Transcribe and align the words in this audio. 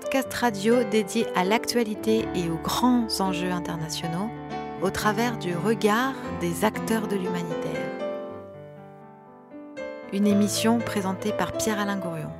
Podcast 0.00 0.32
radio 0.32 0.82
dédié 0.90 1.26
à 1.36 1.44
l'actualité 1.44 2.24
et 2.34 2.48
aux 2.48 2.56
grands 2.56 3.06
enjeux 3.20 3.50
internationaux 3.50 4.30
au 4.82 4.88
travers 4.88 5.36
du 5.36 5.54
regard 5.54 6.14
des 6.40 6.64
acteurs 6.64 7.06
de 7.06 7.16
l'humanitaire. 7.16 7.86
Une 10.14 10.26
émission 10.26 10.78
présentée 10.78 11.32
par 11.32 11.52
Pierre-Alain 11.52 11.98
Gourion. 11.98 12.30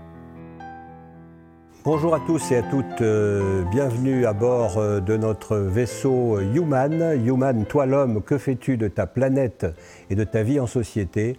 Bonjour 1.85 2.15
à 2.15 2.21
tous 2.21 2.51
et 2.51 2.57
à 2.57 2.63
toutes, 2.63 3.03
euh, 3.03 3.63
bienvenue 3.71 4.25
à 4.25 4.33
bord 4.33 4.79
euh, 4.79 5.01
de 5.01 5.19
notre 5.19 5.57
vaisseau 5.57 6.41
Human. 6.41 7.21
Human, 7.27 7.67
toi 7.67 7.85
l'homme, 7.85 8.23
que 8.23 8.39
fais-tu 8.39 8.79
de 8.79 8.89
ta 8.89 9.07
planète 9.07 9.67
et 10.09 10.15
de 10.15 10.25
ta 10.25 10.43
vie 10.43 10.61
en 10.61 10.67
société? 10.67 11.39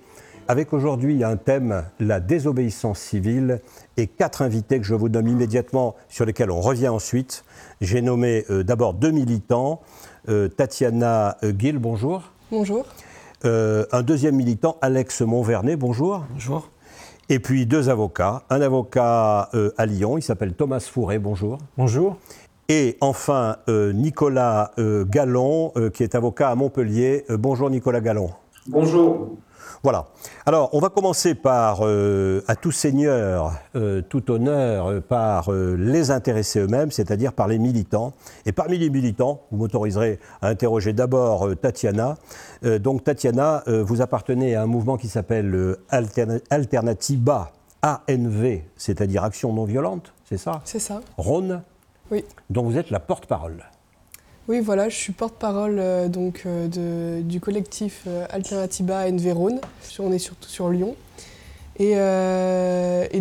Avec 0.52 0.74
aujourd'hui 0.74 1.24
un 1.24 1.38
thème, 1.38 1.86
la 2.02 2.20
désobéissance 2.20 3.00
civile, 3.00 3.62
et 3.96 4.08
quatre 4.08 4.42
invités 4.42 4.80
que 4.82 4.86
je 4.86 4.94
vous 4.94 5.08
nomme 5.08 5.30
immédiatement, 5.30 5.96
sur 6.10 6.26
lesquels 6.26 6.52
on 6.52 6.60
revient 6.60 6.90
ensuite. 6.90 7.46
J'ai 7.80 8.02
nommé 8.02 8.44
euh, 8.50 8.62
d'abord 8.62 8.94
deux 8.94 9.12
militants, 9.12 9.80
Tatiana 10.58 11.38
Gill, 11.58 11.80
bonjour. 11.80 12.32
Bonjour. 12.52 12.86
un 13.46 14.02
deuxième 14.04 14.36
militant, 14.36 14.78
Alex 14.82 15.22
Montvernet, 15.22 15.78
bonjour. 15.78 16.26
Bonjour. 16.34 16.70
Et 17.30 17.40
puis 17.40 17.66
deux 17.66 17.88
avocats. 17.88 18.44
Un 18.50 18.60
avocat 18.60 19.48
euh, 19.54 19.72
à 19.78 19.86
Lyon, 19.86 20.18
il 20.18 20.22
s'appelle 20.22 20.54
Thomas 20.54 20.82
Fourré, 20.82 21.18
bonjour. 21.18 21.60
Bonjour. 21.78 22.18
Et 22.68 22.98
enfin 23.00 23.56
euh, 23.70 23.94
Nicolas 23.94 24.72
euh, 24.80 25.06
Gallon, 25.06 25.72
qui 25.94 26.04
est 26.04 26.14
avocat 26.14 26.50
à 26.50 26.56
Montpellier. 26.56 27.24
bonjour 27.30 27.70
Nicolas 27.70 28.02
Gallon. 28.02 28.32
Bonjour. 28.68 29.38
Voilà. 29.84 30.08
Alors, 30.46 30.70
on 30.74 30.80
va 30.80 30.90
commencer 30.90 31.34
par, 31.34 31.80
euh, 31.82 32.44
à 32.48 32.56
tout 32.56 32.72
seigneur, 32.72 33.54
euh, 33.76 34.02
tout 34.02 34.30
honneur, 34.30 34.88
euh, 34.92 35.02
par 35.02 35.52
les 35.52 36.12
intéressés 36.12 36.60
eux-mêmes, 36.60 36.92
c'est-à-dire 36.92 37.34
par 37.34 37.48
les 37.48 37.58
militants. 37.58 38.14
Et 38.46 38.52
parmi 38.52 38.78
les 38.78 38.92
militants, 38.92 39.42
vous 39.50 39.58
m'autoriserez 39.58 40.20
à 40.42 40.50
interroger 40.50 40.94
d'abord 40.94 41.50
Tatiana. 41.60 42.16
donc, 42.80 43.04
Tatiana, 43.04 43.64
vous 43.68 44.02
appartenez 44.02 44.56
à 44.56 44.64
un 44.64 44.66
mouvement 44.68 44.98
qui 44.98 45.08
s'appelle 45.08 45.78
Alternativa 45.90 47.52
ANV, 47.82 48.62
c'est-à-dire 48.78 49.24
Action 49.24 49.54
non 49.54 49.66
violente, 49.66 50.14
c'est 50.30 50.38
ça? 50.38 50.62
C'est 50.64 50.80
ça. 50.80 51.02
Rhône? 51.18 51.64
Oui. 52.12 52.26
dont 52.50 52.64
vous 52.64 52.78
êtes 52.78 52.90
la 52.90 53.00
porte-parole. 53.00 53.64
Oui, 54.52 54.60
voilà, 54.60 54.90
je 54.90 54.98
suis 54.98 55.14
porte-parole 55.14 55.80
euh, 55.80 56.10
donc 56.10 56.44
euh, 56.46 57.22
du 57.22 57.40
collectif 57.40 58.02
euh, 58.06 58.26
Alternatiba 58.30 59.08
Enverone. 59.08 59.62
On 59.98 60.12
est 60.12 60.20
surtout 60.20 60.50
sur 60.50 60.70
Lyon. 60.70 60.98
Et, 61.80 61.96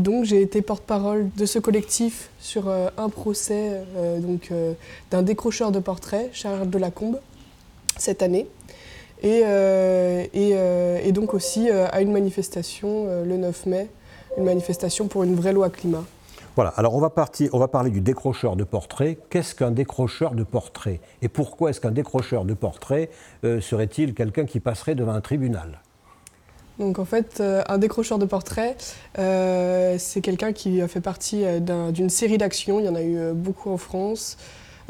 donc 0.01 0.25
j'ai 0.25 0.43
été 0.43 0.61
porte-parole 0.61 1.31
de 1.37 1.47
ce 1.47 1.61
collectif 1.61 2.31
sur 2.41 2.69
un 2.69 3.09
procès 3.09 3.81
donc 4.19 4.51
d'un 5.13 5.23
décrocheur 5.23 5.71
de 5.71 5.79
portraits, 5.79 6.31
Charles 6.33 6.69
Delacombe, 6.69 7.21
cette 7.97 8.23
année. 8.23 8.49
Et 9.23 9.43
donc 11.13 11.33
aussi 11.33 11.71
à 11.71 12.01
une 12.03 12.11
manifestation 12.11 13.07
le 13.25 13.37
9 13.37 13.67
mai, 13.67 13.87
une 14.37 14.45
manifestation 14.45 15.07
pour 15.07 15.23
une 15.23 15.37
vraie 15.37 15.53
loi 15.53 15.71
climat. 15.71 16.05
Voilà, 16.57 16.71
alors 16.77 16.95
on 16.95 17.01
va, 17.01 17.69
parler 17.69 17.91
du 17.91 18.01
décrocheur 18.01 18.57
de 18.57 18.65
portrait. 18.65 19.19
Qu'est-ce 19.31 19.55
qu'un 19.55 19.71
décrocheur 19.71 20.35
de 20.35 20.43
portrait? 20.43 21.01
Et 21.23 21.29
pourquoi 21.29 21.71
est-ce 21.71 21.81
qu'un 21.81 21.93
décrocheur 21.93 22.45
de 22.45 22.55
portrait 22.55 23.09
euh, 23.45 23.61
serait-il 23.61 24.15
quelqu'un 24.15 24.47
qui 24.47 24.59
passerait 24.59 24.97
devant 24.97 25.13
un 25.13 25.21
tribunal? 25.21 25.81
Donc 26.81 26.99
en 26.99 27.05
fait, 27.05 27.39
euh, 27.41 27.63
un 27.69 27.79
décrocheur 27.79 28.19
de 28.19 28.25
portrait, 28.25 28.77
euh, 29.19 29.97
c'est 29.99 30.23
quelqu'un 30.23 30.53
qui 30.53 30.81
a 30.81 30.89
fait 30.89 31.01
partie 31.01 31.45
d'une 31.61 32.11
série 32.11 32.39
d'actions. 32.39 32.81
Il 32.81 32.87
y 32.87 32.89
en 32.89 32.97
a 32.97 33.03
eu 33.03 33.33
beaucoup 33.33 33.71
en 33.71 33.77
France. 33.77 34.37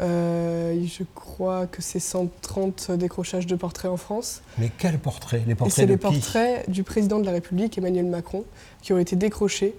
Euh, 0.01 0.83
je 0.87 1.03
crois 1.15 1.67
que 1.67 1.83
c'est 1.83 2.01
130 2.01 2.93
décrochages 2.93 3.47
de 3.47 3.55
portraits 3.55 3.91
en 3.91 3.97
France. 3.97 4.43
Mais 4.59 4.71
quels 4.79 4.99
portraits? 4.99 5.43
Les 5.47 5.55
portraits 5.55 5.75
C'est 5.75 5.87
les 5.87 5.97
portraits 5.97 6.71
du 6.71 6.83
président 6.83 7.19
de 7.19 7.27
la 7.27 7.33
République, 7.33 7.77
Emmanuel 7.77 8.07
Macron, 8.07 8.45
qui 8.83 8.93
ont 8.93 8.99
été 8.99 9.17
décrochés 9.17 9.75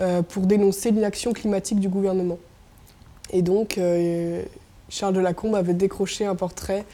euh, 0.00 0.22
pour 0.22 0.46
dénoncer 0.46 0.90
l'inaction 0.90 1.32
climatique 1.32 1.80
du 1.80 1.88
gouvernement. 1.88 2.38
Et 3.32 3.42
donc, 3.42 3.76
euh, 3.76 4.42
Charles 4.88 5.14
Delacombe 5.14 5.56
avait 5.56 5.74
décroché 5.74 6.24
un 6.24 6.36
portrait 6.36 6.84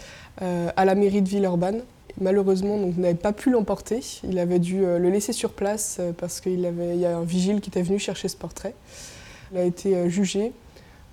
à 0.41 0.85
la 0.87 0.95
mairie 0.95 1.21
de 1.21 1.29
Villeurbanne. 1.29 1.83
Malheureusement, 2.21 2.79
donc, 2.79 2.97
n'avait 2.97 3.15
pas 3.15 3.33
pu 3.33 3.51
l'emporter. 3.51 4.01
Il 4.25 4.39
avait 4.39 4.59
dû 4.59 4.81
le 4.81 5.11
laisser 5.11 5.35
sur 5.35 5.53
place 5.53 6.01
parce 6.17 6.41
qu'il 6.41 6.61
y 6.61 7.07
a 7.07 7.17
un 7.19 7.23
vigile 7.23 7.61
qui 7.61 7.69
était 7.69 7.83
venu 7.83 7.99
chercher 7.99 8.29
ce 8.29 8.37
portrait. 8.37 8.75
Il 9.53 9.59
a 9.59 9.65
été 9.65 10.09
jugé 10.09 10.53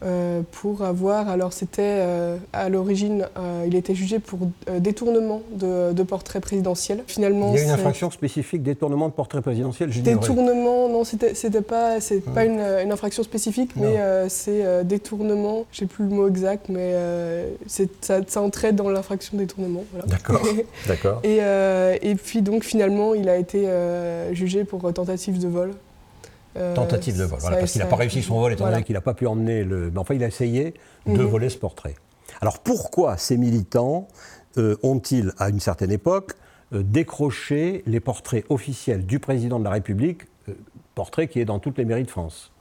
euh, 0.02 0.44
pour 0.52 0.84
avoir, 0.84 1.28
alors 1.28 1.52
c'était 1.52 1.82
euh, 1.82 2.38
à 2.54 2.70
l'origine, 2.70 3.28
euh, 3.38 3.66
il 3.68 3.76
était 3.76 3.96
jugé 3.96 4.20
pour 4.20 4.40
détournement 4.80 5.42
de, 5.52 5.92
de, 5.92 6.04
portrait 6.04 6.40
présidentiel. 6.40 7.04
Finalement, 7.06 7.52
il 7.54 7.58
y 7.58 7.60
a 7.60 7.64
une 7.66 7.72
infraction 7.72 8.10
spécifique, 8.10 8.64
détournement 8.64 9.10
de 9.10 9.14
portrait 9.14 9.42
présidentiel. 9.42 9.90
Détournement, 9.90 10.88
non, 10.88 11.04
c'était 11.04 11.62
pas, 11.62 12.00
c'est 12.00 12.22
pas 12.22 12.46
une, 12.46 12.62
une, 12.62 12.92
infraction 12.94 13.24
spécifique, 13.24 13.72
mais 13.76 13.98
c'est 14.30 14.86
détournement. 14.86 15.66
J'ai 15.74 15.86
plus 15.86 16.06
le 16.06 16.12
mot 16.12 16.28
exact, 16.30 16.70
mais 16.70 16.94
ça, 17.68 18.22
ça, 18.26 18.42
entrait 18.42 18.72
dans 18.72 18.90
l'infraction 18.90 19.38
détournement. 19.38 19.84
D'accord, 20.08 20.42
d'accord. 20.88 21.22
Et, 21.26 21.40
et, 22.02 22.16
puis 22.16 22.42
donc 22.42 22.64
finalement, 22.64 23.16
il 23.16 23.28
a 23.28 23.36
été 23.36 23.68
jugé 24.32 24.64
pour 24.64 24.94
tentative 24.94 25.40
de 25.40 25.48
vol. 25.50 25.74
Euh, 26.58 26.74
Tentative 26.74 27.18
de 27.18 27.24
vol, 27.24 27.40
parce 27.42 27.72
qu'il 27.72 27.82
n'a 27.82 27.88
pas 27.88 27.96
réussi 27.96 28.24
son 28.24 28.40
vol 28.40 28.54
étant 28.54 28.66
donné 28.66 28.84
qu'il 28.84 28.96
n'a 28.96 29.02
pas 29.02 29.14
pu 29.14 29.28
emmener 29.28 29.64
le. 29.64 29.92
Mais 29.92 30.00
enfin, 30.00 30.16
il 30.16 30.24
a 30.24 30.28
essayé 30.28 30.74
de 31.06 31.12
mhm. 31.12 31.26
voler 31.26 31.50
ce 31.50 31.58
portrait. 31.58 31.96
Alors 32.42 32.60
pourquoi 32.60 33.18
ces 33.18 33.38
militants 33.38 34.08
euh, 34.58 34.76
ont-ils, 34.82 35.32
à 35.38 35.50
une 35.50 35.60
certaine 35.60 35.92
époque, 35.92 36.34
euh, 36.74 36.82
décroché 36.82 37.84
les 37.86 38.00
portraits 38.00 38.46
officiels 38.50 39.06
du 39.06 39.20
président 39.20 39.60
de 39.60 39.64
la 39.64 39.70
République, 39.70 40.24
portrait 40.96 41.28
qui 41.28 41.40
est 41.40 41.46
dans 41.46 41.60
toutes 41.60 41.78
les 41.78 41.86
mairies 41.86 42.04
de 42.04 42.10
France? 42.10 42.52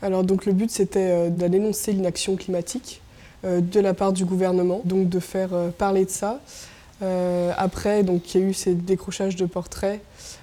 Alors 0.00 0.24
donc 0.24 0.46
le 0.46 0.54
but 0.54 0.70
c'était 0.70 1.30
dénoncer 1.30 1.92
l'inaction 1.92 2.36
climatique 2.36 3.02
de 3.44 3.80
la 3.80 3.92
part 3.92 4.14
du 4.14 4.24
gouvernement, 4.24 4.80
donc 4.86 5.10
de 5.10 5.20
faire 5.20 5.50
parler 5.76 6.06
de 6.06 6.10
ça. 6.10 6.40
après, 7.58 8.02
donc 8.02 8.34
il 8.34 8.40
y 8.40 8.44
a 8.44 8.46
eu 8.48 8.54
ces 8.54 8.74
décrochages 8.74 9.36
de 9.36 9.44
portraits 9.44 10.00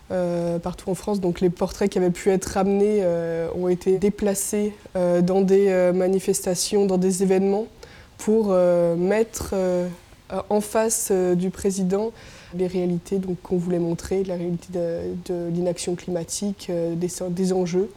euh, 0.09 0.57
partout 0.57 0.89
en 0.89 0.95
France. 0.95 1.19
Donc 1.19 1.41
les 1.41 1.49
portraits 1.49 1.89
qui 1.89 1.97
avaient 1.97 2.11
pu 2.11 2.29
être 2.29 2.45
ramenés 2.45 2.99
euh, 3.01 3.49
ont 3.55 3.67
été 3.67 3.97
déplacés 3.97 4.73
euh, 4.95 5.21
dans 5.21 5.41
des 5.41 5.91
manifestations, 5.93 6.85
dans 6.85 6.97
des 6.97 7.23
événements, 7.23 7.67
pour 8.17 8.47
mettre 8.97 9.53
en 10.49 10.61
face 10.61 11.11
du 11.11 11.51
président 11.51 12.11
les 12.55 12.65
réalités 12.65 13.19
qu'on 13.43 13.57
voulait 13.57 13.79
montrer, 13.79 14.23
la 14.23 14.35
réalité 14.35 14.67
de, 14.73 15.49
l'inaction 15.49 15.95
climatique, 15.95 16.71
des 16.71 17.53
enjeux. 17.53 17.91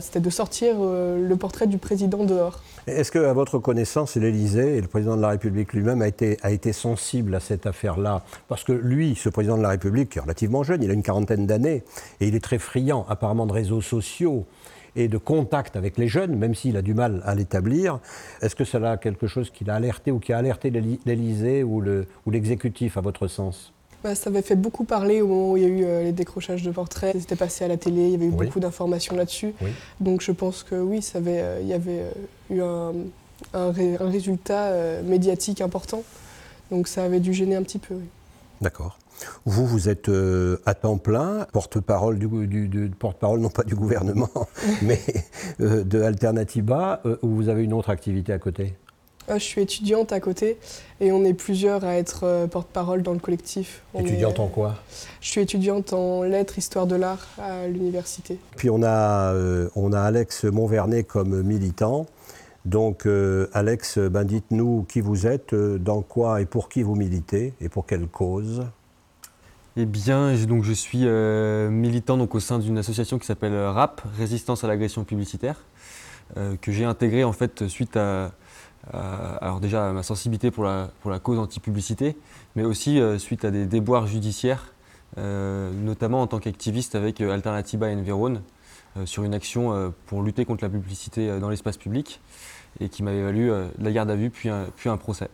C'était 0.00 0.20
de 0.20 0.30
sortir 0.30 0.76
le 0.78 1.34
portrait 1.36 1.66
du 1.66 1.78
président 1.78 2.24
dehors. 2.24 2.60
Est-ce 2.86 3.12
qu'à 3.12 3.32
votre 3.32 3.58
connaissance, 3.58 4.16
l'Élysée 4.16 4.76
et 4.76 4.80
le 4.80 4.88
président 4.88 5.16
de 5.16 5.22
la 5.22 5.28
République 5.28 5.72
lui-même 5.72 6.02
a 6.02 6.08
été, 6.08 6.36
a 6.42 6.50
été 6.50 6.72
sensible 6.72 7.34
à 7.34 7.40
cette 7.40 7.66
affaire-là? 7.66 8.22
Parce 8.48 8.64
que 8.64 8.72
lui, 8.72 9.14
ce 9.14 9.28
président 9.28 9.56
de 9.56 9.62
la 9.62 9.68
République, 9.70 10.16
est 10.16 10.20
relativement 10.20 10.62
jeune, 10.62 10.82
il 10.82 10.90
a 10.90 10.94
une 10.94 11.02
quarantaine 11.02 11.46
d'années, 11.46 11.84
et 12.20 12.28
il 12.28 12.34
est 12.34 12.42
très 12.42 12.58
friand 12.58 13.06
apparemment 13.08 13.46
de 13.46 13.52
réseaux 13.52 13.80
sociaux 13.80 14.46
et 14.96 15.08
de 15.08 15.18
contact 15.18 15.76
avec 15.76 15.98
les 15.98 16.08
jeunes, 16.08 16.36
même 16.36 16.54
s'il 16.54 16.76
a 16.76 16.82
du 16.82 16.94
mal 16.94 17.20
à 17.24 17.34
l'établir. 17.34 18.00
Est-ce 18.42 18.56
que 18.56 18.64
cela 18.64 18.92
a 18.92 18.96
quelque 18.96 19.26
chose 19.26 19.50
qui 19.50 19.64
l'a 19.64 19.74
alerté 19.74 20.10
ou 20.10 20.18
qui 20.18 20.32
a 20.32 20.38
alerté 20.38 20.70
l'Élysée 20.70 21.62
ou 21.62 21.82
l'exécutif, 22.30 22.96
à 22.96 23.00
votre 23.00 23.28
sens? 23.28 23.73
Bah, 24.04 24.14
ça 24.14 24.28
avait 24.28 24.42
fait 24.42 24.54
beaucoup 24.54 24.84
parler 24.84 25.22
au 25.22 25.26
moment 25.26 25.52
où 25.52 25.56
il 25.56 25.62
y 25.62 25.66
a 25.66 25.68
eu 25.68 25.82
euh, 25.82 26.02
les 26.02 26.12
décrochages 26.12 26.62
de 26.62 26.70
portraits. 26.70 27.16
C'était 27.18 27.36
passé 27.36 27.64
à 27.64 27.68
la 27.68 27.78
télé, 27.78 28.02
il 28.02 28.10
y 28.10 28.14
avait 28.14 28.26
eu 28.26 28.30
beaucoup 28.30 28.60
d'informations 28.60 29.16
là-dessus. 29.16 29.54
Donc 29.98 30.20
je 30.20 30.30
pense 30.30 30.62
que 30.62 30.74
oui, 30.74 31.00
ça 31.00 31.18
avait, 31.18 31.40
euh, 31.40 31.60
il 31.62 31.68
y 31.68 31.72
avait 31.72 32.00
euh, 32.00 32.10
eu 32.50 32.60
un, 32.60 32.92
un, 33.54 33.72
résultat 34.06 34.72
médiatique 35.04 35.62
important. 35.62 36.02
Donc 36.70 36.86
ça 36.86 37.04
avait 37.04 37.20
dû 37.20 37.32
gêner 37.32 37.56
un 37.56 37.62
petit 37.62 37.78
peu. 37.78 37.94
D'accord. 38.60 38.98
Vous, 39.46 39.64
vous 39.66 39.88
êtes 39.88 40.10
à 40.66 40.74
temps 40.74 40.98
plein, 40.98 41.46
porte-parole 41.52 42.18
du, 42.18 42.90
porte-parole 42.98 43.40
non 43.40 43.48
pas 43.48 43.62
du 43.62 43.74
gouvernement, 43.74 44.28
mais 44.82 45.00
de 45.58 46.02
Alternativa, 46.02 47.00
ou 47.22 47.28
vous 47.28 47.48
avez 47.48 47.64
une 47.64 47.72
autre 47.72 47.88
activité 47.88 48.34
à 48.34 48.38
côté? 48.38 48.74
Je 49.28 49.38
suis 49.38 49.60
étudiante 49.60 50.12
à 50.12 50.20
côté 50.20 50.58
et 51.00 51.12
on 51.12 51.24
est 51.24 51.34
plusieurs 51.34 51.84
à 51.84 51.96
être 51.96 52.24
euh, 52.24 52.46
porte-parole 52.46 53.02
dans 53.02 53.12
le 53.12 53.18
collectif. 53.18 53.82
étudiante 53.98 54.40
en 54.40 54.48
quoi? 54.48 54.76
Je 55.20 55.28
suis 55.28 55.40
étudiante 55.40 55.92
en 55.92 56.22
lettres, 56.22 56.58
histoire 56.58 56.86
de 56.86 56.96
l'art 56.96 57.26
à 57.38 57.66
l'université. 57.66 58.38
Puis 58.56 58.70
on 58.70 58.82
a, 58.82 59.32
euh, 59.32 59.68
on 59.76 59.92
a 59.92 60.00
Alex 60.00 60.44
Montvernet 60.44 61.04
comme 61.04 61.42
militant. 61.42 62.06
Donc 62.64 63.06
euh, 63.06 63.48
Alex, 63.52 63.98
ben 63.98 64.24
dites-nous 64.24 64.86
qui 64.88 65.00
vous 65.00 65.26
êtes, 65.26 65.54
dans 65.54 66.02
quoi 66.02 66.40
et 66.40 66.46
pour 66.46 66.68
qui 66.68 66.82
vous 66.82 66.94
militez 66.94 67.52
et 67.60 67.68
pour 67.68 67.86
quelle 67.86 68.06
cause? 68.06 68.64
Eh 69.76 69.86
bien, 69.86 70.36
je, 70.36 70.44
donc, 70.44 70.62
je 70.62 70.72
suis 70.72 71.00
euh, 71.02 71.68
militant 71.68 72.16
donc, 72.16 72.34
au 72.36 72.40
sein 72.40 72.60
d'une 72.60 72.78
association 72.78 73.18
qui 73.18 73.26
s'appelle 73.26 73.56
RAP, 73.56 74.02
Résistance 74.16 74.62
à 74.62 74.68
l'agression 74.68 75.02
publicitaire, 75.02 75.64
euh, 76.36 76.54
que 76.60 76.70
j'ai 76.70 76.84
intégrée 76.84 77.24
en 77.24 77.32
fait 77.32 77.66
suite 77.66 77.96
à, 77.96 78.30
alors 78.92 79.60
déjà 79.60 79.92
ma 79.92 80.02
sensibilité 80.02 80.50
pour 80.50 80.64
la, 80.64 80.90
pour 81.00 81.10
la 81.10 81.18
cause 81.18 81.38
anti-publicité, 81.38 82.16
mais 82.56 82.64
aussi 82.64 83.00
euh, 83.00 83.18
suite 83.18 83.44
à 83.44 83.50
des 83.50 83.66
déboires 83.66 84.06
judiciaires, 84.06 84.72
notamment 85.16 86.22
en 86.22 86.26
tant 86.26 86.40
qu'activiste 86.40 86.96
avec 86.96 87.20
Alternativa 87.20 87.86
Environ, 87.86 88.42
sur 89.04 89.22
une 89.22 89.34
action 89.34 89.92
pour 90.06 90.22
lutter 90.22 90.44
contre 90.44 90.64
la 90.64 90.70
publicité 90.70 91.38
dans 91.38 91.48
l'espace 91.48 91.76
public, 91.76 92.20
et 92.80 92.88
qui 92.88 93.04
m'avait 93.04 93.22
valu 93.22 93.52
la 93.78 93.92
garde 93.92 94.10
à 94.10 94.16
vue 94.16 94.30
puis 94.30 94.50
puis 94.76 94.88
un 94.88 94.96
procès. 94.96 95.28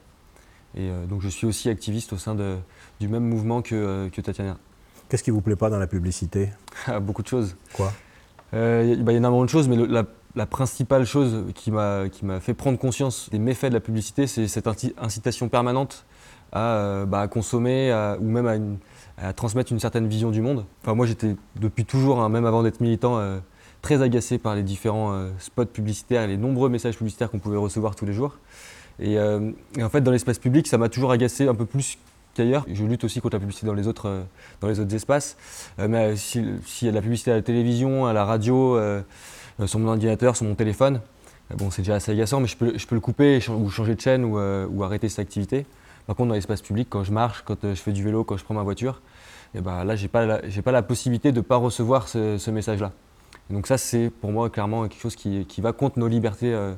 Et 0.76 0.88
euh, 0.88 1.06
donc 1.06 1.20
je 1.20 1.28
suis 1.28 1.46
aussi 1.46 1.68
activiste 1.68 2.12
au 2.12 2.16
sein 2.16 2.34
de, 2.34 2.56
du 3.00 3.08
même 3.08 3.24
mouvement 3.24 3.62
que, 3.62 3.74
euh, 3.74 4.08
que 4.08 4.20
Tatiana. 4.20 4.56
Qu'est-ce 5.08 5.24
qui 5.24 5.30
vous 5.30 5.40
plaît 5.40 5.56
pas 5.56 5.70
dans 5.70 5.78
la 5.78 5.88
publicité? 5.88 6.50
Beaucoup 7.00 7.22
de 7.22 7.28
choses. 7.28 7.56
Quoi? 7.74 7.92
Euh, 8.54 8.82
Il 8.86 9.04
y 9.04 9.08
a 9.08 9.12
énormément 9.12 9.44
de 9.44 9.50
choses, 9.50 9.68
mais 9.68 9.76
la, 9.76 10.04
principale 10.48 11.04
chose 11.04 11.46
qui 11.54 11.70
m'a 11.70 12.08
fait 12.40 12.54
prendre 12.54 12.78
conscience 12.78 13.28
des 13.30 13.38
méfaits 13.38 13.66
de 13.66 13.74
la 13.74 13.80
publicité, 13.80 14.26
c'est 14.26 14.48
cette 14.48 14.68
incitation 14.98 15.48
permanente 15.48 16.04
à, 16.52 17.04
bah, 17.06 17.28
consommer 17.28 17.92
ou 18.20 18.24
même 18.24 18.78
à, 19.18 19.32
transmettre 19.32 19.72
une 19.72 19.80
certaine 19.80 20.08
vision 20.08 20.30
du 20.30 20.40
monde. 20.40 20.64
Enfin, 20.82 20.94
moi, 20.94 21.06
j'étais 21.06 21.36
depuis 21.56 21.84
toujours, 21.84 22.20
hein, 22.20 22.28
même 22.28 22.46
avant 22.46 22.62
d'être 22.62 22.80
militant, 22.80 23.20
très 23.82 24.02
agacé 24.02 24.38
par 24.38 24.54
les 24.54 24.62
différents 24.62 25.28
spots 25.38 25.66
publicitaires 25.66 26.22
et 26.22 26.28
les 26.28 26.36
nombreux 26.36 26.68
messages 26.68 26.96
publicitaires 26.96 27.30
qu'on 27.30 27.38
pouvait 27.38 27.58
recevoir 27.58 27.96
tous 27.96 28.06
les 28.06 28.12
jours. 28.12 28.36
Euh, 29.02 29.52
et, 29.76 29.82
en 29.82 29.88
fait, 29.88 30.00
dans 30.00 30.10
l'espace 30.10 30.38
public, 30.38 30.66
ça 30.66 30.78
m'a 30.78 30.88
toujours 30.88 31.12
agacé 31.12 31.48
un 31.48 31.54
peu 31.54 31.66
plus 31.66 31.98
qu'ailleurs. 32.34 32.64
Je 32.72 32.84
lutte 32.84 33.04
aussi 33.04 33.20
contre 33.20 33.36
la 33.36 33.40
publicité 33.40 33.66
dans 33.66 33.74
les 33.74 33.88
autres, 33.88 34.08
euh, 34.08 34.22
dans 34.60 34.68
les 34.68 34.80
autres 34.80 34.94
espaces. 34.94 35.36
Euh, 35.78 35.88
mais 35.88 36.16
s'il 36.16 36.60
y 36.82 36.88
a 36.88 36.90
de 36.90 36.96
la 36.96 37.02
publicité 37.02 37.32
à 37.32 37.34
la 37.34 37.42
télévision, 37.42 38.06
à 38.06 38.12
la 38.12 38.24
radio, 38.24 38.78
sur 39.66 39.78
mon 39.78 39.88
ordinateur, 39.88 40.36
sur 40.36 40.46
mon 40.46 40.54
téléphone, 40.54 41.00
bon, 41.56 41.70
c'est 41.70 41.82
déjà 41.82 41.96
assez 41.96 42.12
agaçant, 42.12 42.40
mais 42.40 42.46
je 42.46 42.56
peux, 42.56 42.78
je 42.78 42.86
peux 42.86 42.94
le 42.94 43.00
couper 43.00 43.40
ou 43.48 43.70
changer 43.70 43.94
de 43.94 44.00
chaîne 44.00 44.24
ou, 44.24 44.38
ou, 44.38 44.82
arrêter 44.84 45.08
cette 45.08 45.18
activité. 45.18 45.66
Par 46.06 46.16
contre, 46.16 46.28
dans 46.28 46.34
l'espace 46.34 46.62
public, 46.62 46.88
quand 46.90 47.04
je 47.04 47.12
marche, 47.12 47.42
quand 47.44 47.56
je 47.62 47.74
fais 47.74 47.92
du 47.92 48.02
vélo, 48.02 48.24
quand 48.24 48.36
je 48.36 48.44
prends 48.44 48.54
ma 48.54 48.62
voiture, 48.62 49.00
eh 49.54 49.60
ben 49.60 49.84
là, 49.84 49.96
je 49.96 50.02
n'ai 50.02 50.08
pas, 50.08 50.26
la, 50.26 50.40
pas 50.64 50.72
la 50.72 50.82
possibilité 50.82 51.32
de 51.32 51.38
ne 51.38 51.42
pas 51.42 51.56
recevoir 51.56 52.08
ce, 52.08 52.38
ce 52.38 52.50
message-là. 52.50 52.92
Donc 53.50 53.66
ça, 53.66 53.78
c'est 53.78 54.10
pour 54.10 54.30
moi 54.30 54.48
clairement 54.48 54.86
quelque 54.88 55.00
chose 55.00 55.16
qui, 55.16 55.44
qui 55.46 55.60
va 55.60 55.72
contre 55.72 55.98
nos 55.98 56.06
libertés 56.06 56.54
euh, 56.54 56.72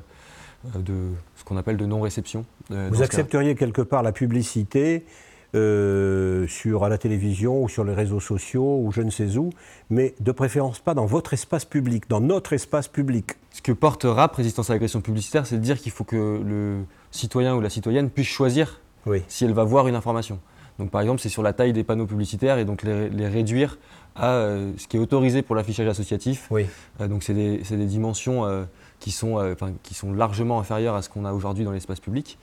de 0.75 1.11
ce 1.35 1.43
qu'on 1.43 1.57
appelle 1.57 1.77
de 1.77 1.85
non-réception. 1.85 2.45
Euh, 2.71 2.89
Vous 2.91 3.01
accepteriez 3.01 3.55
quelque 3.55 3.81
part 3.81 4.01
la 4.01 4.11
publicité 4.11 5.05
euh, 5.55 6.47
sur 6.47 6.83
à 6.83 6.89
la 6.89 6.97
télévision 6.97 7.63
ou 7.63 7.69
sur 7.69 7.83
les 7.83 7.93
réseaux 7.93 8.19
sociaux 8.19 8.81
ou 8.83 8.91
je 8.91 9.01
ne 9.01 9.09
sais 9.09 9.37
où, 9.37 9.51
mais 9.89 10.15
de 10.19 10.31
préférence 10.31 10.79
pas 10.79 10.93
dans 10.93 11.05
votre 11.05 11.33
espace 11.33 11.65
public, 11.65 12.09
dans 12.09 12.21
notre 12.21 12.53
espace 12.53 12.87
public. 12.87 13.33
Ce 13.51 13.61
que 13.61 13.71
porte 13.71 14.03
RAP, 14.03 14.35
résistance 14.35 14.69
à 14.69 14.73
l'agression 14.73 15.01
publicitaire, 15.01 15.45
c'est 15.45 15.57
de 15.57 15.61
dire 15.61 15.79
qu'il 15.79 15.91
faut 15.91 16.03
que 16.03 16.41
le 16.43 16.83
citoyen 17.11 17.55
ou 17.55 17.61
la 17.61 17.69
citoyenne 17.69 18.09
puisse 18.09 18.27
choisir 18.27 18.81
si 19.27 19.45
elle 19.45 19.53
va 19.53 19.63
voir 19.63 19.87
une 19.87 19.95
information. 19.95 20.39
Donc 20.79 20.89
par 20.89 21.01
exemple, 21.01 21.21
c'est 21.21 21.29
sur 21.29 21.43
la 21.43 21.53
taille 21.53 21.73
des 21.73 21.83
panneaux 21.83 22.07
publicitaires 22.07 22.57
et 22.57 22.65
donc 22.65 22.81
les, 22.83 23.27
réduire 23.27 23.77
à 24.15 24.47
ce 24.77 24.87
qui 24.87 24.97
est 24.97 24.99
autorisé 24.99 25.41
pour 25.41 25.55
l'affichage 25.55 25.87
associatif. 25.87 26.47
Oui. 26.49 26.65
donc 26.99 27.21
c'est 27.23 27.33
des, 27.33 27.57
des, 27.57 27.85
dimensions 27.85 28.65
qui 29.03 29.11
sont, 29.11 29.37
euh, 29.37 29.53
qui 29.83 29.93
sont 29.93 30.13
largement 30.13 30.59
inférieures 30.59 30.95
à 30.95 31.01
ce 31.01 31.09
qu'on 31.09 31.25
a 31.25 31.33
aujourd'hui 31.33 31.65
dans 31.65 31.73
l'espace 31.73 31.99
public. 31.99 32.37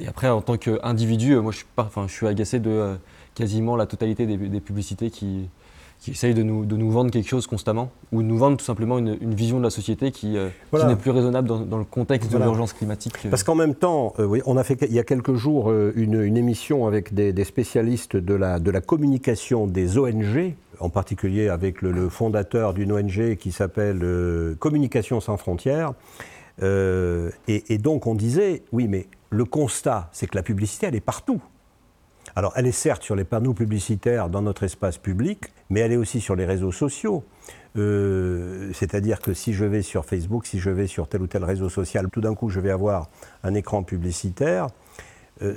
Et 0.00 0.06
après, 0.06 0.28
en 0.28 0.40
tant 0.40 0.56
qu'individu, 0.56 1.32
euh, 1.32 1.40
moi, 1.40 1.52
je 1.52 1.58
suis, 1.58 1.66
pas, 1.74 1.90
je 2.06 2.12
suis 2.12 2.26
agacé 2.26 2.60
de 2.60 2.70
euh, 2.70 2.94
quasiment 3.34 3.76
la 3.76 3.86
totalité 3.86 4.26
des, 4.26 4.60
publicités 4.60 5.10
qui, 5.10 5.48
qui 6.00 6.12
essayent 6.12 6.34
de 6.34 6.42
nous, 6.42 6.64
de 6.64 6.76
nous, 6.76 6.90
vendre 6.90 7.10
quelque 7.10 7.28
chose 7.28 7.46
constamment, 7.46 7.90
ou 8.12 8.22
de 8.22 8.26
nous 8.26 8.38
vendre 8.38 8.56
tout 8.56 8.64
simplement 8.64 8.98
une, 8.98 9.16
une 9.20 9.34
vision 9.34 9.58
de 9.58 9.64
la 9.64 9.70
société 9.70 10.10
qui, 10.10 10.36
qui 10.72 10.86
n'est 10.86 10.96
plus 10.96 11.10
raisonnable 11.10 11.48
dans, 11.48 11.58
dans 11.60 11.78
le 11.78 11.84
contexte 11.84 12.32
de 12.32 12.38
l'urgence 12.38 12.72
climatique. 12.72 13.14
Parce 13.30 13.42
qu'en 13.42 13.54
même 13.54 13.74
temps, 13.74 14.14
oui, 14.18 14.40
on 14.46 14.56
a 14.56 14.64
fait 14.64 14.78
il 14.82 14.92
y 14.92 14.98
a 14.98 15.04
quelques 15.04 15.34
jours 15.34 15.72
une, 15.72 16.22
une 16.22 16.36
émission 16.36 16.86
avec 16.86 17.14
des, 17.14 17.32
des, 17.32 17.44
spécialistes 17.44 18.16
de 18.16 18.34
la, 18.34 18.58
de 18.58 18.70
la 18.70 18.80
communication 18.80 19.66
des 19.66 19.98
ONG, 19.98 20.54
en 20.80 20.88
particulier 20.88 21.48
avec 21.48 21.82
le, 21.82 22.08
fondateur 22.08 22.74
d'une 22.74 22.92
ONG 22.92 23.36
qui 23.36 23.52
s'appelle 23.52 24.00
euh, 24.02 24.54
Communication 24.58 25.20
sans 25.20 25.36
frontières. 25.36 25.92
Euh, 26.62 27.30
et, 27.46 27.78
donc 27.78 28.06
on 28.06 28.14
disait, 28.14 28.62
oui, 28.72 28.88
mais 28.88 29.06
le 29.30 29.44
constat, 29.44 30.08
c'est 30.12 30.26
que 30.26 30.36
la 30.36 30.42
publicité, 30.42 30.86
elle 30.86 30.96
est 30.96 31.00
partout. 31.00 31.40
Alors 32.36 32.52
elle 32.56 32.66
est 32.66 32.72
certes 32.72 33.02
sur 33.02 33.16
les 33.16 33.24
panneaux 33.24 33.54
publicitaires 33.54 34.28
dans 34.28 34.42
notre 34.42 34.62
espace 34.62 34.98
public, 34.98 35.44
mais 35.70 35.80
elle 35.80 35.92
est 35.92 35.96
aussi 35.96 36.20
sur 36.20 36.36
les 36.36 36.44
réseaux 36.44 36.72
sociaux. 36.72 37.24
Euh, 37.76 38.70
c'est-à-dire 38.74 39.20
que 39.20 39.32
si 39.32 39.54
je 39.54 39.64
vais 39.64 39.82
sur 39.82 40.04
Facebook, 40.04 40.46
si 40.46 40.58
je 40.58 40.70
vais 40.70 40.86
sur 40.86 41.08
tel 41.08 41.22
ou 41.22 41.26
tel 41.26 41.42
réseau 41.42 41.68
social, 41.68 42.08
tout 42.10 42.20
d'un 42.20 42.34
coup 42.34 42.48
je 42.48 42.60
vais 42.60 42.70
avoir 42.70 43.08
un 43.42 43.54
écran 43.54 43.82
publicitaire. 43.82 44.68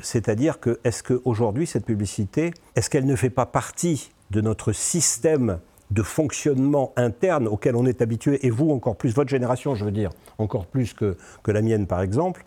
c'est-à-dire 0.01 0.59
que 0.59 0.79
est-ce 0.83 1.03
qu'aujourd'hui 1.03 1.67
cette 1.67 1.85
publicité, 1.85 2.51
est-ce 2.75 2.89
qu'elle 2.89 3.05
ne 3.05 3.15
fait 3.15 3.29
pas 3.31 3.45
partie 3.45 4.11
de 4.29 4.41
notre 4.41 4.71
système 4.71 5.59
de 5.91 6.03
fonctionnement 6.03 6.93
interne 6.95 7.47
auquel 7.47 7.75
on 7.75 7.85
est 7.85 8.01
habitué, 8.01 8.45
et 8.45 8.49
vous 8.49 8.71
encore 8.71 8.95
plus, 8.95 9.13
votre 9.13 9.29
génération, 9.29 9.75
je 9.75 9.85
veux 9.85 9.91
dire, 9.91 10.09
encore 10.37 10.65
plus 10.65 10.93
que, 10.93 11.17
que 11.43 11.51
la 11.51 11.61
mienne 11.61 11.85
par 11.85 12.01
exemple. 12.01 12.45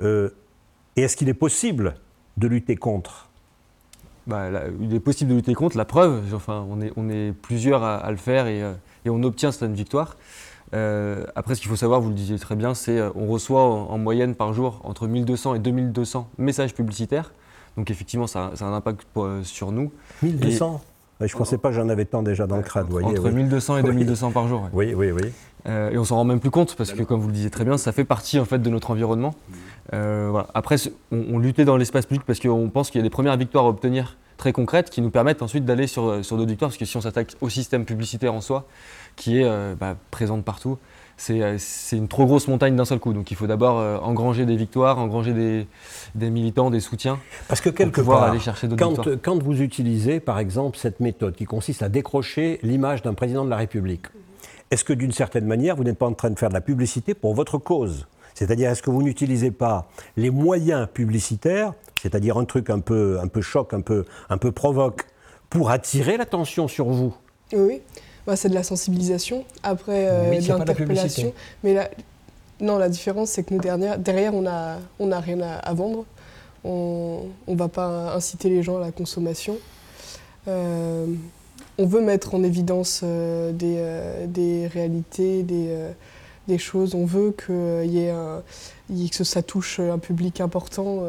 Euh, 0.00 0.30
et 0.96 1.02
est-ce 1.02 1.16
qu'il 1.16 1.28
est 1.28 1.34
possible 1.34 1.94
de 2.36 2.46
lutter 2.46 2.76
contre? 2.76 3.28
Bah, 4.26 4.48
Il 4.80 4.94
est 4.94 5.00
possible 5.00 5.30
de 5.30 5.36
lutter 5.36 5.54
contre, 5.54 5.76
la 5.76 5.84
preuve, 5.84 6.34
enfin, 6.34 6.66
on, 6.70 6.80
est, 6.80 6.92
on 6.96 7.08
est 7.08 7.32
plusieurs 7.32 7.82
à, 7.82 8.10
le 8.10 8.16
faire 8.16 8.46
et, 8.46 8.62
euh, 8.62 8.74
et, 9.04 9.10
on 9.10 9.22
obtient 9.22 9.50
certaines 9.50 9.74
victoires. 9.74 10.16
Euh, 10.74 11.24
après, 11.36 11.54
ce 11.54 11.60
qu'il 11.60 11.70
faut 11.70 11.76
savoir, 11.76 12.00
vous 12.00 12.08
le 12.08 12.14
disiez 12.14 12.38
très 12.38 12.56
bien, 12.56 12.74
c'est 12.74 13.00
on 13.14 13.26
reçoit 13.26 13.62
en, 13.62 13.98
moyenne 13.98 14.34
par 14.34 14.52
jour 14.52 14.80
entre 14.84 15.06
1200 15.06 15.54
et 15.54 15.58
2200 15.58 16.28
messages 16.38 16.74
publicitaires. 16.74 17.32
Donc 17.76 17.90
effectivement, 17.90 18.26
ça, 18.26 18.52
a 18.58 18.64
un 18.64 18.72
impact 18.72 19.06
sur 19.42 19.72
nous. 19.72 19.92
1200 20.22 20.80
je 21.20 21.32
ne 21.32 21.38
pensais 21.38 21.58
pas 21.58 21.70
que 21.70 21.76
j'en 21.76 21.88
avais 21.88 22.04
tant 22.04 22.22
déjà 22.22 22.46
dans 22.46 22.56
le 22.56 22.62
crâne. 22.62 22.86
Voyez, 22.88 23.06
entre 23.06 23.30
1200 23.30 23.78
et 23.78 23.82
2200 23.82 24.32
par 24.32 24.48
jour. 24.48 24.68
Oui, 24.72 24.94
oui, 24.94 25.10
oui. 25.12 25.32
Euh, 25.66 25.90
et 25.90 25.98
on 25.98 26.04
s'en 26.04 26.16
rend 26.16 26.24
même 26.24 26.40
plus 26.40 26.50
compte 26.50 26.74
parce 26.76 26.92
que, 26.92 27.02
comme 27.02 27.20
vous 27.20 27.28
le 27.28 27.32
disiez 27.32 27.50
très 27.50 27.64
bien, 27.64 27.78
ça 27.78 27.92
fait 27.92 28.04
partie 28.04 28.38
en 28.38 28.44
fait 28.44 28.58
de 28.58 28.68
notre 28.70 28.90
environnement. 28.90 29.34
Euh, 29.92 30.28
voilà. 30.30 30.48
Après, 30.54 30.76
on, 31.10 31.38
luttait 31.38 31.64
dans 31.64 31.76
l'espace 31.76 32.06
public 32.06 32.24
parce 32.26 32.40
qu'on 32.40 32.68
pense 32.68 32.90
qu'il 32.90 32.98
y 32.98 33.02
a 33.02 33.02
des 33.02 33.10
premières 33.10 33.36
victoires 33.36 33.64
à 33.64 33.68
obtenir 33.68 34.18
très 34.36 34.52
concrètes 34.52 34.90
qui 34.90 35.00
nous 35.00 35.10
permettent 35.10 35.42
ensuite 35.42 35.64
d'aller 35.64 35.86
sur, 35.86 36.24
sur 36.24 36.36
d'autres 36.36 36.50
victoires. 36.50 36.70
Parce 36.70 36.78
que 36.78 36.84
si 36.84 36.96
on 36.96 37.00
s'attaque 37.00 37.34
au 37.40 37.48
système 37.48 37.84
publicitaire 37.84 38.34
en 38.34 38.40
soi, 38.40 38.66
qui 39.16 39.38
est 39.38 39.44
euh, 39.44 39.74
bah, 39.78 39.96
présente 40.10 40.44
partout, 40.44 40.72
euh, 40.72 40.76
c'est 41.16 41.96
une 41.96 42.08
trop 42.08 42.26
grosse 42.26 42.48
montagne 42.48 42.76
d'un 42.76 42.84
seul 42.84 42.98
coup. 42.98 43.12
Donc 43.12 43.30
il 43.30 43.36
faut 43.36 43.46
d'abord 43.46 43.78
euh, 43.78 43.98
engranger 43.98 44.46
des 44.46 44.56
victoires, 44.56 44.98
engranger 44.98 45.66
des, 46.14 46.30
militants, 46.30 46.70
des 46.70 46.80
soutiens. 46.80 47.18
Parce 47.48 47.60
que 47.60 47.70
quelque 47.70 48.00
part, 48.00 48.24
aller 48.24 48.40
chercher 48.40 48.68
quand, 48.76 49.08
quand 49.22 49.42
vous 49.42 49.62
utilisez 49.62 50.20
par 50.20 50.38
exemple 50.38 50.76
cette 50.78 51.00
méthode 51.00 51.34
qui 51.34 51.44
consiste 51.44 51.82
à 51.82 51.88
décrocher 51.88 52.58
l'image 52.62 53.02
d'un 53.02 53.14
président 53.14 53.44
de 53.44 53.50
la 53.50 53.56
République, 53.56 54.06
est-ce 54.70 54.84
que 54.84 54.92
d'une 54.92 55.12
certaine 55.12 55.46
manière 55.46 55.76
vous 55.76 55.84
n'êtes 55.84 55.98
pas 55.98 56.06
en 56.06 56.14
train 56.14 56.30
de 56.30 56.38
faire 56.38 56.48
de 56.48 56.54
la 56.54 56.60
publicité 56.60 57.14
pour 57.14 57.34
votre 57.34 57.58
cause? 57.58 58.06
C'est-à-dire, 58.34 58.70
est-ce 58.70 58.82
que 58.82 58.90
vous 58.90 59.02
n'utilisez 59.02 59.52
pas 59.52 59.88
les 60.16 60.30
moyens 60.30 60.88
publicitaires, 60.92 61.72
c'est-à-dire 62.02 62.36
un 62.36 62.44
truc 62.44 62.68
un 62.68 62.80
peu, 62.80 63.20
un 63.22 63.28
peu 63.28 63.40
choc, 63.40 63.72
un 63.72 63.80
peu, 63.80 64.04
un 64.28 64.38
peu 64.38 64.50
provoque, 64.50 65.06
pour 65.48 65.70
attirer 65.70 66.16
l'attention 66.16 66.66
sur 66.66 66.86
vous? 66.86 67.14
Oui. 67.52 67.80
Bah, 68.26 68.36
c'est 68.36 68.48
de 68.48 68.54
la 68.54 68.62
sensibilisation, 68.62 69.44
après 69.62 70.08
euh, 70.08 70.40
de 70.40 70.48
l'interpellation. 70.48 71.32
Mais 71.62 71.74
la, 71.74 71.90
non, 72.60 72.78
la 72.78 72.88
différence, 72.88 73.30
c'est 73.30 73.42
que 73.42 73.52
nous, 73.52 73.60
derrière, 73.60 73.98
derrière 73.98 74.34
on 74.34 74.42
n'a 74.42 74.78
on 74.98 75.12
a 75.12 75.20
rien 75.20 75.40
à, 75.40 75.74
vendre. 75.74 76.04
On 76.64 77.26
ne 77.46 77.56
va 77.56 77.68
pas 77.68 78.14
inciter 78.14 78.48
les 78.48 78.62
gens 78.62 78.78
à 78.78 78.80
la 78.80 78.92
consommation. 78.92 79.58
Euh, 80.48 81.06
on 81.76 81.86
veut 81.86 82.00
mettre 82.00 82.34
en 82.34 82.42
évidence 82.42 83.00
euh, 83.02 83.52
des, 83.52 83.76
euh, 83.78 84.26
des, 84.26 84.66
réalités, 84.68 85.42
des, 85.42 85.76
des, 86.48 86.58
choses. 86.58 86.94
On 86.94 87.04
veut 87.04 87.32
que, 87.32 87.84
y 87.84 87.98
ait 87.98 88.10
un, 88.10 88.42
que 88.88 89.24
ça 89.24 89.42
touche 89.42 89.80
un 89.80 89.98
public 89.98 90.40
important 90.40 91.02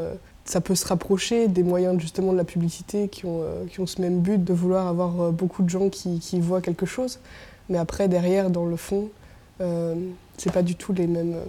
ça 0.45 0.61
peut 0.61 0.75
se 0.75 0.87
rapprocher 0.87 1.47
des 1.47 1.63
moyens 1.63 1.99
justement 1.99 2.31
de 2.31 2.37
la 2.37 2.43
publicité 2.43 3.09
qui 3.09 3.25
ont, 3.25 3.41
euh, 3.41 3.65
qui 3.65 3.79
ont 3.79 3.87
ce 3.87 3.99
même 3.99 4.21
but 4.21 4.43
de 4.43 4.53
vouloir 4.53 4.87
avoir 4.87 5.19
euh, 5.19 5.31
beaucoup 5.31 5.63
de 5.63 5.69
gens 5.69 5.89
qui, 5.89 6.39
voient 6.39 6.61
quelque 6.61 6.85
chose. 6.85 7.19
Mais 7.69 7.79
après, 7.79 8.07
derrière, 8.07 8.51
dans 8.51 8.65
le 8.65 8.75
fond, 8.75 9.09
euh, 9.59 9.95
c'est 10.37 10.53
pas 10.53 10.61
du 10.61 10.75
tout 10.75 10.93
les 10.93 11.07
mêmes, 11.07 11.33
euh, 11.33 11.45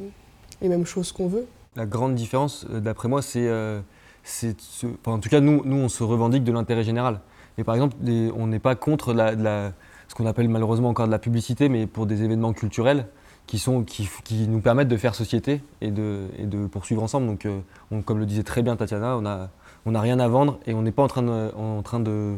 les 0.63 0.69
mêmes 0.69 0.87
choses 0.87 1.13
qu'on 1.13 1.29
veut. 1.29 1.47
La 1.77 1.85
grande 1.85 2.15
différence, 2.15 2.67
d'après 2.71 3.09
moi, 3.09 3.21
c'est. 3.21 3.51
en 3.51 5.19
tout 5.19 5.29
cas, 5.29 5.41
nous, 5.41 5.63
nous, 5.67 5.77
on 5.77 5.91
se 5.91 6.03
revendique 6.03 6.43
de 6.43 6.53
l'intérêt 6.53 6.85
général. 6.85 7.21
Et 7.59 7.65
par 7.65 7.75
exemple, 7.75 7.97
on 8.35 8.47
n'est 8.47 8.59
pas 8.59 8.75
contre 8.77 9.13
la, 9.13 9.73
ce 10.09 10.15
qu'on 10.15 10.25
appelle 10.25 10.49
malheureusement 10.49 10.89
encore 10.89 11.07
de 11.07 11.11
la 11.11 11.19
publicité, 11.19 11.69
mais 11.69 11.87
pour 11.87 12.07
des 12.07 12.23
événements 12.23 12.55
culturels 12.55 13.07
qui, 13.47 13.59
sont, 13.59 13.85
qui, 13.85 14.09
nous 14.49 14.61
permettent 14.61 14.89
de 14.89 14.97
faire 14.97 15.15
société 15.15 15.61
et 15.81 15.91
de, 15.91 16.27
et 16.39 16.47
de 16.47 16.67
poursuivre 16.67 17.03
ensemble. 17.03 17.27
Donc, 17.27 17.47
euh, 17.47 17.61
comme 18.05 18.19
le 18.19 18.27
disait 18.27 18.43
très 18.43 18.63
bien 18.63 18.77
Tatiana, 18.77 19.17
on 19.17 19.25
a, 19.25 19.51
on 19.87 19.93
n'a 19.93 20.01
rien 20.01 20.19
à 20.19 20.27
vendre 20.27 20.59
et 20.67 20.75
on 20.75 20.83
n'est 20.83 20.93
pas 20.93 21.05
en 21.05 21.09
train 21.09 21.51
en 21.55 21.83
train 21.83 22.01
de 22.01 22.35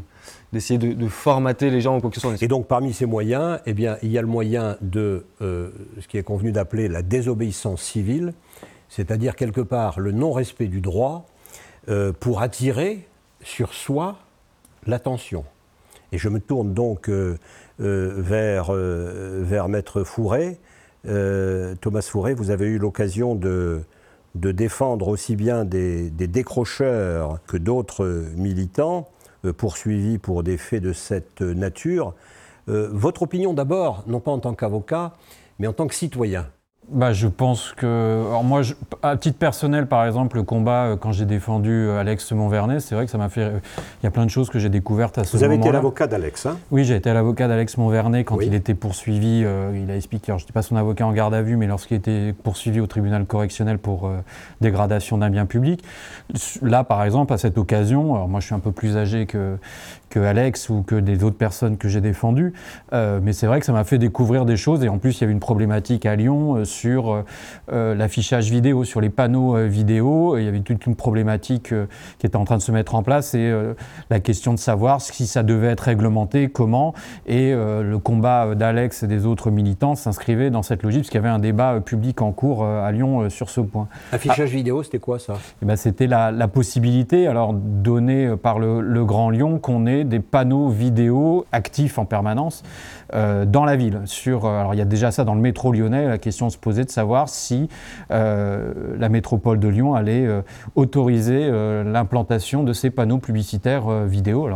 d'essayer 0.52 0.78
de, 0.78 1.08
formater 1.08 1.70
les 1.70 1.80
gens 1.80 1.96
ou 1.96 2.00
quoi 2.00 2.10
que 2.10 2.16
ce 2.16 2.20
soit. 2.20 2.42
Et 2.42 2.48
donc 2.48 2.66
parmi 2.66 2.92
ces 2.92 3.06
moyens, 3.06 3.60
eh 3.64 3.72
bien, 3.72 3.96
il 4.02 4.12
y 4.12 4.18
a 4.18 4.20
le 4.20 4.28
moyen 4.28 4.76
de 4.82 5.24
euh, 5.40 5.70
ce 6.00 6.06
qui 6.06 6.18
est 6.18 6.22
convenu 6.22 6.52
d'appeler 6.52 6.88
la 6.88 7.02
désobéissance 7.02 7.82
civile, 7.82 8.34
c'est-à-dire 8.90 9.36
quelque 9.36 9.62
part 9.62 10.00
le 10.00 10.12
non-respect 10.12 10.66
du 10.66 10.82
droit 10.82 11.26
euh, 11.88 12.12
pour 12.12 12.42
attirer 12.42 13.06
sur 13.42 13.72
soi 13.72 14.18
l'attention. 14.86 15.44
Et 16.12 16.18
je 16.18 16.28
me 16.28 16.40
tourne 16.40 16.72
donc 16.72 17.10
vers, 17.78 18.72
vers 18.72 19.68
Maître 19.68 20.02
Fourré. 20.04 20.58
Thomas 21.04 22.02
Fourré, 22.02 22.34
vous 22.34 22.50
avez 22.50 22.66
eu 22.66 22.78
l'occasion 22.78 23.34
de, 23.34 23.82
défendre 24.34 25.08
aussi 25.08 25.36
bien 25.36 25.64
des, 25.64 26.10
décrocheurs 26.10 27.38
que 27.46 27.56
d'autres 27.56 28.26
militants. 28.36 29.08
Euh, 29.44 29.52
poursuivi 29.52 30.18
pour 30.18 30.42
des 30.42 30.56
faits 30.56 30.82
de 30.82 30.92
cette 30.92 31.42
nature. 31.42 32.14
Euh, 32.68 32.88
votre 32.90 33.22
opinion 33.22 33.54
d'abord, 33.54 34.02
non 34.08 34.18
pas 34.18 34.32
en 34.32 34.40
tant 34.40 34.52
qu'avocat, 34.52 35.12
mais 35.60 35.68
en 35.68 35.72
tant 35.72 35.86
que 35.86 35.94
citoyen 35.94 36.48
bah, 36.90 37.12
je 37.12 37.28
pense 37.28 37.72
que. 37.76 38.24
Alors 38.28 38.44
moi, 38.44 38.62
à 39.02 39.16
titre 39.16 39.38
personnel, 39.38 39.86
par 39.86 40.06
exemple, 40.06 40.36
le 40.36 40.42
combat, 40.42 40.84
euh, 40.84 40.96
quand 40.96 41.12
j'ai 41.12 41.26
défendu 41.26 41.70
euh, 41.70 42.00
Alex 42.00 42.32
Montvernet, 42.32 42.80
c'est 42.80 42.94
vrai 42.94 43.04
que 43.04 43.10
ça 43.10 43.18
m'a 43.18 43.28
fait. 43.28 43.52
Il 44.02 44.04
y 44.04 44.06
a 44.06 44.10
plein 44.10 44.24
de 44.24 44.30
choses 44.30 44.48
que 44.48 44.58
j'ai 44.58 44.70
découvertes 44.70 45.18
à 45.18 45.24
ce 45.24 45.36
moment-là. 45.36 45.46
Vous 45.48 45.52
avez 45.52 45.68
été 45.68 45.72
l'avocat 45.72 46.06
d'Alex, 46.06 46.46
hein? 46.46 46.56
Oui, 46.70 46.84
j'ai 46.84 46.96
été 46.96 47.12
l'avocat 47.12 47.46
d'Alex 47.46 47.76
Montvernet 47.76 48.24
quand 48.24 48.40
il 48.40 48.54
était 48.54 48.74
poursuivi. 48.74 49.42
Euh, 49.44 49.78
il 49.82 49.90
a 49.90 49.96
expliqué, 49.96 50.30
alors 50.30 50.38
je 50.38 50.44
n'étais 50.44 50.54
pas 50.54 50.62
son 50.62 50.76
avocat 50.76 51.06
en 51.06 51.12
garde 51.12 51.34
à 51.34 51.42
vue, 51.42 51.56
mais 51.56 51.66
lorsqu'il 51.66 51.96
était 51.98 52.34
poursuivi 52.42 52.80
au 52.80 52.86
tribunal 52.86 53.26
correctionnel 53.26 53.78
pour 53.78 54.10
dégradation 54.60 55.18
d'un 55.18 55.30
bien 55.30 55.46
public. 55.46 55.84
Là, 56.62 56.84
par 56.84 57.04
exemple, 57.04 57.32
à 57.32 57.38
cette 57.38 57.58
occasion, 57.58 58.14
alors 58.14 58.28
moi 58.28 58.40
je 58.40 58.46
suis 58.46 58.54
un 58.54 58.60
peu 58.60 58.72
plus 58.72 58.96
âgé 58.96 59.26
que, 59.26 59.58
que 60.10 60.20
Alex 60.20 60.68
ou 60.68 60.82
que 60.82 60.94
des 60.94 61.24
autres 61.24 61.36
personnes 61.36 61.76
que 61.76 61.88
j'ai 61.88 62.00
défendues, 62.00 62.52
mais 62.92 63.32
c'est 63.32 63.46
vrai 63.46 63.60
que 63.60 63.66
ça 63.66 63.72
m'a 63.72 63.84
fait 63.84 63.98
découvrir 63.98 64.44
des 64.44 64.56
choses. 64.56 64.84
Et 64.84 64.88
en 64.88 64.98
plus, 64.98 65.18
il 65.18 65.20
y 65.22 65.24
avait 65.24 65.32
une 65.32 65.40
problématique 65.40 66.06
à 66.06 66.16
Lyon 66.16 66.64
sur 66.64 67.12
euh, 67.12 67.22
euh, 67.72 67.94
l'affichage 67.94 68.50
vidéo, 68.50 68.84
sur 68.84 69.00
les 69.00 69.10
panneaux 69.10 69.56
euh, 69.56 69.66
vidéo. 69.66 70.38
Il 70.38 70.44
y 70.44 70.48
avait 70.48 70.60
toute 70.60 70.86
une 70.86 70.96
problématique 70.96 71.74
qui 72.18 72.26
était 72.26 72.36
en 72.36 72.44
train 72.44 72.56
de 72.56 72.62
se 72.62 72.72
mettre 72.72 72.94
en 72.94 73.02
place 73.02 73.34
et 73.34 73.52
la 74.10 74.20
question 74.20 74.52
de 74.52 74.58
savoir 74.58 75.00
si 75.00 75.26
ça 75.26 75.42
devait 75.42 75.68
être 75.68 75.80
réglementé, 75.80 76.48
comment. 76.48 76.94
Et 77.26 77.52
le 77.52 77.96
combat 77.98 78.54
d'Alex 78.54 79.02
et 79.02 79.06
des 79.06 79.26
autres 79.26 79.50
militants 79.50 79.94
s'inscrivait 79.94 80.50
dans 80.50 80.62
cette 80.62 80.82
logique, 80.82 81.02
parce 81.02 81.10
qu'il 81.10 81.20
y 81.20 81.24
avait 81.24 81.34
un 81.34 81.38
débat 81.38 81.80
public 81.80 82.22
en 82.22 82.32
cours 82.32 82.64
à 82.64 82.90
Lyon 82.92 83.30
sur 83.30 83.50
ce 83.50 83.60
point. 83.60 83.88
Affichage 84.12 84.50
vidéo, 84.50 84.82
c'était 84.82 84.98
quoi 84.98 85.18
ça? 85.18 85.38
Eh 85.62 85.66
ben, 85.66 85.76
C'était 85.76 86.06
la, 86.06 86.48
possibilité, 86.48 87.26
alors 87.26 87.52
donnée 87.54 88.34
par 88.36 88.58
le, 88.58 88.80
le 88.80 89.04
Grand 89.04 89.30
Lyon, 89.30 89.58
qu'on 89.58 89.86
ait 89.86 89.97
des 90.04 90.20
panneaux 90.20 90.68
vidéo 90.68 91.46
actifs 91.52 91.98
en 91.98 92.04
permanence. 92.04 92.62
Euh, 93.14 93.46
dans 93.46 93.64
la 93.64 93.76
ville. 93.76 94.02
Sur, 94.04 94.44
euh, 94.44 94.60
alors 94.60 94.74
il 94.74 94.76
y 94.76 94.82
a 94.82 94.84
déjà 94.84 95.10
ça 95.10 95.24
dans 95.24 95.34
le 95.34 95.40
métro 95.40 95.72
lyonnais, 95.72 96.06
la 96.06 96.18
question 96.18 96.50
se 96.50 96.58
posait 96.58 96.84
de 96.84 96.90
savoir 96.90 97.30
si 97.30 97.68
euh, 98.10 98.74
la 98.98 99.08
métropole 99.08 99.58
de 99.58 99.68
Lyon 99.68 99.94
allait 99.94 100.28
autoriser 100.74 101.50
l'implantation 101.84 102.62
de 102.62 102.72
ces 102.72 102.90
panneaux 102.90 103.18
publicitaires 103.18 103.88
vidéo. 104.04 104.48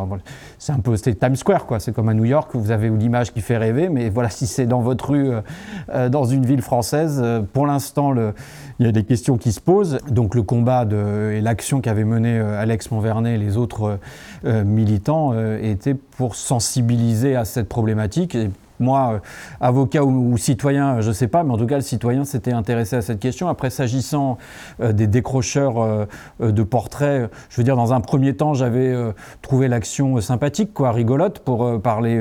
C'est 0.63 0.71
un 0.71 0.79
peu 0.79 0.97
Times 0.97 1.35
Square, 1.35 1.67
quoi. 1.67 1.81
C'est 1.81 1.93
comme 1.93 2.09
à 2.09 2.15
New 2.15 2.25
York, 2.25 2.53
vous 2.55 2.71
avez 2.71 2.89
l'image 2.89 3.33
qui 3.33 3.41
fait 3.41 3.57
rêver, 3.57 3.89
mais 3.89 4.11
voilà, 4.11 4.31
si 4.31 4.47
c'est 4.47 4.65
dans 4.65 4.81
votre 4.81 5.11
rue, 5.11 5.33
dans 6.09 6.25
une 6.25 6.47
ville 6.47 6.63
française, 6.63 7.21
pour 7.53 7.67
l'instant, 7.67 8.15
il 8.79 8.87
y 8.87 8.89
a 8.89 8.93
des 8.93 9.03
questions 9.03 9.39
qui 9.39 9.51
se 9.51 9.61
posent. 9.61 9.99
Donc 10.09 10.37
le 10.37 10.45
combat 10.45 10.87
et 11.33 11.41
l'action 11.41 11.81
qu'avait 11.81 12.05
menée 12.05 12.39
Alex 12.39 12.93
Monvernet 12.93 13.35
et 13.35 13.39
les 13.39 13.57
autres 13.57 13.99
militants 14.45 15.35
était 15.61 15.95
pour 15.95 16.37
sensibiliser 16.37 17.35
à 17.35 17.45
cette 17.45 17.69
problématique 17.69 18.39
moi, 18.83 19.15
euh, 19.15 19.19
avocat 19.61 20.05
ou, 20.05 20.37
citoyen, 20.37 21.01
je 21.01 21.09
ne 21.09 21.15
sais 21.15 21.29
pas, 21.29 21.43
mais 21.45 21.53
en 21.53 21.57
tout 21.57 21.67
cas, 21.67 21.77
le 21.77 21.83
citoyen 21.83 22.25
s'était 22.25 22.53
intéressé 22.53 22.97
à 22.97 23.03
cette 23.03 23.21
question. 23.21 23.49
Après, 23.49 23.71
s'agissant 23.71 24.37
euh, 24.81 24.93
des 24.93 25.07
décrocheurs 25.07 25.81
euh, 25.81 26.07
de 26.41 26.63
portraits, 26.63 27.31
je 27.49 27.57
veux 27.57 27.65
dire, 27.65 27.77
dans 27.77 27.95
un 27.95 28.01
premier 28.01 28.35
temps, 28.35 28.53
j'avais 28.55 28.95
trouvé 29.41 29.69
l'action 29.69 30.21
sympathique, 30.21 30.75
quoi, 30.75 30.93
rigolote, 30.93 31.39
pour 31.39 31.81
parler 31.81 32.21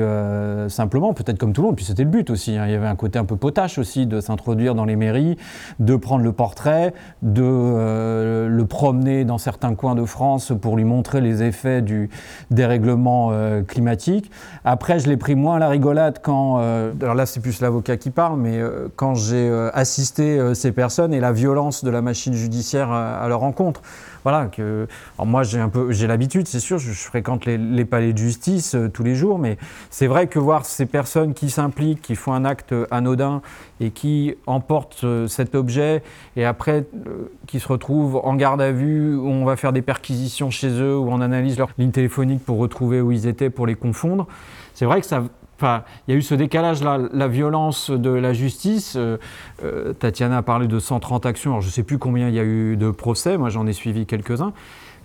simplement, 0.68 1.12
peut-être 1.12 1.38
comme 1.38 1.52
tout 1.52 1.62
le 1.62 1.68
monde. 1.68 1.76
Puis 1.76 1.84
c'était 1.84 2.04
le 2.04 2.10
but 2.10 2.30
aussi. 2.30 2.56
Hein. 2.56 2.66
Il 2.66 2.72
y 2.72 2.74
avait 2.74 2.86
un 2.86 2.96
côté 2.96 3.18
un 3.18 3.24
peu 3.24 3.36
potache 3.36 3.78
aussi 3.78 4.06
de 4.06 4.20
s'introduire 4.20 4.74
dans 4.74 4.84
les 4.84 4.96
mairies, 4.96 5.36
de 5.80 5.96
prendre 5.96 6.22
le 6.22 6.32
portrait, 6.32 6.94
de 7.22 8.46
le 8.48 8.64
promener 8.66 9.24
dans 9.24 9.38
certains 9.38 9.74
coins 9.74 9.94
de 9.94 10.04
France 10.04 10.52
pour 10.60 10.76
lui 10.76 10.84
montrer 10.84 11.20
les 11.20 11.42
effets 11.42 11.82
du 11.82 12.10
dérèglement 12.50 13.32
climatique. 13.66 14.30
Après, 14.64 14.98
je 14.98 15.08
l'ai 15.08 15.16
pris 15.16 15.34
moins 15.34 15.56
à 15.56 15.58
la 15.58 15.68
rigolade 15.68 16.18
quand 16.22 16.51
euh, 16.60 16.92
alors 17.00 17.14
là 17.14 17.26
c'est 17.26 17.40
plus 17.40 17.60
l'avocat 17.60 17.96
qui 17.96 18.10
parle, 18.10 18.38
mais 18.38 18.58
euh, 18.58 18.88
quand 18.96 19.14
j'ai 19.14 19.48
euh, 19.48 19.70
assisté 19.74 20.54
ces 20.54 20.72
personnes 20.72 21.14
et 21.14 21.20
la 21.20 21.32
violence 21.32 21.84
de 21.84 21.90
la 21.90 22.02
machine 22.02 22.34
judiciaire 22.34 22.90
à, 22.90 23.26
leur 23.28 23.40
rencontre, 23.40 23.82
voilà 24.24 24.46
que 24.46 24.86
moi 25.18 25.42
j'ai 25.42 25.58
un 25.58 25.68
peu 25.68 25.90
j'ai 25.90 26.06
l'habitude 26.06 26.46
c'est 26.46 26.60
sûr 26.60 26.78
je, 26.78 26.92
fréquente 26.92 27.44
les, 27.44 27.84
palais 27.84 28.12
de 28.12 28.18
justice 28.18 28.76
tous 28.94 29.02
les 29.02 29.16
jours 29.16 29.38
mais 29.38 29.58
c'est 29.90 30.06
vrai 30.06 30.28
que 30.28 30.38
voir 30.38 30.64
ces 30.64 30.86
personnes 30.86 31.34
qui 31.34 31.50
s'impliquent 31.50 32.02
qui 32.02 32.14
font 32.14 32.32
un 32.32 32.44
acte 32.44 32.72
anodin 32.92 33.42
et 33.80 33.90
qui 33.90 34.36
emportent 34.46 35.04
cet 35.26 35.56
objet 35.56 36.04
et 36.36 36.44
après 36.44 36.86
qui 37.48 37.58
se 37.58 37.66
retrouvent 37.66 38.20
en 38.22 38.36
garde 38.36 38.62
à 38.62 38.70
vue 38.70 39.16
où 39.16 39.26
on 39.26 39.44
va 39.44 39.56
faire 39.56 39.72
des 39.72 39.82
perquisitions 39.82 40.50
chez 40.50 40.70
eux 40.70 40.96
où 40.96 41.08
on 41.10 41.20
analyse 41.20 41.58
leur 41.58 41.70
ligne 41.76 41.90
téléphonique 41.90 42.44
pour 42.44 42.58
retrouver 42.58 43.00
où 43.00 43.10
ils 43.10 43.26
étaient 43.26 43.50
pour 43.50 43.66
les 43.66 43.74
confondre 43.74 44.28
c'est 44.74 44.84
vrai 44.84 45.00
que 45.00 45.06
ça 45.06 45.24
il 45.62 46.12
y 46.12 46.14
a 46.14 46.18
eu 46.18 46.22
ce 46.22 46.34
décalage-là, 46.34 46.98
la 47.12 47.28
violence 47.28 47.90
de 47.90 48.10
la 48.10 48.32
justice. 48.32 48.94
Euh, 48.96 49.18
euh, 49.64 49.92
Tatiana 49.92 50.38
a 50.38 50.42
parlé 50.42 50.66
de 50.66 50.78
130 50.78 51.26
actions. 51.26 51.52
Alors, 51.52 51.60
je 51.60 51.68
ne 51.68 51.72
sais 51.72 51.82
plus 51.82 51.98
combien 51.98 52.28
il 52.28 52.34
y 52.34 52.38
a 52.38 52.44
eu 52.44 52.76
de 52.76 52.90
procès. 52.90 53.38
Moi, 53.38 53.48
j'en 53.48 53.66
ai 53.66 53.72
suivi 53.72 54.06
quelques-uns. 54.06 54.52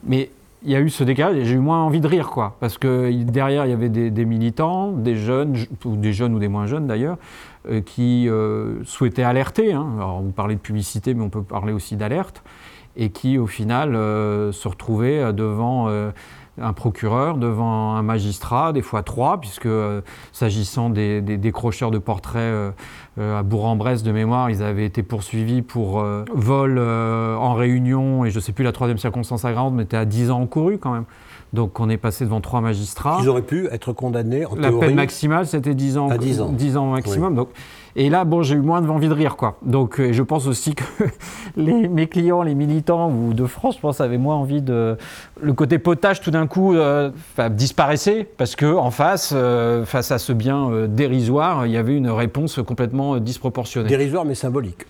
Mais 0.06 0.30
il 0.64 0.72
y 0.72 0.76
a 0.76 0.80
eu 0.80 0.90
ce 0.90 1.04
décalage 1.04 1.38
et 1.38 1.46
j'ai 1.46 1.56
eu 1.56 1.60
moins 1.60 1.84
envie 1.84 2.02
de 2.02 2.08
rire, 2.08 2.30
quoi. 2.30 2.58
Parce 2.60 2.78
que 2.78 3.12
derrière, 3.24 3.66
il 3.66 3.70
y 3.70 3.74
avait 3.74 3.90
des, 3.90 4.26
militants, 4.26 4.92
des 4.92 5.16
jeunes, 5.16 5.56
ou 5.86 5.96
des 5.96 6.14
jeunes 6.14 6.34
ou 6.34 6.40
des 6.40 6.48
moins 6.48 6.66
jeunes 6.66 6.88
d'ailleurs, 6.88 7.18
euh, 7.70 7.82
qui 7.82 8.30
souhaitaient 8.86 9.24
alerter. 9.24 9.74
Hein. 9.74 9.88
Alors, 9.98 10.22
vous 10.22 10.32
parlez 10.32 10.56
de 10.56 10.60
publicité, 10.60 11.14
mais 11.14 11.24
on 11.24 11.30
peut 11.30 11.44
parler 11.44 11.74
aussi 11.74 11.96
d'alerte. 11.96 12.44
Et 13.00 13.12
qui, 13.12 13.38
au 13.38 13.46
final, 13.46 13.94
se 13.94 14.68
retrouvaient 14.68 15.32
devant 15.32 15.88
un 16.60 16.74
procureur 16.74 17.38
devant 17.38 17.96
un 17.96 18.02
magistrat, 18.02 18.74
des 18.74 18.82
fois 18.82 19.04
trois, 19.04 19.40
puisque 19.40 19.66
euh, 19.66 20.02
s'agissant 20.32 20.90
des, 20.90 21.22
décrocheurs 21.22 21.92
de 21.92 22.00
portraits 22.00 22.42
euh, 22.42 22.72
euh, 23.20 23.40
à 23.40 23.44
Bourg-en-Bresse 23.44 24.04
de 24.04 24.12
mémoire, 24.12 24.50
ils 24.50 24.64
avaient 24.64 24.86
été 24.86 25.04
poursuivis 25.04 25.62
pour 25.62 26.04
vol 26.34 26.80
en 26.80 27.54
réunion, 27.54 28.26
et 28.26 28.32
je 28.32 28.38
ne 28.38 28.42
sais 28.42 28.52
plus 28.52 28.64
la 28.64 28.72
troisième 28.72 28.98
circonstance 28.98 29.46
aggravante, 29.46 29.74
mais 29.74 29.84
était 29.84 29.98
à 29.98 30.06
10 30.06 30.32
ans 30.32 30.42
encouru 30.42 30.78
quand 30.78 30.92
même. 30.92 31.06
Donc 31.54 31.80
on 31.80 31.90
est 31.90 31.98
passé 31.98 32.26
devant 32.26 32.42
trois 32.42 32.62
magistrats. 32.62 33.20
Ils 33.22 33.30
auraient 33.30 33.42
pu 33.42 33.68
être 33.72 33.94
condamnés 33.94 34.46
en 34.46 34.56
La 34.56 34.72
peine 34.72 34.96
maximale, 34.96 35.48
c'était 35.48 35.76
10 35.76 35.98
ans, 35.98 36.10
10 36.16 36.42
ans. 36.42 36.50
10 36.50 36.78
ans 36.78 36.92
maximum. 36.92 37.36
Donc, 37.36 37.50
et 38.00 38.10
là, 38.12 38.26
bon, 38.26 38.44
j'ai 38.44 38.54
eu 38.54 38.62
moins 38.62 38.88
envie 38.88 39.08
de 39.08 39.14
rire, 39.14 39.36
quoi. 39.36 39.58
Donc 39.64 40.00
je 40.00 40.22
pense 40.22 40.46
aussi 40.46 40.76
que 40.76 40.84
les, 41.58 41.88
mes 41.88 42.06
clients, 42.06 42.44
les 42.44 42.54
militants 42.54 43.12
ou 43.12 43.34
de 43.34 43.48
France, 43.48 43.78
je 43.78 43.82
pense, 43.82 44.02
avaient 44.02 44.20
moins 44.20 44.36
envie 44.36 44.62
de... 44.62 44.96
Le 45.42 45.54
côté 45.54 45.80
potage, 45.80 46.22
tout 46.22 46.30
d'un 46.30 46.46
coup, 46.46 46.76
euh, 46.76 47.10
disparaissait 47.50 48.24
parce 48.38 48.56
que 48.56 48.68
en 48.68 48.92
face, 48.92 49.34
euh, 49.36 49.84
face 49.84 50.12
à 50.12 50.20
ce 50.20 50.32
bien 50.32 50.70
euh, 50.70 50.86
dérisoire, 50.86 51.66
il 51.66 51.72
y 51.72 51.78
avait 51.78 51.98
une 51.98 52.12
réponse 52.12 52.60
complètement 52.62 53.18
disproportionnée. 53.18 53.90
Dérisoire 53.90 54.26
mais 54.26 54.36
symbolique. 54.36 54.86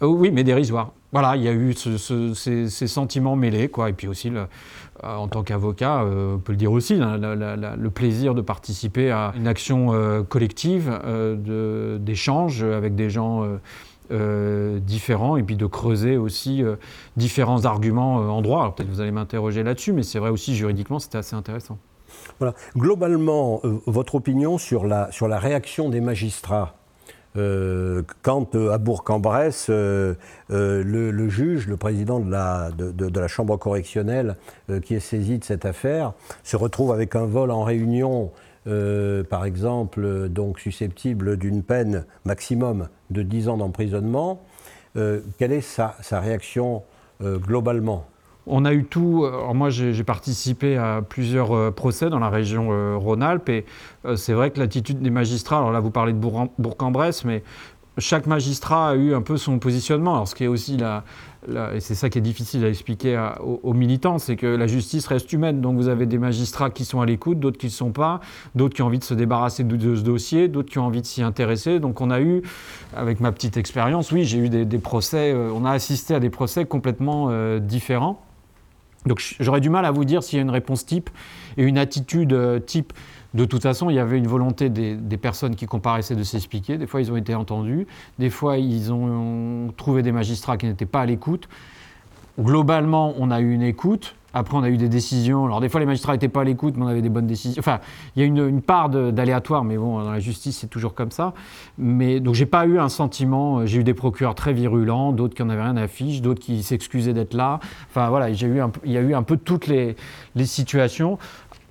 oui, 0.00 0.30
mais 0.30 0.44
dérisoire. 0.44 0.92
Voilà, 1.10 1.34
il 1.34 1.42
y 1.42 1.48
a 1.48 1.52
eu 1.52 1.72
ces, 1.72 2.68
ces, 2.68 2.86
sentiments 2.86 3.36
mêlés, 3.36 3.68
quoi. 3.68 3.88
Et 3.88 3.92
puis 3.92 4.06
aussi 4.06 4.28
le, 4.28 4.40
euh, 4.40 4.44
en 5.02 5.28
tant 5.28 5.42
qu'avocat, 5.42 6.02
euh, 6.02 6.34
on 6.34 6.38
peut 6.38 6.52
le 6.52 6.58
dire 6.58 6.72
aussi, 6.72 6.94
hein, 6.94 7.18
le 7.18 7.88
plaisir 7.90 8.34
de 8.34 8.40
participer 8.40 9.10
à 9.10 9.32
une 9.36 9.46
action 9.46 9.92
euh, 9.92 10.22
collective 10.22 10.90
d'échange 11.98 12.62
avec 12.62 12.94
des 12.94 13.10
gens 13.10 13.46
différents 14.10 15.36
et 15.36 15.42
puis 15.42 15.56
de 15.56 15.66
creuser 15.66 16.16
aussi 16.16 16.62
différents 17.16 17.64
arguments 17.64 18.16
en 18.16 18.40
droit. 18.42 18.74
Peut-être 18.74 18.88
vous 18.88 19.00
allez 19.00 19.10
m'interroger 19.10 19.62
là-dessus, 19.62 19.92
mais 19.92 20.02
c'est 20.02 20.18
vrai 20.18 20.30
aussi 20.30 20.54
juridiquement, 20.54 20.98
c'était 20.98 21.18
assez 21.18 21.34
intéressant. 21.34 21.78
Voilà. 22.38 22.54
Globalement, 22.76 23.60
votre 23.86 24.14
opinion 24.14 24.58
sur 24.58 24.86
la, 24.86 25.10
sur 25.10 25.28
la 25.28 25.38
réaction 25.38 25.88
des 25.88 26.00
magistrats 26.00 26.74
euh, 27.36 28.02
quand 28.22 28.54
euh, 28.54 28.72
à 28.72 28.78
Bourg-en-Bresse, 28.78 29.66
euh, 29.68 30.14
le, 30.48 31.28
juge, 31.28 31.66
le 31.66 31.76
président 31.76 32.20
de 32.20 32.30
la, 32.30 32.70
de, 32.70 33.18
la 33.20 33.28
chambre 33.28 33.56
correctionnelle 33.56 34.36
qui 34.82 34.94
est 34.94 35.00
saisi 35.00 35.38
de 35.38 35.44
cette 35.44 35.64
affaire, 35.64 36.12
se 36.42 36.56
retrouve 36.56 36.92
avec 36.92 37.16
un 37.16 37.26
vol 37.26 37.50
en 37.50 37.62
réunion, 37.64 38.30
par 38.64 39.44
exemple, 39.44 40.28
donc 40.28 40.60
susceptible 40.60 41.36
d'une 41.36 41.62
peine 41.62 42.04
maximum 42.24 42.88
de 43.10 43.22
10 43.22 43.48
ans 43.48 43.56
d'emprisonnement, 43.56 44.42
quelle 44.94 45.52
est 45.52 45.60
sa, 45.60 45.96
sa 46.00 46.20
réaction 46.20 46.82
globalement? 47.22 48.06
On 48.46 48.64
a 48.64 48.72
eu 48.72 48.84
tout. 48.84 49.26
moi, 49.54 49.70
j'ai 49.70 50.04
participé 50.04 50.76
à 50.76 51.02
plusieurs 51.02 51.72
procès 51.74 52.10
dans 52.10 52.20
la 52.20 52.28
région 52.28 52.98
Rhône-Alpes 52.98 53.48
et 53.48 53.64
c'est 54.14 54.34
vrai 54.34 54.50
que 54.50 54.60
l'attitude 54.60 55.00
des 55.00 55.10
magistrats. 55.10 55.58
Alors 55.58 55.72
là, 55.72 55.80
vous 55.80 55.90
parlez 55.90 56.12
de 56.12 56.18
Bourg-en-Bresse, 56.18 57.24
mais 57.24 57.42
chaque 57.98 58.26
magistrat 58.26 58.90
a 58.90 58.94
eu 58.94 59.14
un 59.14 59.22
peu 59.22 59.36
son 59.36 59.58
positionnement. 59.58 60.14
Alors, 60.14 60.28
ce 60.28 60.34
qui 60.34 60.44
est 60.44 60.48
aussi 60.48 60.78
et 61.74 61.80
c'est 61.80 61.94
ça 61.94 62.10
qui 62.10 62.18
est 62.18 62.22
difficile 62.22 62.64
à 62.64 62.68
expliquer 62.68 63.30
aux, 63.40 63.72
militants, 63.72 64.18
c'est 64.18 64.36
que 64.36 64.46
la 64.46 64.66
justice 64.66 65.06
reste 65.06 65.32
humaine. 65.32 65.60
Donc, 65.60 65.76
vous 65.76 65.88
avez 65.88 66.06
des 66.06 66.18
magistrats 66.18 66.70
qui 66.70 66.84
sont 66.84 67.00
à 67.00 67.06
l'écoute, 67.06 67.38
d'autres 67.38 67.58
qui 67.58 67.66
ne 67.66 67.70
sont 67.70 67.92
pas, 67.92 68.20
d'autres 68.54 68.74
qui 68.74 68.82
ont 68.82 68.86
envie 68.86 68.98
de 68.98 69.04
se 69.04 69.14
débarrasser 69.14 69.62
de, 69.62 69.94
ce 69.94 70.02
dossier, 70.02 70.48
d'autres 70.48 70.70
qui 70.70 70.78
ont 70.78 70.86
envie 70.86 71.02
de 71.02 71.06
s'y 71.06 71.22
intéresser. 71.22 71.78
Donc, 71.78 72.00
on 72.00 72.10
a 72.10 72.20
eu, 72.20 72.42
avec 72.96 73.20
ma 73.20 73.30
petite 73.32 73.56
expérience, 73.56 74.10
oui, 74.12 74.24
j'ai 74.24 74.38
eu 74.38 74.48
des, 74.48 74.78
procès. 74.78 75.32
Euh, 75.32 75.50
on 75.54 75.64
a 75.64 75.70
assisté 75.70 76.14
à 76.14 76.20
des 76.20 76.30
procès 76.30 76.64
complètement 76.64 77.28
euh, 77.30 77.60
différents. 77.60 78.25
Donc, 79.04 79.36
j'aurais 79.38 79.60
du 79.60 79.70
mal 79.70 79.84
à 79.84 79.90
vous 79.92 80.04
dire 80.04 80.22
s'il 80.22 80.36
y 80.36 80.40
a 80.40 80.42
une 80.42 80.50
réponse 80.50 80.84
type 80.84 81.10
et 81.56 81.62
une 81.62 81.78
attitude 81.78 82.32
euh, 82.32 82.58
type. 82.58 82.92
De 83.34 83.44
toute 83.44 83.62
façon, 83.62 83.90
il 83.90 83.94
y 83.94 83.98
avait 83.98 84.18
une 84.18 84.26
volonté 84.26 84.70
des, 84.70 85.16
personnes 85.16 85.56
qui 85.56 85.66
comparaissaient 85.66 86.16
de 86.16 86.22
s'expliquer. 86.22 86.78
Des 86.78 86.86
fois, 86.86 87.00
ils 87.00 87.12
ont 87.12 87.16
été 87.16 87.34
entendus. 87.34 87.86
Des 88.18 88.30
fois, 88.30 88.56
ils 88.56 88.92
ont 88.92 89.72
trouvé 89.76 90.02
des 90.02 90.12
magistrats 90.12 90.56
qui 90.56 90.66
n'étaient 90.66 90.86
pas 90.86 91.02
à 91.02 91.06
l'écoute. 91.06 91.48
Globalement, 92.40 93.14
on 93.18 93.30
a 93.30 93.40
eu 93.40 93.52
une 93.52 93.62
écoute. 93.62 94.15
Après, 94.38 94.54
on 94.54 94.62
a 94.62 94.68
eu 94.68 94.76
des 94.76 94.90
décisions. 94.90 95.46
Alors, 95.46 95.62
des 95.62 95.70
fois, 95.70 95.80
les 95.80 95.86
magistrats 95.86 96.12
n'étaient 96.12 96.28
pas 96.28 96.42
à 96.42 96.44
l'écoute, 96.44 96.74
mais 96.76 96.84
on 96.84 96.88
avait 96.88 97.00
des 97.00 97.08
bonnes 97.08 97.26
décisions. 97.26 97.58
Enfin, 97.58 97.80
il 98.14 98.20
y 98.20 98.22
a 98.22 98.26
une, 98.26 98.60
part 98.60 98.90
d'aléatoire, 98.90 99.64
mais 99.64 99.78
bon, 99.78 99.98
dans 99.98 100.10
la 100.10 100.20
justice, 100.20 100.58
c'est 100.58 100.66
toujours 100.66 100.92
comme 100.94 101.10
ça. 101.10 101.32
Mais 101.78 102.20
donc, 102.20 102.34
j'ai 102.34 102.44
pas 102.44 102.66
eu 102.66 102.78
un 102.78 102.90
sentiment. 102.90 103.64
J'ai 103.64 103.80
eu 103.80 103.84
des 103.84 103.94
procureurs 103.94 104.34
très 104.34 104.52
virulents, 104.52 105.12
d'autres 105.12 105.34
qui 105.34 105.42
en 105.42 105.48
avaient 105.48 105.62
rien 105.62 105.78
à 105.78 105.88
fiche, 105.88 106.20
d'autres 106.20 106.42
qui 106.42 106.62
s'excusaient 106.62 107.14
d'être 107.14 107.32
là. 107.32 107.60
Enfin, 107.88 108.10
voilà, 108.10 108.28
il 108.28 108.38
y 108.38 108.96
a 108.98 109.00
eu 109.00 109.14
un 109.14 109.22
peu 109.22 109.38
toutes 109.38 109.68
les, 109.68 109.96
les 110.34 110.46
situations 110.46 111.16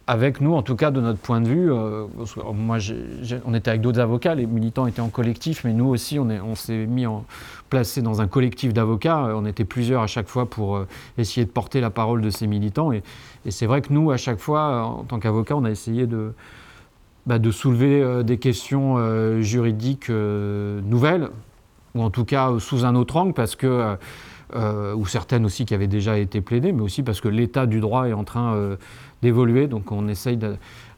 avec 0.08 0.40
nous, 0.40 0.54
en 0.54 0.62
tout 0.62 0.76
cas 0.76 0.92
de 0.92 1.02
notre 1.02 1.20
point 1.20 1.42
de 1.42 1.48
vue, 1.48 1.72
euh, 1.72 2.06
moi, 2.54 2.78
on 3.46 3.54
était 3.56 3.70
avec 3.70 3.82
d'autres 3.82 4.00
avocats, 4.00 4.36
les 4.36 4.46
militants 4.46 4.86
étaient 4.86 5.02
en 5.02 5.10
collectif, 5.10 5.64
mais 5.64 5.74
nous 5.74 5.88
aussi, 5.88 6.20
on 6.20 6.56
s'est 6.56 6.86
mis 6.86 7.08
en, 7.08 7.26
placé 7.70 8.02
dans 8.02 8.22
un 8.22 8.28
collectif 8.28 8.74
d'avocats. 8.74 9.32
On 9.36 9.46
était 9.46 9.66
plusieurs 9.66 10.02
à 10.02 10.08
chaque 10.08 10.28
fois 10.28 10.50
pour 10.50 10.78
euh, 10.78 10.88
essayer 11.18 11.46
de 11.46 11.52
porter 11.52 11.82
la 11.82 11.90
parole 11.90 12.22
de 12.22 12.30
ces 12.30 12.48
militants. 12.48 12.92
Et, 12.92 13.04
c'est 13.50 13.66
vrai 13.66 13.82
que 13.82 13.94
nous, 13.94 14.12
à 14.12 14.18
chaque 14.18 14.40
fois, 14.40 14.86
en 14.86 15.04
tant 15.04 15.20
qu'avocats, 15.20 15.56
on 15.56 15.66
a 15.66 15.72
essayé 15.72 16.08
de, 16.08 16.34
bah, 17.28 17.38
de 17.38 17.52
soulever 17.52 18.02
euh, 18.02 18.24
des 18.24 18.38
questions 18.38 18.98
juridiques 19.42 20.10
nouvelles, 20.10 21.30
ou 21.94 22.02
en 22.02 22.10
tout 22.10 22.26
cas 22.26 22.52
sous 22.60 22.86
un 22.86 22.96
autre 22.96 23.18
angle, 23.18 23.34
parce 23.34 23.56
que 23.56 23.96
ou 24.96 25.06
certaines 25.06 25.46
aussi 25.46 25.66
qui 25.66 25.74
avaient 25.74 25.88
déjà 25.88 26.18
été 26.18 26.40
plaidées, 26.40 26.72
mais 26.72 26.82
aussi 26.82 27.04
parce 27.04 27.20
que 27.20 27.28
l'état 27.28 27.66
du 27.66 27.82
droit 27.82 28.08
est 28.08 28.14
en 28.14 28.24
train 28.24 28.78
d'évoluer. 29.22 29.68
Donc 29.68 29.92
on 29.92 30.08
essaye 30.08 30.38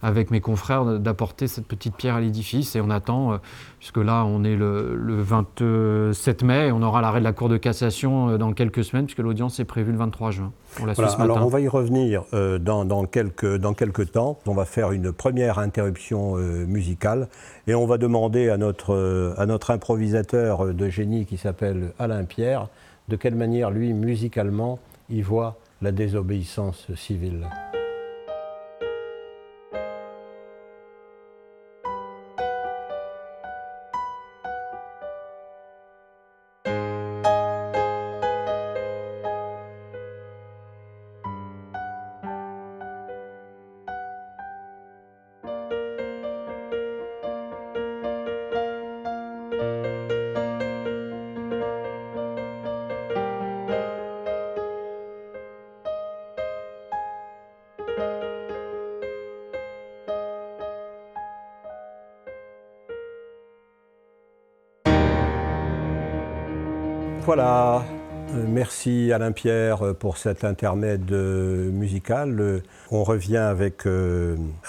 avec 0.01 0.31
mes 0.31 0.41
confrères 0.41 0.99
d'apporter 0.99 1.47
cette 1.47 1.67
petite 1.67 1.95
pierre 1.95 2.15
à 2.15 2.21
l'édifice 2.21 2.75
et 2.75 2.81
on 2.81 2.89
attend, 2.89 3.33
euh, 3.33 3.37
puisque 3.79 3.97
là 3.97 4.25
on 4.25 4.43
est 4.43 4.55
le, 4.55 4.95
27 5.21 6.43
mai 6.43 6.71
on 6.71 6.81
aura 6.81 7.01
l'arrêt 7.01 7.19
de 7.19 7.23
la 7.23 7.33
Cour 7.33 7.49
de 7.49 7.57
cassation 7.57 8.29
euh, 8.29 8.37
dans 8.37 8.53
quelques 8.53 8.83
semaines, 8.83 9.05
puisque 9.05 9.19
l'audience 9.19 9.59
est 9.59 9.65
prévue 9.65 9.91
le 9.91 9.97
23 9.97 10.31
juin. 10.31 10.51
On 10.81 10.85
la 10.85 10.93
voilà, 10.93 11.11
alors 11.13 11.45
on 11.45 11.49
va 11.49 11.59
y 11.59 11.67
revenir 11.67 12.23
euh, 12.33 12.59
dans, 12.59 13.05
quelques, 13.05 13.57
dans 13.57 13.73
quelques 13.73 14.11
temps. 14.11 14.39
On 14.45 14.53
va 14.53 14.65
faire 14.65 14.91
une 14.91 15.11
première 15.11 15.59
interruption 15.59 16.35
musicale 16.35 17.27
et 17.67 17.75
on 17.75 17.85
va 17.85 17.97
demander 17.97 18.49
à 18.49 18.57
notre, 18.57 19.33
à 19.37 19.45
notre 19.45 19.71
improvisateur 19.71 20.73
de 20.73 20.89
génie 20.89 21.25
qui 21.25 21.37
s'appelle 21.37 21.93
Alain 21.99 22.23
Pierre 22.25 22.67
de 23.07 23.15
quelle 23.15 23.35
manière 23.35 23.71
lui 23.71 23.93
musicalement 23.93 24.79
il 25.09 25.23
voit 25.23 25.57
la 25.81 25.91
désobéissance 25.91 26.87
civile. 26.95 27.47
Alain 69.11 69.31
Pierre 69.31 69.83
euh, 69.83 69.93
pour 69.93 70.17
cet 70.17 70.43
intermède 70.43 71.11
euh, 71.11 71.71
musical. 71.71 72.61
On 72.91 73.03
revient 73.03 73.37
avec, 73.37 73.83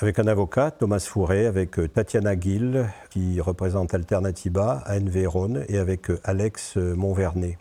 avec 0.00 0.18
un 0.18 0.26
avocat, 0.26 0.70
Thomas 0.70 1.00
Fourré, 1.00 1.46
avec 1.46 1.76
Tatiana 1.92 2.38
Gill, 2.38 2.86
qui 3.10 3.40
représente 3.40 3.94
Alternatiba, 3.94 4.82
ANV 4.86 5.26
Rhône, 5.26 5.64
et 5.68 5.78
avec 5.78 6.08
Alex 6.24 6.76
Montvernet. 6.76 7.58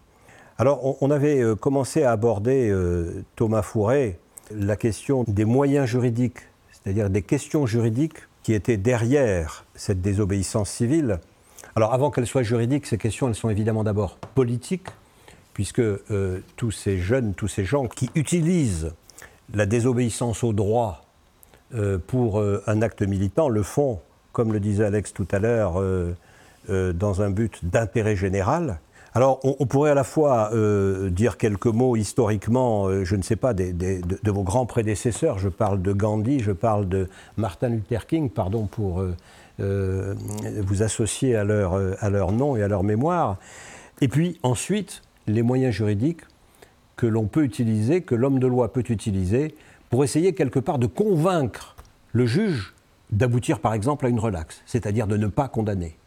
Alors, 0.58 1.02
on 1.04 1.12
avait 1.12 1.44
commencé 1.60 2.04
à 2.04 2.12
aborder, 2.12 2.74
Thomas 3.36 3.62
Fourré, 3.62 4.20
la 4.52 4.76
question 4.76 5.24
des 5.28 5.46
moyens 5.46 5.88
juridiques, 5.88 6.40
c'est-à-dire 6.72 7.10
des 7.10 7.22
questions 7.22 7.66
juridiques 7.66 8.18
qui 8.44 8.54
étaient 8.54 8.78
derrière 8.78 9.66
cette 9.76 10.02
désobéissance 10.02 10.70
civile. 10.70 11.20
Alors 11.76 11.94
avant 11.94 12.12
qu'elles 12.12 12.28
soient 12.28 12.44
juridiques, 12.44 12.86
ces 12.86 12.98
questions, 12.98 13.28
elles 13.28 13.36
sont 13.36 13.50
évidemment 13.50 13.84
d'abord 13.84 14.18
politiques, 14.36 14.88
puisque 15.58 15.80
euh, 15.80 16.40
tous 16.56 16.70
ces 16.70 17.00
jeunes, 17.00 17.34
tous 17.34 17.48
ces 17.48 17.66
gens 17.66 17.88
qui 17.88 18.12
utilisent 18.14 18.92
la 19.56 19.66
désobéissance 19.66 20.44
au 20.44 20.54
droit 20.54 21.04
euh, 21.74 21.98
pour 21.98 22.40
euh, 22.40 22.62
un 22.68 22.84
acte 22.84 23.02
militant 23.02 23.50
le 23.50 23.64
font, 23.64 24.00
comme 24.34 24.54
le 24.54 24.60
disait 24.60 24.86
Alex 24.86 25.14
tout 25.16 25.28
à 25.32 25.40
l'heure, 25.40 25.82
dans 26.70 27.22
un 27.24 27.32
but 27.32 27.66
d'intérêt 27.66 28.16
général. 28.16 28.80
Alors, 29.16 29.40
on, 29.44 29.66
pourrait 29.66 29.90
à 29.90 29.96
la 29.96 30.04
fois 30.04 30.52
dire 31.10 31.38
quelques 31.38 31.66
mots 31.66 31.96
historiquement, 31.96 33.04
je 33.04 33.16
ne 33.16 33.24
sais 33.24 33.36
pas, 33.36 33.56
de, 33.56 34.30
vos 34.30 34.44
grands 34.44 34.68
prédécesseurs. 34.68 35.40
Je 35.40 35.50
parle 35.50 35.82
de 35.82 35.92
Gandhi, 35.92 36.40
je 36.40 36.52
parle 36.52 36.88
de 36.88 37.10
Martin 37.36 37.70
Luther 37.70 38.06
King, 38.06 38.30
pardon 38.30 38.68
pour 38.68 39.04
vous 39.58 40.84
associer 40.84 41.36
à 41.36 41.44
leur 41.44 42.32
nom 42.32 42.56
et 42.58 42.62
à 42.62 42.68
leur 42.68 42.84
mémoire. 42.84 43.38
Et 44.02 44.08
puis 44.08 44.40
ensuite, 44.44 45.02
les 45.28 45.44
moyens 45.44 45.74
juridiques 45.74 46.22
que 46.96 47.06
l'on 47.06 47.28
peut 47.28 47.44
utiliser, 47.44 48.02
que 48.02 48.16
l'homme 48.16 48.40
de 48.40 48.48
loi 48.48 48.74
peut 48.74 48.84
utiliser 48.90 49.56
pour 49.90 50.04
essayer 50.04 50.34
quelque 50.34 50.60
part 50.60 50.80
de 50.80 50.88
convaincre 50.88 51.76
le 52.12 52.26
juge 52.26 52.74
d'aboutir 53.12 53.60
par 53.60 53.74
exemple 53.74 54.06
à 54.06 54.10
une 54.10 54.20
relaxe, 54.20 54.62
c'est-à-dire 54.66 55.08
de 55.08 55.18
ne 55.18 55.28
pas 55.28 55.48
condamner. 55.48 55.98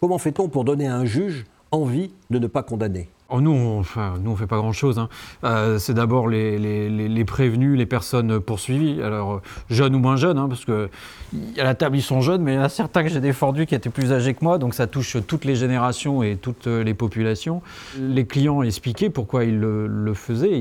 Comment 0.00 0.18
fait-on 0.18 0.48
pour 0.48 0.64
donner 0.64 0.86
à 0.86 0.96
un 0.96 1.04
juge 1.04 1.44
envie 1.70 2.12
de 2.30 2.38
ne 2.38 2.46
pas 2.46 2.62
condamner? 2.62 3.08
Oh, 3.30 3.40
nous, 3.40 3.50
on, 3.52 3.82
on 4.26 4.36
fait 4.36 4.46
pas 4.46 4.56
grand-chose. 4.56 4.98
Hein. 4.98 5.08
Euh, 5.44 5.78
c'est 5.78 5.94
d'abord 5.94 6.28
les, 6.28 7.24
prévenus, 7.26 7.76
les 7.76 7.86
personnes 7.86 8.38
poursuivies, 8.38 9.02
alors 9.02 9.40
jeunes 9.70 9.94
ou 9.94 9.98
moins 9.98 10.16
jeunes, 10.16 10.38
hein, 10.38 10.46
parce 10.48 10.64
que 10.64 10.90
la 11.56 11.74
table 11.74 11.96
ils 11.96 12.02
sont 12.02 12.20
jeunes, 12.20 12.42
mais 12.42 12.52
il 12.52 12.56
y 12.56 12.58
en 12.58 12.62
a 12.62 12.68
certains 12.68 13.02
que 13.02 13.08
j'ai 13.08 13.20
défendus 13.20 13.66
qui 13.66 13.74
étaient 13.74 13.90
plus 13.90 14.12
âgés 14.12 14.34
que 14.34 14.44
moi, 14.44 14.58
donc 14.58 14.74
ça 14.74 14.86
touche 14.86 15.16
toutes 15.26 15.44
les 15.44 15.56
générations 15.56 16.22
et 16.22 16.36
toutes 16.36 16.66
les 16.66 16.94
populations. 16.94 17.62
Les 17.98 18.26
clients 18.26 18.62
expliquaient 18.62 19.10
pourquoi 19.10 19.44
ils 19.44 19.58
le, 19.58 20.14
faisaient. 20.14 20.60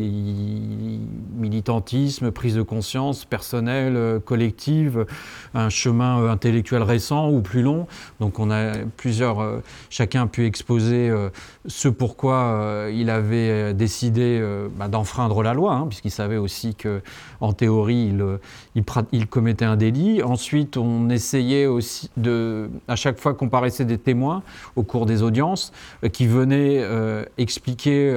militantisme, 1.38 2.32
prise 2.32 2.56
de 2.56 2.62
conscience 2.62 3.26
personnelle, 3.26 4.19
collective, 4.26 5.06
un 5.54 5.69
chemin 5.69 6.30
intellectuel 6.30 6.82
récent 6.82 7.30
ou 7.30 7.41
plus 7.41 7.62
long. 7.62 7.88
Donc 8.19 8.39
on 8.39 8.49
a 8.52 8.73
plusieurs, 8.97 9.41
euh, 9.41 9.60
chacun 9.89 10.23
a 10.23 10.28
pu 10.28 10.45
exposer 10.45 11.10
euh, 11.10 11.30
ce 11.67 11.88
pourquoi 11.88 12.53
euh, 12.54 12.92
il 12.94 13.10
avait 13.10 13.50
euh, 13.50 13.74
décidé 13.74 14.39
euh, 14.42 14.68
bah, 14.76 14.88
d'enfreindre 14.88 15.44
la 15.44 15.54
loi, 15.54 15.74
hein, 15.74 15.88
puisqu'il 15.88 16.12
savait 16.12 16.38
aussi 16.38 16.76
qu'en 16.76 17.54
théorie, 17.54 18.13
il, 19.12 19.28
commettait 19.28 19.66
un 19.66 19.76
délit. 19.76 20.22
Ensuite, 20.24 20.78
on 20.78 21.10
essayait 21.10 21.66
aussi 21.66 22.10
de, 22.18 22.70
à 22.88 22.96
chaque 22.96 23.20
fois 23.20 23.34
qu'on 23.34 23.50
paraissait 23.50 23.86
des 23.86 23.98
témoins 23.98 24.44
au 24.76 24.84
cours 24.84 25.06
des 25.06 25.24
audiences, 25.24 25.72
qui 26.12 26.28
venaient 26.28 26.84
expliquer 27.38 28.13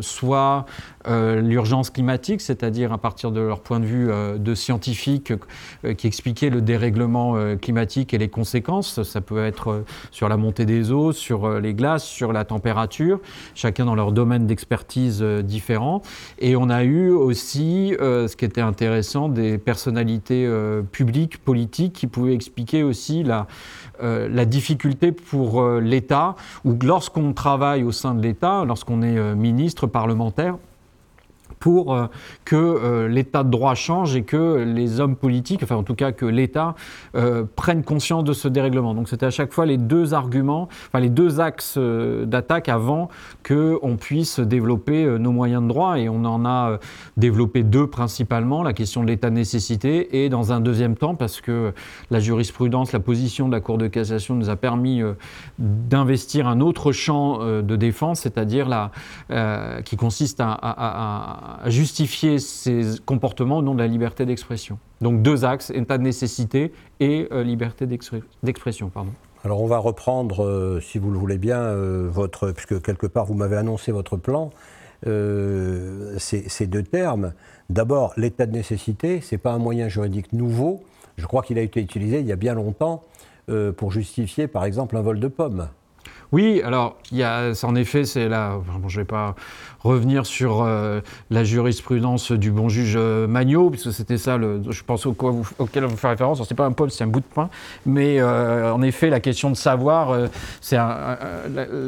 soit 0.00 0.66
l'urgence 1.06 1.90
climatique, 1.90 2.40
c'est-à-dire 2.40 2.92
à 2.92 2.98
partir 2.98 3.32
de 3.32 3.40
leur 3.40 3.60
point 3.60 3.80
de 3.80 3.86
vue 3.86 4.10
de 4.38 4.54
scientifiques 4.54 5.32
qui 5.96 6.06
expliquaient 6.06 6.50
le 6.50 6.60
dérèglement 6.60 7.36
climatique 7.60 8.14
et 8.14 8.18
les 8.18 8.28
conséquences. 8.28 9.02
Ça 9.02 9.20
peut 9.20 9.44
être 9.44 9.84
sur 10.10 10.28
la 10.28 10.36
montée 10.36 10.66
des 10.66 10.92
eaux, 10.92 11.12
sur 11.12 11.60
les 11.60 11.74
glaces, 11.74 12.04
sur 12.04 12.32
la 12.32 12.44
température, 12.44 13.20
chacun 13.54 13.84
dans 13.84 13.94
leur 13.94 14.12
domaine 14.12 14.46
d'expertise 14.46 15.22
différent. 15.22 16.02
Et 16.38 16.56
on 16.56 16.70
a 16.70 16.84
eu 16.84 17.10
aussi, 17.10 17.94
ce 17.98 18.34
qui 18.36 18.44
était 18.44 18.60
intéressant, 18.60 19.28
des 19.28 19.58
personnalités 19.58 20.48
publiques, 20.92 21.38
politiques, 21.38 21.92
qui 21.92 22.06
pouvaient 22.06 22.34
expliquer 22.34 22.82
aussi 22.82 23.22
la, 23.22 23.46
la 24.00 24.44
difficulté 24.44 25.12
pour 25.12 25.68
l'État, 25.80 26.36
ou 26.64 26.76
lorsqu'on 26.82 27.32
travaille 27.32 27.82
au 27.82 27.92
sein 27.92 28.14
de 28.14 28.22
l'État, 28.22 28.64
lorsqu'on 28.64 29.02
est 29.02 29.34
ministre, 29.34 29.86
parlementaire, 29.86 30.56
pour 31.60 31.94
euh, 31.94 32.06
que 32.44 32.56
euh, 32.56 33.06
l'état 33.06 33.44
de 33.44 33.50
droit 33.50 33.74
change 33.74 34.16
et 34.16 34.22
que 34.22 34.64
les 34.64 34.98
hommes 34.98 35.14
politiques, 35.14 35.62
enfin 35.62 35.76
en 35.76 35.82
tout 35.82 35.94
cas 35.94 36.10
que 36.10 36.24
l'État, 36.24 36.74
euh, 37.14 37.44
prennent 37.54 37.84
conscience 37.84 38.24
de 38.24 38.32
ce 38.32 38.48
dérèglement. 38.48 38.94
Donc 38.94 39.08
c'était 39.08 39.26
à 39.26 39.30
chaque 39.30 39.52
fois 39.52 39.66
les 39.66 39.76
deux 39.76 40.14
arguments, 40.14 40.68
enfin 40.88 41.00
les 41.00 41.10
deux 41.10 41.38
axes 41.38 41.78
d'attaque 41.78 42.68
avant 42.68 43.10
qu'on 43.46 43.96
puisse 43.98 44.40
développer 44.40 45.18
nos 45.18 45.32
moyens 45.32 45.62
de 45.62 45.68
droit. 45.68 45.98
Et 45.98 46.08
on 46.08 46.24
en 46.24 46.46
a 46.46 46.78
développé 47.18 47.62
deux 47.62 47.86
principalement, 47.86 48.62
la 48.62 48.72
question 48.72 49.02
de 49.02 49.08
l'état 49.08 49.28
de 49.28 49.34
nécessité 49.34 50.24
et 50.24 50.30
dans 50.30 50.52
un 50.52 50.60
deuxième 50.60 50.96
temps, 50.96 51.14
parce 51.14 51.42
que 51.42 51.72
la 52.10 52.20
jurisprudence, 52.20 52.92
la 52.92 53.00
position 53.00 53.48
de 53.48 53.52
la 53.52 53.60
Cour 53.60 53.76
de 53.76 53.86
cassation 53.86 54.34
nous 54.34 54.48
a 54.48 54.56
permis 54.56 55.02
d'investir 55.58 56.48
un 56.48 56.60
autre 56.60 56.92
champ 56.92 57.40
de 57.44 57.76
défense, 57.76 58.20
c'est-à-dire 58.20 58.68
la, 58.68 59.82
qui 59.82 59.96
consiste 59.96 60.40
à 60.40 60.58
à 60.62 61.49
justifier 61.66 62.38
ces 62.38 62.82
comportements 63.04 63.58
au 63.58 63.62
nom 63.62 63.74
de 63.74 63.80
la 63.80 63.86
liberté 63.86 64.26
d'expression. 64.26 64.78
Donc 65.00 65.22
deux 65.22 65.44
axes, 65.44 65.70
état 65.70 65.98
de 65.98 66.02
nécessité 66.02 66.72
et 67.00 67.28
euh, 67.32 67.42
liberté 67.42 67.86
d'expression. 67.86 68.90
Alors 69.44 69.62
on 69.62 69.66
va 69.66 69.78
reprendre, 69.78 70.44
euh, 70.44 70.80
si 70.80 70.98
vous 70.98 71.10
le 71.10 71.18
voulez 71.18 71.38
bien, 71.38 71.60
euh, 71.60 72.08
votre, 72.10 72.52
puisque 72.52 72.82
quelque 72.82 73.06
part 73.06 73.24
vous 73.26 73.34
m'avez 73.34 73.56
annoncé 73.56 73.92
votre 73.92 74.16
plan, 74.16 74.50
ces, 75.02 76.48
ces, 76.48 76.66
deux 76.66 76.82
termes. 76.82 77.32
D'abord, 77.70 78.12
l'état 78.18 78.44
de 78.44 78.52
nécessité, 78.52 79.22
ce 79.22 79.34
n'est 79.34 79.38
pas 79.38 79.52
un 79.52 79.58
moyen 79.58 79.88
juridique 79.88 80.34
nouveau. 80.34 80.82
Je 81.16 81.24
crois 81.24 81.42
qu'il 81.42 81.58
a 81.58 81.62
été 81.62 81.80
utilisé 81.80 82.20
il 82.20 82.26
y 82.26 82.32
a 82.32 82.36
bien 82.36 82.52
longtemps 82.52 83.04
pour 83.78 83.92
justifier, 83.92 84.46
par 84.46 84.66
exemple, 84.66 84.98
un 84.98 85.00
vol 85.00 85.18
de 85.18 85.28
pommes. 85.28 85.68
Oui, 86.32 86.62
alors, 86.64 86.96
y 87.10 87.24
a, 87.24 87.52
en 87.64 87.74
effet, 87.74 88.04
c'est 88.04 88.28
là, 88.28 88.56
bon, 88.80 88.88
je 88.88 88.98
ne 88.98 89.02
vais 89.02 89.06
pas 89.06 89.34
revenir 89.80 90.26
sur 90.26 90.62
euh, 90.62 91.00
la 91.30 91.42
jurisprudence 91.42 92.30
du 92.30 92.52
bon 92.52 92.68
juge 92.68 92.94
euh, 92.96 93.26
Magnot, 93.26 93.70
puisque 93.70 93.92
c'était 93.92 94.18
ça, 94.18 94.38
je 94.38 94.82
pense 94.84 95.06
au, 95.06 95.16
auquel 95.58 95.84
vous 95.84 95.96
fait 95.96 96.08
référence. 96.08 96.42
Ce 96.42 96.52
n'est 96.52 96.56
pas 96.56 96.66
un 96.66 96.72
pôle, 96.72 96.90
c'est 96.92 97.02
un 97.02 97.08
bout 97.08 97.20
de 97.20 97.24
pain. 97.34 97.48
Mais 97.84 98.20
euh, 98.20 98.72
en 98.72 98.82
effet, 98.82 99.10
la 99.10 99.20
question 99.20 99.50
de 99.50 99.56
savoir, 99.56 100.16
c'est 100.60 100.78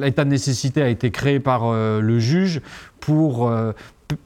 l'état 0.01 0.25
de 0.25 0.31
nécessité 0.31 0.83
a 0.83 0.88
été 0.88 1.11
créé 1.11 1.38
par 1.38 1.72
le 1.72 2.18
juge 2.18 2.62
pour 3.01 3.51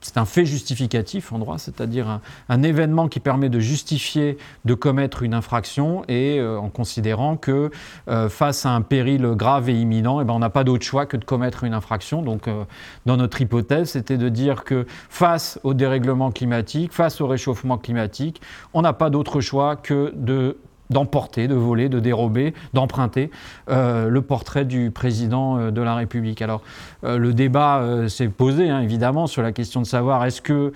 c'est 0.01 0.19
un 0.19 0.25
fait 0.25 0.45
justificatif 0.45 1.33
en 1.33 1.39
droit, 1.39 1.59
c'est-à-dire 1.59 2.21
un, 2.49 2.63
événement 2.63 3.09
qui 3.09 3.21
permet 3.21 3.49
de 3.49 3.61
justifier 3.61 4.39
de 4.65 4.75
commettre 4.75 5.23
une 5.23 5.35
infraction 5.35 6.05
et 6.09 6.39
euh, 6.39 6.59
en 6.59 6.69
considérant 6.69 7.37
que 7.37 7.71
euh, 8.09 8.29
face 8.29 8.67
à 8.67 8.71
un 8.71 8.83
péril 8.83 9.23
grave 9.35 9.69
et 9.69 9.75
imminent, 9.75 10.21
eh 10.21 10.25
ben, 10.25 10.35
on 10.35 10.39
n'a 10.39 10.51
pas 10.51 10.65
d'autre 10.65 10.85
choix 10.85 11.07
que 11.07 11.17
de 11.17 11.25
commettre 11.25 11.65
une 11.65 11.75
infraction. 11.75 12.23
Donc 12.23 12.49
euh, 12.49 12.65
dans 13.05 13.17
notre 13.17 13.41
hypothèse, 13.41 13.91
c'était 13.91 14.17
de 14.17 14.29
dire 14.29 14.65
que 14.65 14.87
face 15.09 15.61
au 15.63 15.75
dérèglement 15.75 16.31
climatique, 16.31 16.93
face 16.93 17.21
au 17.21 17.27
réchauffement 17.27 17.79
climatique, 17.79 18.41
on 18.75 18.83
n'a 18.83 18.93
pas 18.93 19.11
d'autre 19.11 19.41
choix 19.41 19.77
que 19.77 20.13
de 20.17 20.59
d'emporter, 20.91 21.49
de 21.49 21.55
voler, 21.55 21.89
de 21.89 22.01
dérober, 22.01 22.55
d'emprunter 22.73 23.31
euh, 23.71 24.09
le 24.09 24.23
portrait 24.23 24.65
du 24.65 24.91
président 24.91 25.59
euh, 25.59 25.71
de 25.71 25.83
la 25.83 25.95
République. 25.95 26.43
Alors 26.43 26.63
euh, 27.05 27.19
le 27.19 27.33
débat 27.33 27.83
s'est 28.09 28.29
posé 28.29 28.71
hein, 28.71 28.81
évidemment 28.81 29.27
sur 29.27 29.43
la 29.43 29.53
question 29.53 29.81
de 29.81 29.87
savoir 29.87 30.25
est-ce 30.25 30.43
que 30.43 30.73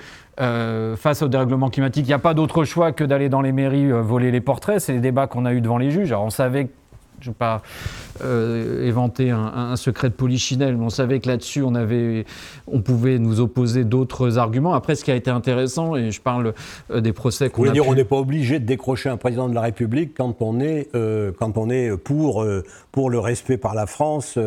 face 0.97 1.21
au 1.21 1.29
dérèglement 1.29 1.69
climatique, 1.69 2.07
il 2.07 2.09
n'y 2.09 2.15
a 2.15 2.19
pas 2.19 2.33
d'autre 2.33 2.65
choix 2.65 2.93
que 2.93 3.05
d'aller 3.05 3.29
dans 3.29 3.43
les 3.43 3.53
mairies 3.53 3.91
voler 3.91 4.31
les 4.31 4.41
portraits. 4.41 4.81
C'est 4.81 4.95
les 4.95 5.01
débats 5.01 5.27
qu'on 5.27 5.45
a 5.45 5.53
eus 5.53 5.61
devant 5.61 5.77
les 5.77 5.91
juges. 5.91 6.13
On 6.13 6.31
savait 6.31 6.71
je 7.21 7.29
ne 7.29 7.33
vais 7.33 7.39
pas 7.39 7.63
euh, 8.23 8.87
éventer 8.87 9.31
un, 9.31 9.77
secret 9.77 10.09
de 10.09 10.15
polichinelle, 10.15 10.77
mais 10.77 10.85
on 10.85 10.91
savait 10.91 11.21
que 11.21 11.29
là-dessus, 11.29 11.63
on, 11.63 11.75
avait, 11.75 12.25
on 12.67 12.81
pouvait 12.81 13.19
nous 13.19 13.41
opposer 13.41 13.85
d'autres 13.85 14.39
arguments. 14.39 14.75
Après, 14.75 14.95
ce 14.95 15.05
qui 15.05 15.11
a 15.11 15.15
été 15.15 15.31
intéressant, 15.31 15.97
et 15.97 16.11
je 16.11 16.21
parle 16.21 16.55
euh, 16.91 17.01
des 17.01 17.13
procès 17.13 17.51
qu'on 17.51 17.69
a 17.69 17.71
dire, 17.71 17.89
on 17.89 17.95
n'est 17.95 18.05
pas 18.05 18.17
obligé 18.17 18.59
de 18.59 18.65
décrocher 18.65 19.09
un 19.09 19.17
président 19.17 19.49
de 19.49 19.55
la 19.55 19.61
République 19.61 20.15
quand 20.17 20.37
on 20.41 20.61
est, 20.61 20.89
euh, 20.95 21.33
quand 21.39 21.57
on 21.57 21.71
est 21.71 21.97
pour, 21.97 22.45
pour 22.93 23.11
le 23.11 23.19
respect 23.19 23.57
par 23.57 23.75
la 23.75 23.87
France 23.87 24.39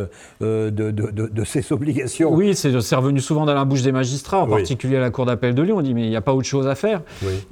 de, 0.41 0.69
de, 0.69 0.91
de, 0.91 1.43
ses 1.43 1.71
obligations. 1.71 2.33
Oui, 2.33 2.55
c'est 2.55 2.95
revenu 2.95 3.19
souvent 3.19 3.45
dans 3.45 3.53
la 3.53 3.65
bouche 3.65 3.81
des 3.81 3.91
magistrats, 3.91 4.43
en 4.43 4.47
particulier 4.47 4.97
à 4.97 5.01
la 5.01 5.09
Cour 5.09 5.25
d'appel 5.25 5.55
de 5.55 5.61
Lyon. 5.61 5.77
On 5.77 5.81
dit, 5.81 5.93
mais 5.93 6.03
il 6.03 6.09
n'y 6.09 6.15
a 6.15 6.21
pas 6.21 6.33
autre 6.33 6.47
chose 6.47 6.67
à 6.67 6.75
faire. 6.75 7.01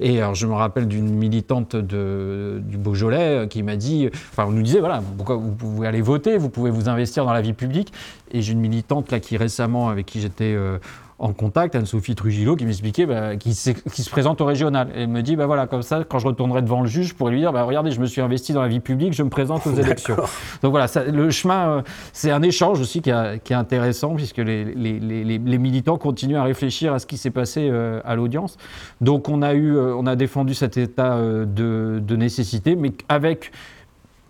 Et 0.00 0.18
alors, 0.18 0.34
je 0.34 0.46
me 0.46 0.54
rappelle 0.54 0.86
d'une 0.86 1.10
militante 1.10 1.76
de, 1.76 2.60
du 2.64 2.76
Beaujolais 2.76 3.46
qui 3.48 3.62
m'a 3.62 3.76
dit, 3.76 4.08
enfin, 4.32 4.46
on 4.48 4.52
nous 4.52 4.62
disait, 4.62 4.80
voilà, 4.80 5.02
pourquoi 5.16 5.36
vous 5.36 5.52
pouvez 5.52 5.86
aller 5.86 6.02
voter, 6.02 6.38
vous 6.38 6.50
pouvez 6.50 6.70
vous 6.70 6.88
investir 6.88 7.24
dans 7.24 7.32
la 7.32 7.40
vie 7.40 7.52
publique. 7.52 7.92
Et 8.30 8.42
j'ai 8.42 8.52
une 8.52 8.60
militante 8.60 9.10
là 9.10 9.20
qui 9.20 9.36
récemment, 9.36 9.88
avec 9.88 10.06
qui 10.06 10.20
j'étais 10.20 10.54
euh, 10.54 10.78
en 11.22 11.32
contact, 11.32 11.76
Anne-Sophie 11.76 12.16
Trujillo, 12.16 12.56
qui 12.56 12.66
m'expliquait, 12.66 13.06
bah, 13.06 13.36
qui, 13.36 13.50
qui, 13.50 14.02
se 14.02 14.10
présente 14.10 14.40
au 14.40 14.44
régional. 14.44 14.88
Et 14.96 15.02
elle 15.02 15.08
me 15.08 15.22
dit, 15.22 15.36
bah 15.36 15.46
voilà, 15.46 15.68
comme 15.68 15.82
ça, 15.82 16.02
quand 16.02 16.18
je 16.18 16.26
retournerai 16.26 16.62
devant 16.62 16.80
le 16.80 16.88
juge, 16.88 17.10
je 17.10 17.14
pourrais 17.14 17.30
lui 17.30 17.38
dire, 17.38 17.52
bah, 17.52 17.62
regardez, 17.62 17.92
je 17.92 18.00
me 18.00 18.06
suis 18.06 18.20
investi 18.20 18.52
dans 18.52 18.60
la 18.60 18.66
vie 18.66 18.80
publique, 18.80 19.12
je 19.12 19.22
me 19.22 19.30
présente 19.30 19.64
aux 19.68 19.74
élections. 19.80 20.16
Donc 20.62 20.72
voilà, 20.72 20.88
ça, 20.88 21.04
le 21.04 21.30
chemin, 21.30 21.68
euh, 21.68 21.82
c'est 22.12 22.32
un 22.32 22.42
échange 22.42 22.80
aussi 22.80 23.02
qui, 23.02 23.12
qui, 23.44 23.52
est 23.52 23.56
intéressant, 23.56 24.16
puisque 24.16 24.38
les, 24.38 24.64
les, 24.64 24.98
les, 24.98 25.24
les, 25.38 25.58
militants 25.58 25.96
continuent 25.96 26.38
à 26.38 26.42
réfléchir 26.42 26.92
à 26.92 26.98
ce 26.98 27.06
qui 27.06 27.16
s'est 27.16 27.30
passé 27.30 27.68
euh, 27.70 28.00
à 28.04 28.16
l'audience. 28.16 28.56
Donc 29.00 29.28
on 29.28 29.42
a, 29.42 29.54
eu, 29.54 29.78
on 29.78 30.06
a 30.06 30.16
défendu 30.16 30.54
cet 30.54 30.76
état 30.76 31.20
de, 31.20 32.02
de 32.04 32.16
nécessité, 32.16 32.74
mais 32.74 32.90
avec 33.08 33.52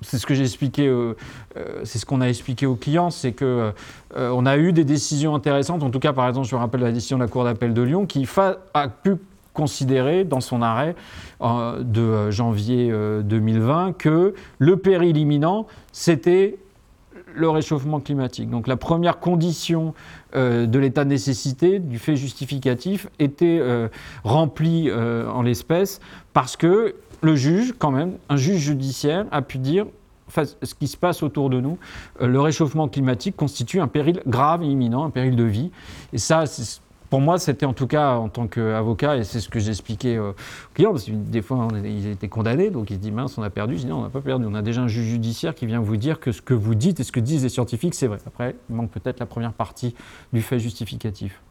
c'est 0.02 0.18
ce 0.18 0.26
que 0.26 0.34
j'ai 0.34 0.44
expliqué, 0.44 0.86
euh, 0.86 1.14
euh, 1.56 1.80
c'est 1.84 1.98
ce 1.98 2.06
qu'on 2.06 2.20
a 2.20 2.28
expliqué 2.28 2.66
aux 2.66 2.76
clients, 2.76 3.10
c'est 3.10 3.32
que 3.32 3.72
euh, 4.16 4.30
on 4.30 4.46
a 4.46 4.56
eu 4.56 4.72
des 4.72 4.84
décisions 4.84 5.34
intéressantes. 5.34 5.82
En 5.82 5.90
tout 5.90 6.00
cas, 6.00 6.12
par 6.12 6.28
exemple, 6.28 6.48
je 6.48 6.54
me 6.54 6.60
rappelle 6.60 6.80
la 6.80 6.92
décision 6.92 7.18
de 7.18 7.22
la 7.22 7.28
Cour 7.28 7.44
d'appel 7.44 7.74
de 7.74 7.82
Lyon 7.82 8.06
qui 8.06 8.26
a 8.74 8.88
pu 8.88 9.16
considérer 9.52 10.24
dans 10.24 10.40
son 10.40 10.62
arrêt 10.62 10.94
de 11.42 12.30
janvier 12.30 12.90
2020 13.22 13.92
que 13.98 14.34
le 14.58 14.76
péril 14.78 15.18
imminent, 15.18 15.66
c'était 15.92 16.56
le 17.34 17.50
réchauffement 17.50 18.00
climatique. 18.00 18.48
Donc 18.48 18.66
la 18.66 18.76
première 18.76 19.18
condition 19.18 19.92
de 20.34 20.78
l'état 20.78 21.04
de 21.04 21.10
nécessité, 21.10 21.80
du 21.80 21.98
fait 21.98 22.16
justificatif, 22.16 23.08
était 23.18 23.60
remplie 24.24 24.90
en 24.90 25.42
l'espèce 25.42 26.00
parce 26.32 26.56
que 26.56 26.94
le 27.22 27.36
juge, 27.36 27.74
quand 27.78 27.90
même, 27.90 28.14
un 28.28 28.36
juge 28.36 28.58
judiciaire, 28.58 29.26
a 29.30 29.42
pu 29.42 29.58
dire 29.58 29.86
ce 30.28 30.74
qui 30.74 30.88
se 30.88 30.96
passe 30.96 31.22
autour 31.22 31.50
de 31.50 31.60
nous, 31.60 31.78
euh, 32.20 32.26
le 32.26 32.40
réchauffement 32.40 32.88
climatique 32.88 33.36
constitue 33.36 33.80
un 33.80 33.88
péril 33.88 34.22
grave 34.26 34.62
et 34.62 34.66
imminent, 34.66 35.04
un 35.04 35.10
péril 35.10 35.36
de 35.36 35.44
vie. 35.44 35.70
Et 36.12 36.18
ça, 36.18 36.44
pour 37.10 37.20
moi, 37.20 37.38
c'était 37.38 37.66
en 37.66 37.74
tout 37.74 37.86
cas 37.86 38.14
en 38.14 38.28
tant 38.28 38.46
qu'avocat, 38.46 39.18
et 39.18 39.24
c'est 39.24 39.40
ce 39.40 39.48
que 39.48 39.58
j'expliquais 39.58 40.18
aux 40.18 40.34
clients, 40.74 40.92
parce 40.92 41.04
que 41.04 41.10
des 41.10 41.42
fois, 41.42 41.68
ils 41.84 42.06
étaient 42.08 42.28
condamnés, 42.28 42.70
donc 42.70 42.90
ils 42.90 42.94
se 42.94 43.00
disent 43.00 43.12
mince, 43.12 43.36
on 43.36 43.42
a 43.42 43.50
perdu. 43.50 43.74
Je 43.74 43.80
dis 43.80 43.86
non, 43.86 43.98
on 43.98 44.02
n'a 44.04 44.08
pas 44.08 44.22
perdu. 44.22 44.46
On 44.48 44.54
a 44.54 44.62
déjà 44.62 44.80
un 44.80 44.88
juge 44.88 45.06
judiciaire 45.06 45.54
qui 45.54 45.66
vient 45.66 45.80
vous 45.80 45.96
dire 45.96 46.20
que 46.20 46.32
ce 46.32 46.40
que 46.40 46.54
vous 46.54 46.74
dites 46.74 47.00
et 47.00 47.04
ce 47.04 47.12
que 47.12 47.20
disent 47.20 47.42
les 47.42 47.50
scientifiques, 47.50 47.94
c'est 47.94 48.06
vrai. 48.06 48.18
Après, 48.26 48.56
il 48.70 48.76
manque 48.76 48.90
peut-être 48.90 49.20
la 49.20 49.26
première 49.26 49.52
partie 49.52 49.94
du 50.32 50.40
fait 50.40 50.58
justificatif. 50.58 51.42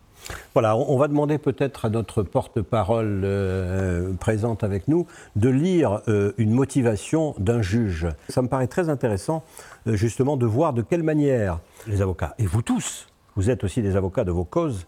Voilà, 0.53 0.75
on 0.75 0.97
va 0.97 1.07
demander 1.07 1.37
peut-être 1.37 1.85
à 1.85 1.89
notre 1.89 2.23
porte-parole 2.23 3.21
euh, 3.23 4.13
présente 4.19 4.63
avec 4.63 4.87
nous 4.87 5.07
de 5.35 5.49
lire 5.49 6.01
euh, 6.07 6.33
une 6.37 6.51
motivation 6.51 7.35
d'un 7.37 7.61
juge. 7.61 8.07
Ça 8.29 8.41
me 8.41 8.47
paraît 8.47 8.67
très 8.67 8.89
intéressant 8.89 9.43
euh, 9.87 9.95
justement 9.95 10.37
de 10.37 10.45
voir 10.45 10.73
de 10.73 10.81
quelle 10.81 11.03
manière 11.03 11.59
les 11.87 12.01
avocats, 12.01 12.35
et 12.37 12.45
vous 12.45 12.61
tous, 12.61 13.07
vous 13.35 13.49
êtes 13.49 13.63
aussi 13.63 13.81
des 13.81 13.95
avocats 13.95 14.23
de 14.23 14.31
vos 14.31 14.43
causes, 14.43 14.85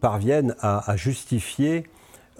parviennent 0.00 0.54
à, 0.60 0.96
justifier 0.96 1.84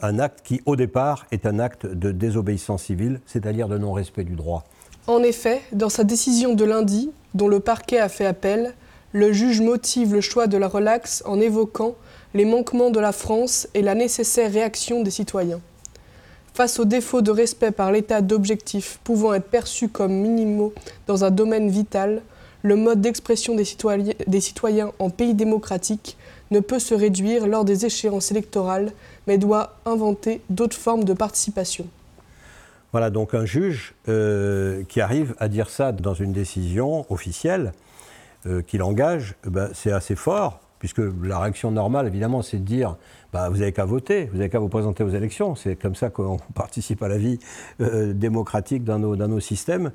un 0.00 0.18
acte 0.18 0.40
qui 0.42 0.62
au 0.64 0.74
départ 0.74 1.26
est 1.32 1.44
un 1.44 1.58
acte 1.58 1.84
de 1.84 2.12
désobéissance 2.12 2.84
civile, 2.84 3.20
c'est-à-dire 3.26 3.68
de 3.68 3.76
non-respect 3.76 4.24
du 4.24 4.36
droit. 4.36 4.64
En 5.06 5.22
effet, 5.22 5.60
dans 5.72 5.90
sa 5.90 6.02
décision 6.02 6.54
de 6.54 6.64
lundi, 6.64 7.10
dont 7.34 7.48
le 7.48 7.60
parquet 7.60 7.98
a 7.98 8.08
fait 8.08 8.24
appel, 8.24 8.74
le 9.14 9.32
juge 9.32 9.60
motive 9.60 10.12
le 10.12 10.20
choix 10.20 10.48
de 10.48 10.58
la 10.58 10.66
relaxe 10.66 11.22
en 11.24 11.40
évoquant 11.40 11.94
les 12.34 12.44
manquements 12.44 12.90
de 12.90 12.98
la 12.98 13.12
France 13.12 13.68
et 13.72 13.80
la 13.80 13.94
nécessaire 13.94 14.52
réaction 14.52 15.04
des 15.04 15.12
citoyens. 15.12 15.60
Face 16.52 16.80
aux 16.80 16.84
défauts 16.84 17.22
de 17.22 17.30
respect 17.30 17.70
par 17.70 17.92
l'État 17.92 18.20
d'objectifs 18.22 18.98
pouvant 19.04 19.32
être 19.32 19.48
perçus 19.48 19.88
comme 19.88 20.12
minimaux 20.12 20.74
dans 21.06 21.24
un 21.24 21.30
domaine 21.30 21.70
vital, 21.70 22.22
le 22.62 22.74
mode 22.74 23.00
d'expression 23.00 23.54
des 23.54 23.64
citoyens, 23.64 24.14
des 24.26 24.40
citoyens 24.40 24.90
en 24.98 25.10
pays 25.10 25.34
démocratique 25.34 26.16
ne 26.50 26.58
peut 26.58 26.80
se 26.80 26.94
réduire 26.94 27.46
lors 27.46 27.64
des 27.64 27.86
échéances 27.86 28.32
électorales, 28.32 28.90
mais 29.28 29.38
doit 29.38 29.76
inventer 29.86 30.40
d'autres 30.50 30.76
formes 30.76 31.04
de 31.04 31.12
participation. 31.12 31.86
Voilà 32.90 33.10
donc 33.10 33.34
un 33.34 33.44
juge 33.44 33.94
euh, 34.08 34.82
qui 34.88 35.00
arrive 35.00 35.36
à 35.38 35.46
dire 35.46 35.70
ça 35.70 35.92
dans 35.92 36.14
une 36.14 36.32
décision 36.32 37.06
officielle 37.10 37.72
qu'il 38.66 38.82
engage, 38.82 39.36
eh 39.46 39.50
ben, 39.50 39.70
c'est 39.72 39.92
assez 39.92 40.16
fort, 40.16 40.60
puisque 40.78 41.00
la 41.22 41.38
réaction 41.38 41.70
normale, 41.70 42.06
évidemment, 42.06 42.42
c'est 42.42 42.58
de 42.58 42.64
dire 42.64 42.96
bah, 43.32 43.48
vous 43.48 43.58
n'avez 43.58 43.72
qu'à 43.72 43.84
voter, 43.84 44.26
vous 44.26 44.36
n'avez 44.36 44.50
qu'à 44.50 44.58
vous 44.58 44.68
présenter 44.68 45.02
aux 45.02 45.10
élections. 45.10 45.54
C'est 45.54 45.76
comme 45.76 45.94
ça 45.94 46.10
qu'on 46.10 46.36
participe 46.54 47.02
à 47.02 47.08
la 47.08 47.18
vie 47.18 47.38
démocratique 47.78 48.84
dans 48.84 48.98
nos, 48.98 49.40
systèmes. 49.40 49.92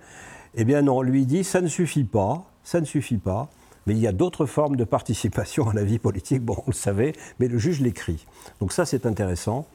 Eh 0.55 0.65
bien, 0.65 0.87
on 0.87 1.01
lui 1.01 1.25
dit 1.25 1.43
ça 1.43 1.61
ne 1.61 1.67
suffit 1.67 2.05
pas, 2.05 2.45
ça 2.63 2.79
ne 2.79 2.85
suffit 2.85 3.17
pas. 3.17 3.49
Mais 3.89 3.95
il 3.95 4.01
y 4.01 4.07
a 4.07 4.11
d'autres 4.11 4.45
formes 4.45 4.75
de 4.75 4.83
participation 4.83 5.67
à 5.69 5.73
la 5.73 5.83
vie 5.83 5.97
politique, 5.97 6.43
bon, 6.43 6.55
on 6.57 6.63
le 6.67 6.73
savait, 6.73 7.13
mais 7.39 7.47
le 7.47 7.57
juge 7.57 7.81
l'écrit. 7.81 8.25
Donc 8.59 8.71
ça, 8.71 8.85
c'est 8.85 9.07
intéressant. 9.07 9.65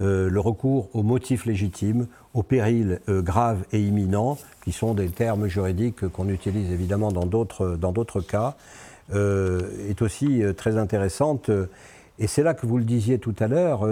Euh, 0.00 0.30
le 0.30 0.40
recours 0.40 0.88
aux 0.94 1.02
motifs 1.02 1.44
légitimes, 1.44 2.08
aux 2.34 2.42
périls 2.42 3.00
euh, 3.08 3.22
graves 3.22 3.64
et 3.72 3.80
imminents, 3.80 4.38
qui 4.64 4.72
sont 4.72 4.94
des 4.94 5.08
termes 5.08 5.46
juridiques 5.46 6.08
qu'on 6.08 6.28
utilise 6.28 6.70
évidemment 6.70 7.10
dans 7.10 7.26
d'autres 7.26 8.20
cas, 8.20 8.56
euh, 9.12 9.88
est 9.88 10.02
aussi 10.02 10.42
très 10.56 10.76
intéressante. 10.76 11.50
Et 12.18 12.26
c'est 12.26 12.42
là 12.42 12.54
que 12.54 12.66
vous 12.66 12.78
le 12.78 12.84
disiez 12.84 13.18
tout 13.18 13.34
à 13.38 13.48
l'heure, 13.48 13.88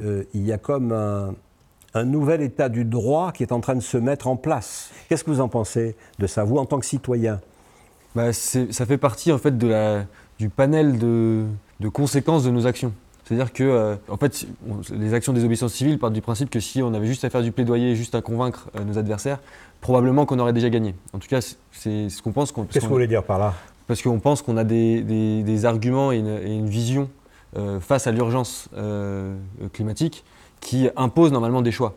il 0.00 0.42
y 0.46 0.52
a 0.52 0.58
comme 0.58 0.92
un, 0.92 1.34
un 1.94 2.04
nouvel 2.04 2.42
état 2.42 2.68
du 2.68 2.84
droit 2.84 3.32
qui 3.32 3.42
est 3.42 3.52
en 3.52 3.60
train 3.60 3.74
de 3.74 3.80
se 3.80 3.96
mettre 3.96 4.28
en 4.28 4.36
place. 4.36 4.90
Qu'est-ce 5.08 5.24
que 5.24 5.30
vous 5.30 5.40
en 5.40 5.48
pensez 5.48 5.96
de 6.18 6.26
ça, 6.26 6.44
vous 6.44 6.56
en 6.56 6.66
tant 6.66 6.78
que 6.78 6.86
citoyen? 6.86 7.40
Bah, 8.14 8.32
Ça 8.32 8.86
fait 8.86 8.98
partie 8.98 9.32
en 9.32 9.38
fait 9.38 9.56
de 9.56 9.66
la, 9.66 10.04
du 10.38 10.48
panel 10.48 10.98
de, 10.98 11.44
de 11.80 11.88
conséquences 11.88 12.44
de 12.44 12.50
nos 12.50 12.66
actions. 12.66 12.92
C'est-à-dire 13.30 13.52
que, 13.52 13.62
euh, 13.62 13.94
en 14.08 14.16
fait, 14.16 14.44
les 14.92 15.14
actions 15.14 15.32
des 15.32 15.44
obéissances 15.44 15.72
civiles 15.72 16.00
partent 16.00 16.12
du 16.12 16.20
principe 16.20 16.50
que 16.50 16.58
si 16.58 16.82
on 16.82 16.92
avait 16.94 17.06
juste 17.06 17.24
à 17.24 17.30
faire 17.30 17.42
du 17.42 17.52
plaidoyer, 17.52 17.94
juste 17.94 18.16
à 18.16 18.22
convaincre 18.22 18.68
euh, 18.74 18.82
nos 18.82 18.98
adversaires, 18.98 19.38
probablement 19.80 20.26
qu'on 20.26 20.40
aurait 20.40 20.52
déjà 20.52 20.68
gagné. 20.68 20.96
En 21.12 21.20
tout 21.20 21.28
cas, 21.28 21.40
c'est 21.70 22.08
ce 22.08 22.22
qu'on 22.22 22.32
pense. 22.32 22.50
Qu'est-ce 22.50 22.80
que 22.80 22.86
vous 22.86 22.90
voulez 22.90 23.06
dire 23.06 23.22
par 23.22 23.38
là? 23.38 23.54
Parce 23.86 24.02
qu'on 24.02 24.18
pense 24.18 24.42
qu'on 24.42 24.56
a 24.56 24.64
des, 24.64 25.02
des, 25.44 25.64
arguments 25.64 26.10
et 26.10 26.18
une, 26.18 26.66
vision 26.66 27.08
euh, 27.56 27.78
face 27.78 28.08
à 28.08 28.10
l'urgence 28.10 28.68
climatique 29.72 30.24
qui 30.60 30.88
imposent 30.96 31.32
normalement 31.32 31.62
des 31.62 31.70
choix. 31.70 31.94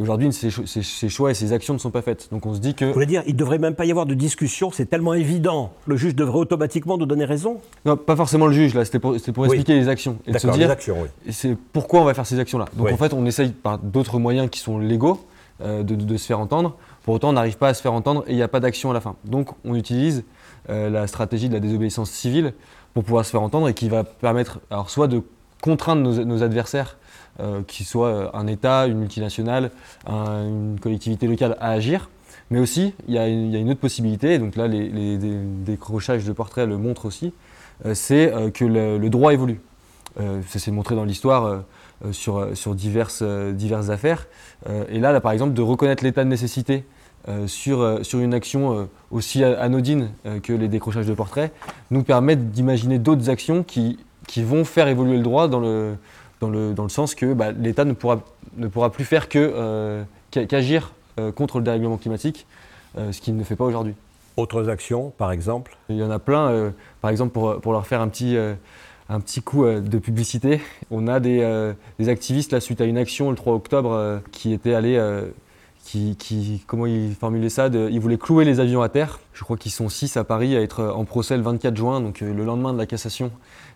Et 0.00 0.02
aujourd'hui, 0.02 0.32
ces, 0.32 1.08
choix 1.10 1.30
et 1.30 1.34
ces 1.34 1.52
actions 1.52 1.74
ne 1.74 1.78
sont 1.78 1.90
pas 1.90 2.00
faites. 2.00 2.28
Donc 2.32 2.46
on 2.46 2.54
se 2.54 2.58
dit 2.58 2.74
que. 2.74 2.86
Vous 2.86 2.94
voulez 2.94 3.04
dire, 3.04 3.22
il 3.26 3.34
ne 3.34 3.38
devrait 3.38 3.58
même 3.58 3.74
pas 3.74 3.84
y 3.84 3.90
avoir 3.90 4.06
de 4.06 4.14
discussion, 4.14 4.70
c'est 4.70 4.86
tellement 4.86 5.12
évident. 5.12 5.74
Le 5.86 5.96
juge 5.96 6.14
devrait 6.14 6.38
automatiquement 6.38 6.96
nous 6.96 7.04
donner 7.04 7.26
raison? 7.26 7.60
Non, 7.84 7.98
pas 7.98 8.16
forcément 8.16 8.46
le 8.46 8.54
juge, 8.54 8.72
là, 8.72 8.86
c'était 8.86 8.98
pour, 8.98 9.14
expliquer 9.14 9.74
les 9.74 9.88
actions. 9.88 10.16
Et 10.26 10.32
se 10.38 10.46
dire, 10.46 10.56
les 10.56 10.72
actions, 10.72 10.96
oui. 11.02 11.32
C'est 11.32 11.54
pourquoi 11.74 12.00
on 12.00 12.04
va 12.04 12.14
faire 12.14 12.24
ces 12.24 12.38
actions-là. 12.38 12.64
Donc 12.76 12.90
en 12.90 12.96
fait, 12.96 13.12
on 13.12 13.26
essaye 13.26 13.50
par 13.50 13.78
d'autres 13.78 14.18
moyens 14.18 14.48
qui 14.48 14.60
sont 14.60 14.78
légaux 14.78 15.20
euh, 15.60 15.82
de, 15.82 16.16
se 16.16 16.24
faire 16.24 16.40
entendre. 16.40 16.76
Pour 17.02 17.12
autant, 17.12 17.28
on 17.28 17.34
n'arrive 17.34 17.58
pas 17.58 17.68
à 17.68 17.74
se 17.74 17.82
faire 17.82 17.92
entendre 17.92 18.24
et 18.26 18.30
il 18.32 18.36
n'y 18.36 18.42
a 18.42 18.48
pas 18.48 18.60
d'action 18.60 18.90
à 18.90 18.94
la 18.94 19.02
fin. 19.02 19.16
Donc 19.26 19.50
on 19.66 19.74
utilise 19.74 20.24
euh, 20.70 20.88
la 20.88 21.06
stratégie 21.08 21.50
de 21.50 21.54
la 21.54 21.60
désobéissance 21.60 22.10
civile 22.10 22.54
pour 22.94 23.04
pouvoir 23.04 23.26
se 23.26 23.30
faire 23.30 23.42
entendre 23.42 23.68
et 23.68 23.74
qui 23.74 23.90
va 23.90 24.04
permettre, 24.04 24.60
alors 24.70 24.88
soit 24.88 25.08
de 25.08 25.22
contraindre 25.60 26.24
nos 26.24 26.42
adversaires 26.42 26.96
euh, 27.40 27.62
qu'il 27.66 27.86
soit 27.86 28.08
euh, 28.08 28.28
un 28.34 28.46
État, 28.46 28.86
une 28.86 28.98
multinationale, 28.98 29.70
une 30.06 30.78
collectivité 30.80 31.26
locale 31.26 31.56
à 31.60 31.70
agir. 31.70 32.10
Mais 32.50 32.58
aussi, 32.58 32.92
il 33.08 33.14
y, 33.14 33.18
a 33.18 33.28
une, 33.28 33.70
autre 33.70 33.80
possibilité, 33.80 34.34
et 34.34 34.38
donc 34.38 34.56
là 34.56 34.66
les, 34.66 35.16
décrochages 35.18 36.24
de 36.24 36.32
portraits 36.32 36.68
le 36.68 36.76
montrent 36.76 37.06
aussi, 37.06 37.32
euh, 37.86 37.94
c'est 37.94 38.32
que 38.52 38.64
le, 38.64 39.08
droit 39.08 39.32
évolue. 39.32 39.60
ça 40.16 40.58
s'est 40.58 40.72
montré 40.72 40.96
dans 40.96 41.04
l'histoire 41.04 41.62
sur, 42.10 42.74
diverses, 42.74 43.22
affaires. 43.88 44.26
et 44.88 44.98
là, 44.98 45.20
par 45.20 45.30
exemple, 45.32 45.54
de 45.54 45.62
reconnaître 45.62 46.02
l'état 46.02 46.24
de 46.24 46.28
nécessité 46.28 46.84
sur, 47.46 48.00
une 48.14 48.34
action 48.34 48.88
aussi 49.12 49.44
anodine 49.44 50.10
que 50.42 50.52
les 50.52 50.66
décrochages 50.66 51.06
de 51.06 51.14
portraits 51.14 51.52
nous 51.92 52.02
permet 52.02 52.34
d'imaginer 52.34 52.98
d'autres 52.98 53.30
actions 53.30 53.62
qui, 53.62 53.98
qui 54.26 54.42
vont 54.42 54.64
faire 54.64 54.88
évoluer 54.88 55.16
le 55.16 55.22
droit 55.22 55.46
dans 55.46 55.60
le, 55.60 55.94
dans 56.40 56.48
le, 56.48 56.72
dans 56.72 56.82
le 56.82 56.88
sens 56.88 57.14
que 57.14 57.32
bah, 57.32 57.52
l'État 57.52 57.84
ne 57.84 57.92
pourra, 57.92 58.20
ne 58.56 58.66
pourra 58.66 58.90
plus 58.90 59.04
faire 59.04 59.28
euh, 59.36 60.02
qu'agir 60.30 60.92
euh, 61.18 61.30
contre 61.30 61.58
le 61.58 61.64
dérèglement 61.64 61.98
climatique, 61.98 62.46
euh, 62.98 63.12
ce 63.12 63.20
qu'il 63.20 63.36
ne 63.36 63.44
fait 63.44 63.56
pas 63.56 63.64
aujourd'hui. 63.64 63.94
Autres 64.36 64.68
actions, 64.68 65.12
par 65.16 65.32
exemple? 65.32 65.76
Il 65.88 65.96
y 65.96 66.02
en 66.02 66.10
a 66.10 66.18
plein. 66.18 66.72
par 67.02 67.10
exemple, 67.10 67.32
pour, 67.32 67.60
pour, 67.60 67.72
leur 67.72 67.86
faire 67.86 68.00
un 68.00 68.08
petit, 68.08 68.38
un 69.08 69.20
petit 69.20 69.42
coup 69.42 69.66
de 69.66 69.98
publicité, 69.98 70.62
on 70.90 71.08
a 71.08 71.20
des, 71.20 71.72
des, 71.98 72.08
activistes, 72.08 72.52
là, 72.52 72.60
suite 72.60 72.80
à 72.80 72.84
une 72.84 72.96
action 72.96 73.28
le 73.28 73.36
3 73.36 73.52
octobre, 73.54 74.20
qui 74.30 74.54
étaient 74.54 74.72
allés 74.72 74.98
qui, 75.84 76.16
qui, 76.16 76.62
comment 76.66 76.86
ils 76.86 77.14
formulaient 77.14 77.50
ça 77.50 77.66
Ils 77.66 78.00
voulaient 78.00 78.18
clouer 78.18 78.44
les 78.44 78.60
avions 78.60 78.80
à 78.80 78.88
terre. 78.88 79.18
Je 79.34 79.44
crois 79.44 79.58
qu'ils 79.58 79.72
sont 79.72 79.88
six 79.90 80.16
à 80.16 80.24
Paris 80.24 80.56
à 80.56 80.62
être 80.62 80.84
en 80.84 81.04
procès 81.04 81.36
le 81.36 81.42
24 81.42 81.76
juin, 81.76 82.00
donc 82.00 82.20
le 82.20 82.44
lendemain 82.44 82.72
de 82.72 82.78
la 82.78 82.86
cassation 82.86 83.30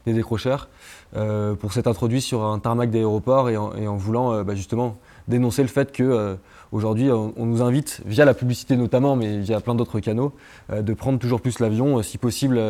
des 0.07 0.14
décrocheurs. 0.14 0.68
Euh, 1.16 1.55
pour 1.55 1.72
s'être 1.72 1.87
introduit 1.87 2.20
sur 2.20 2.42
un 2.42 2.59
tarmac 2.59 2.90
d'aéroport 2.90 3.48
et, 3.48 3.57
en 3.57 3.96
voulant 3.96 4.33
euh, 4.33 4.42
bah, 4.42 4.57
justement 4.57 4.96
dénoncer 5.29 5.62
le 5.62 5.68
fait 5.68 5.96
qu'aujourd'hui 5.96 7.09
euh, 7.09 7.29
on, 7.37 7.46
nous 7.46 7.62
invite, 7.62 8.00
via 8.05 8.24
la 8.24 8.35
publicité 8.35 8.77
notamment, 8.77 9.14
mais 9.14 9.38
via 9.38 9.61
plein 9.61 9.77
d'autres 9.77 10.00
canaux, 10.00 10.33
de 10.77 10.92
prendre 10.92 11.20
toujours 11.20 11.40
plus 11.40 11.61
l'avion, 11.61 12.03
si 12.03 12.18
possible 12.18 12.61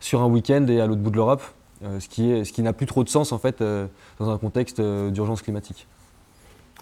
sur 0.00 0.22
un 0.22 0.26
week-end 0.26 0.66
et 0.68 0.80
à 0.80 0.86
l'autre 0.86 1.02
bout 1.02 1.10
de 1.10 1.16
l'Europe, 1.16 1.42
ce 1.82 2.08
qui, 2.08 2.44
ce 2.44 2.52
qui 2.52 2.62
n'a 2.62 2.72
plus 2.72 2.86
trop 2.86 3.04
de 3.04 3.08
sens 3.08 3.30
en 3.32 3.38
fait 3.38 3.62
dans 4.18 4.30
un 4.30 4.38
contexte 4.38 4.80
d'urgence 4.80 5.42
climatique. 5.42 5.86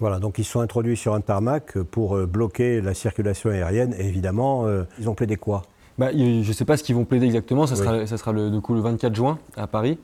Voilà, 0.00 0.18
donc 0.18 0.38
ils 0.38 0.44
sont 0.44 0.60
introduits 0.60 0.96
sur 0.96 1.14
un 1.14 1.20
tarmac 1.20 1.78
pour 1.78 2.16
bloquer 2.26 2.80
la 2.80 2.94
circulation 2.94 3.50
aérienne 3.50 3.94
et 3.98 4.06
évidemment, 4.06 4.66
ils 4.98 5.08
ont 5.08 5.14
plaidé 5.14 5.36
quoi? 5.36 5.62
Bah, 5.98 6.10
Je 6.12 6.48
ne 6.48 6.52
sais 6.52 6.64
pas 6.64 6.76
ce 6.76 6.82
qu'ils 6.82 6.94
vont 6.94 7.04
plaider 7.04 7.26
exactement, 7.26 7.66
ça 7.66 7.76
sera, 7.76 8.06
ça 8.06 8.16
sera 8.16 8.32
le, 8.32 8.50
du 8.50 8.60
coup, 8.60 8.74
le 8.74 8.80
24 8.80 9.14
juin 9.14 9.38
à 9.56 9.66
Paris. 9.66 9.98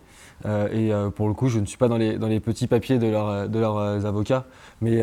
Euh, 0.47 0.69
et 0.73 0.93
euh, 0.93 1.11
pour 1.11 1.29
le 1.29 1.35
coup, 1.35 1.49
je 1.49 1.59
ne 1.59 1.67
suis 1.67 1.79
pas 1.79 1.89
dans 1.89 1.97
les, 1.97 2.19
dans 2.19 2.29
les 2.29 2.41
petits 2.41 2.67
papiers 2.67 2.99
de, 2.99 3.07
de 3.47 3.59
leurs 3.59 3.79
euh, 3.79 4.05
avocats, 4.05 4.45
mais 4.81 5.03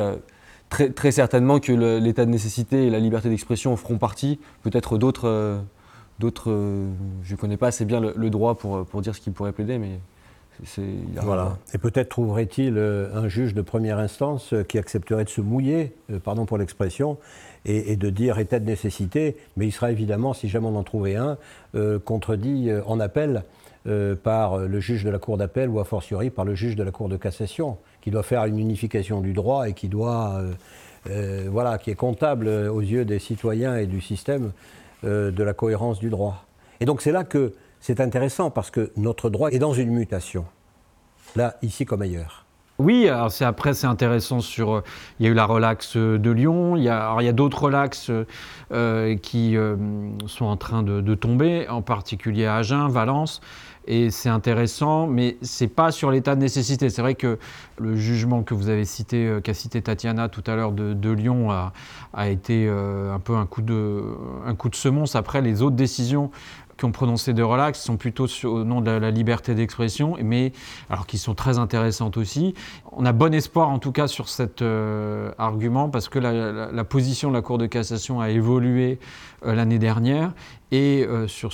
très, 0.70 0.90
très, 0.90 1.12
certainement 1.12 1.60
que 1.60 1.72
l'état 1.72 2.26
de 2.26 2.32
nécessité 2.32 2.88
et 2.88 2.90
la 2.90 3.00
liberté 3.00 3.30
d'expression 3.30 3.74
en 3.74 3.76
feront 3.76 3.98
partie. 3.98 4.40
Peut-être 4.64 4.98
d'autres, 4.98 5.60
d'autres 6.20 6.52
je 7.24 7.34
ne 7.34 7.38
connais 7.38 7.58
pas 7.58 7.68
assez 7.68 7.86
bien 7.86 8.00
le, 8.00 8.30
droit 8.30 8.56
pour, 8.56 8.86
pour 8.86 9.02
dire 9.02 9.16
ce 9.16 9.22
qu'ils 9.22 9.34
pourraient 9.34 9.52
plaider, 9.52 9.78
mais 9.78 10.00
voilà. 11.22 11.58
Et 11.74 11.78
peut-être 11.78 12.10
trouverait-il 12.10 12.78
un 12.78 13.28
juge 13.28 13.54
de 13.54 13.62
première 13.62 14.00
instance 14.00 14.54
qui 14.70 14.78
accepterait 14.78 15.26
de 15.26 15.30
se 15.30 15.42
mouiller, 15.42 15.94
pardon 16.24 16.46
pour 16.46 16.58
l'expression, 16.58 17.18
et, 17.66 17.98
de 17.98 18.10
dire 18.10 18.40
état 18.40 18.60
de 18.60 18.66
nécessité, 18.66 19.36
mais 19.58 19.68
il 19.68 19.72
sera 19.72 19.92
évidemment, 19.92 20.34
si 20.34 20.48
jamais 20.48 20.68
on 20.68 20.78
en 20.78 20.84
trouvait 20.84 21.18
un, 21.18 21.38
contredit 22.06 22.70
en 22.86 23.02
appel 23.02 23.44
euh, 23.88 24.16
par 24.16 24.58
le 24.58 24.80
juge 24.80 25.04
de 25.04 25.12
la 25.12 25.20
Cour 25.20 25.38
d'appel 25.38 25.70
ou 25.70 25.80
a 25.80 25.86
fortiori 25.86 26.32
par 26.32 26.44
le 26.44 26.56
juge 26.56 26.76
de 26.76 26.82
la 26.82 26.90
Cour 26.90 27.08
de 27.08 27.18
cassation, 27.18 27.78
qui 28.02 28.10
doit 28.10 28.24
faire 28.24 28.44
une 28.46 28.58
unification 28.58 29.22
du 29.22 29.34
droit 29.34 29.70
et 29.70 29.74
qui 29.74 29.90
doit, 29.90 30.40
euh, 30.40 30.54
euh, 31.12 31.48
voilà, 31.52 31.78
qui 31.78 31.92
est 31.92 31.96
comptable 31.96 32.48
aux 32.48 32.82
yeux 32.82 33.06
des 33.06 33.20
citoyens 33.20 33.78
et 33.78 33.86
du 33.86 34.02
système 34.02 34.54
de 35.04 35.44
la 35.44 35.54
cohérence 35.54 36.00
du 36.00 36.10
droit. 36.10 36.46
Et 36.80 36.86
donc 36.86 37.00
c'est 37.04 37.12
là 37.12 37.24
que 37.24 37.54
c'est 37.80 38.00
intéressant 38.00 38.50
parce 38.50 38.72
que 38.72 38.92
notre 38.98 39.30
droit 39.30 39.52
est 39.52 39.60
dans 39.60 39.74
une 39.74 39.92
mutation, 39.92 40.46
là, 41.36 41.58
ici 41.62 41.86
comme 41.86 42.02
ailleurs. 42.02 42.48
Oui, 42.80 43.08
alors 43.08 43.32
c'est, 43.32 43.46
après 43.46 43.76
c'est 43.76 43.86
intéressant 43.86 44.40
sur. 44.40 44.82
il 45.20 45.28
y 45.28 45.30
a 45.30 45.32
eu 45.32 45.36
la 45.36 45.46
relaxe 45.46 45.96
de 45.96 46.32
Lyon, 46.32 46.76
il 46.76 46.84
y 46.84 46.90
a, 46.90 47.16
il 47.20 47.26
y 47.26 47.30
a 47.30 47.34
d'autres 47.34 47.66
relaxes 47.66 48.10
qui 49.22 49.58
sont 50.26 50.46
en 50.46 50.58
train 50.58 50.82
de, 50.82 51.02
de, 51.02 51.14
tomber, 51.14 51.70
en 51.70 51.84
particulier 51.84 52.48
à 52.48 52.56
Agen, 52.56 52.88
Valence 52.90 53.42
et 53.88 54.10
c'est 54.10 54.30
intéressant, 54.30 55.08
mais 55.08 55.38
c'est 55.42 55.68
pas 55.68 55.92
sur 55.92 56.12
l'état 56.12 56.36
de 56.36 56.42
nécessité. 56.42 56.90
C'est 56.90 57.02
vrai 57.02 57.16
que 57.16 57.38
le 57.80 57.96
jugement 57.96 58.44
que 58.44 58.54
vous 58.54 58.70
avez 58.70 58.86
cité, 58.86 59.28
euh, 59.28 59.42
qu'a 59.42 59.54
cité 59.54 59.82
Tatiana 59.82 60.30
tout 60.30 60.44
à 60.48 60.56
l'heure 60.56 60.72
de, 60.72 61.12
Lyon, 61.12 61.52
a, 61.52 62.30
été 62.30 62.66
euh, 62.68 63.14
un 63.14 63.20
peu 63.20 63.36
un 63.36 63.46
coup, 63.46 63.62
de, 63.62 64.04
un 64.46 64.56
coup 64.56 64.70
de 64.70 64.76
semonce. 64.76 65.16
Après, 65.16 65.42
les 65.42 65.62
autres 65.62 65.76
décisions 65.76 66.32
qui 66.78 66.86
ont 66.86 66.92
prononcé 66.92 67.34
de 67.34 67.44
relax 67.44 67.82
sont 67.82 67.98
plutôt 67.98 68.28
au 68.44 68.64
nom 68.64 68.82
de 68.82 68.92
la, 68.92 69.12
liberté 69.12 69.56
d'expression, 69.56 70.18
mais 70.22 70.52
alors 70.90 71.06
qui 71.08 71.18
sont 71.18 71.36
très 71.36 71.58
intéressantes 71.58 72.18
aussi. 72.18 72.54
On 72.92 73.06
a 73.06 73.12
bon 73.12 73.34
espoir 73.34 73.70
en 73.70 73.80
tout 73.80 73.92
cas 73.92 74.08
sur 74.08 74.30
cet 74.30 74.62
euh, 74.62 75.32
argument 75.38 75.90
parce 75.90 76.10
que 76.10 76.20
la, 76.20 76.84
position 76.84 77.30
de 77.30 77.36
la 77.36 77.42
Cour 77.42 77.58
de 77.58 77.66
cassation 77.66 78.20
a 78.20 78.30
évolué 78.30 79.00
l'année 79.44 79.80
dernière 79.80 80.34
et 80.72 81.06
euh, 81.08 81.28
sur 81.28 81.54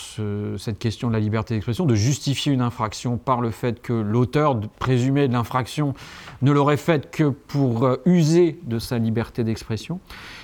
cette 0.58 0.80
question 0.80 1.10
de 1.10 1.14
la 1.14 1.20
liberté 1.20 1.54
d'expression, 1.54 1.86
de 1.86 1.96
justifier 1.96 2.54
une 2.54 2.62
infraction 2.62 3.18
par 3.18 3.42
le 3.42 3.52
fait 3.52 3.82
que 3.82 3.94
l'auteur 3.94 4.60
présumé 4.80 5.28
de 5.28 5.34
l'infraction 5.34 5.94
ne 6.42 6.52
l'aurait 6.52 6.78
faite 6.78 7.12
que 7.12 7.30
pour 7.30 7.86
euh, 7.86 7.98
user 8.06 8.60
de 8.64 8.80
sa 8.80 8.98
liberté 8.98 9.44
d'expression. 9.44 10.00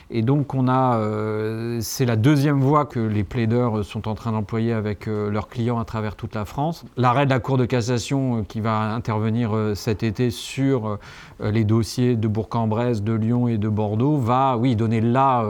Et 0.10 0.22
donc 0.22 0.54
on 0.54 0.68
a, 0.68 0.98
euh, 0.98 1.80
c'est 1.82 2.06
la 2.06 2.16
deuxième 2.16 2.60
voie 2.60 2.86
que 2.86 3.00
les 3.00 3.24
plaideurs 3.24 3.84
sont 3.86 4.08
en 4.08 4.16
train 4.16 4.32
d'employer 4.32 4.74
avec 4.74 5.06
leurs 5.06 5.48
clients 5.48 5.80
à 5.80 5.86
travers 5.86 6.16
toute 6.16 6.36
la 6.36 6.46
France. 6.46 6.86
L'arrêt 6.96 7.26
de 7.26 7.30
la 7.30 7.40
Cour 7.40 7.58
de 7.58 7.66
cassation 7.66 8.44
qui 8.44 8.62
va 8.62 8.94
intervenir 8.94 9.52
cet 9.76 10.04
été 10.04 10.30
sur 10.32 10.98
les 11.40 11.64
dossiers 11.64 12.16
de 12.16 12.28
Bourg-en-Bresse, 12.28 13.04
de 13.04 13.14
Lyon 13.14 13.48
et 13.48 13.58
de 13.58 13.70
Bordeaux 13.70 14.18
va, 14.18 14.58
oui, 14.58 14.76
donner 14.76 15.02
là 15.02 15.46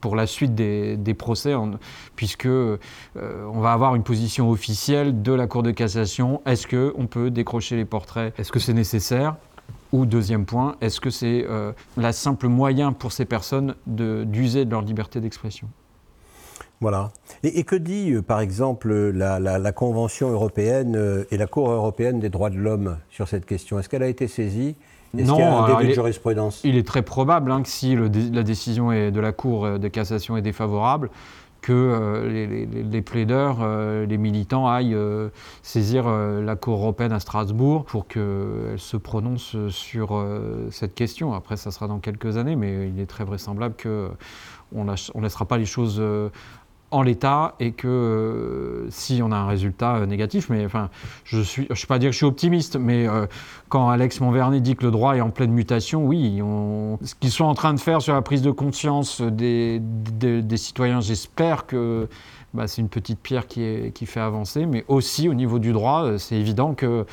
pour, 0.00 0.16
la 0.16 0.26
suite 0.26 0.54
des, 0.54 1.14
procès, 1.14 1.54
en, 1.54 1.72
puisque 2.16 2.42
que 2.42 2.78
on 3.16 3.60
va 3.60 3.72
avoir 3.72 3.94
une 3.94 4.02
position 4.02 4.50
officielle 4.50 5.22
de 5.22 5.32
la 5.32 5.46
Cour 5.46 5.62
de 5.62 5.70
cassation. 5.70 6.42
Est-ce 6.46 6.66
qu'on 6.66 7.06
peut 7.06 7.30
décrocher 7.30 7.76
les 7.76 7.84
portraits? 7.84 8.34
Est-ce 8.38 8.50
que 8.50 8.58
c'est 8.58 8.74
nécessaire? 8.74 9.36
Ou 9.92 10.06
deuxième 10.06 10.46
point, 10.46 10.76
est-ce 10.80 11.00
que 11.00 11.10
c'est 11.10 11.46
la 11.96 12.12
simple 12.12 12.48
moyen 12.48 12.92
pour 12.92 13.12
ces 13.12 13.24
personnes 13.24 13.74
d'user 13.86 14.64
de, 14.64 14.70
leur 14.70 14.82
liberté 14.82 15.20
d'expression? 15.20 15.68
Voilà. 16.80 17.12
Et, 17.44 17.62
que 17.62 17.76
dit, 17.76 18.14
par 18.26 18.40
exemple, 18.40 18.92
la, 18.92 19.72
Convention 19.72 20.30
européenne 20.30 21.24
et 21.30 21.36
la 21.36 21.46
Cour 21.46 21.70
européenne 21.70 22.18
des 22.18 22.28
droits 22.28 22.50
de 22.50 22.56
l'homme 22.56 22.98
sur 23.10 23.28
cette 23.28 23.46
question? 23.46 23.78
Est-ce 23.78 23.88
qu'elle 23.88 24.02
a 24.02 24.08
été 24.08 24.28
saisie? 24.28 24.76
Est-ce 25.16 25.30
qu'il 25.30 25.40
y 25.40 25.42
a 25.42 25.54
un 25.54 25.76
début 25.76 25.88
de 25.88 25.94
jurisprudence? 25.94 26.62
Il 26.64 26.76
est 26.76 26.86
très 26.86 27.02
probable 27.02 27.52
hein, 27.52 27.62
que 27.62 27.68
si 27.68 27.94
la 27.96 28.42
décision 28.42 28.88
de 28.88 29.20
la 29.20 29.32
Cour 29.32 29.78
de 29.78 29.88
cassation 29.88 30.36
est 30.36 30.42
défavorable, 30.42 31.10
que 31.62 31.72
euh, 31.72 32.28
les, 32.28 33.02
plaideurs, 33.02 33.58
euh, 33.62 34.04
les 34.04 34.18
militants 34.18 34.68
aillent 34.68 34.94
euh, 34.94 35.28
saisir 35.62 36.08
la 36.08 36.56
Cour 36.56 36.80
européenne 36.80 37.12
à 37.12 37.20
Strasbourg 37.20 37.84
pour 37.84 38.06
qu'elle 38.08 38.74
se 38.76 38.96
prononce 38.96 39.56
sur 39.68 40.26
cette 40.70 40.94
question. 40.94 41.32
Après, 41.32 41.56
ça 41.56 41.70
sera 41.70 41.86
dans 41.86 42.00
quelques 42.00 42.36
années, 42.36 42.56
mais 42.56 42.88
il 42.88 43.00
est 43.00 43.06
très 43.06 43.24
vraisemblable 43.24 43.74
qu'on 43.80 44.84
ne 44.84 45.22
laissera 45.22 45.46
pas 45.46 45.56
les 45.56 45.64
choses 45.64 46.02
en 46.92 47.02
l'état 47.02 47.54
et 47.58 47.72
que 47.72 47.88
euh, 47.88 48.90
si 48.90 49.20
on 49.24 49.32
a 49.32 49.36
un 49.36 49.46
résultat 49.46 49.96
euh, 49.96 50.06
négatif, 50.06 50.50
mais 50.50 50.64
enfin, 50.64 50.90
je 51.24 51.40
suis, 51.40 51.66
je 51.70 51.82
ne 51.82 51.86
pas 51.86 51.98
dire 51.98 52.10
que 52.10 52.12
je 52.12 52.18
suis 52.18 52.26
optimiste, 52.26 52.76
mais 52.76 53.08
euh, 53.08 53.26
quand 53.70 53.88
Alex 53.88 54.20
Monvernet 54.20 54.60
dit 54.60 54.76
que 54.76 54.84
le 54.84 54.90
droit 54.90 55.16
est 55.16 55.22
en 55.22 55.30
pleine 55.30 55.52
mutation, 55.52 56.04
oui, 56.04 56.40
ce 57.02 57.14
qu'ils 57.14 57.30
sont 57.30 57.46
en 57.46 57.54
train 57.54 57.72
de 57.72 57.80
faire 57.80 58.02
sur 58.02 58.12
la 58.12 58.20
prise 58.20 58.42
de 58.42 58.50
conscience 58.50 59.22
des, 59.22 59.80
des, 59.80 60.56
citoyens, 60.58 61.00
j'espère 61.00 61.66
que 61.66 62.08
bah, 62.52 62.68
c'est 62.68 62.82
une 62.82 62.90
petite 62.90 63.20
pierre 63.20 63.46
qui 63.46 64.06
fait 64.06 64.20
avancer, 64.20 64.66
mais 64.66 64.84
aussi 64.88 65.28
au 65.30 65.34
niveau 65.34 65.58
du 65.58 65.72
droit, 65.72 66.18
c'est 66.18 66.36
évident 66.36 66.74
que 66.74 67.06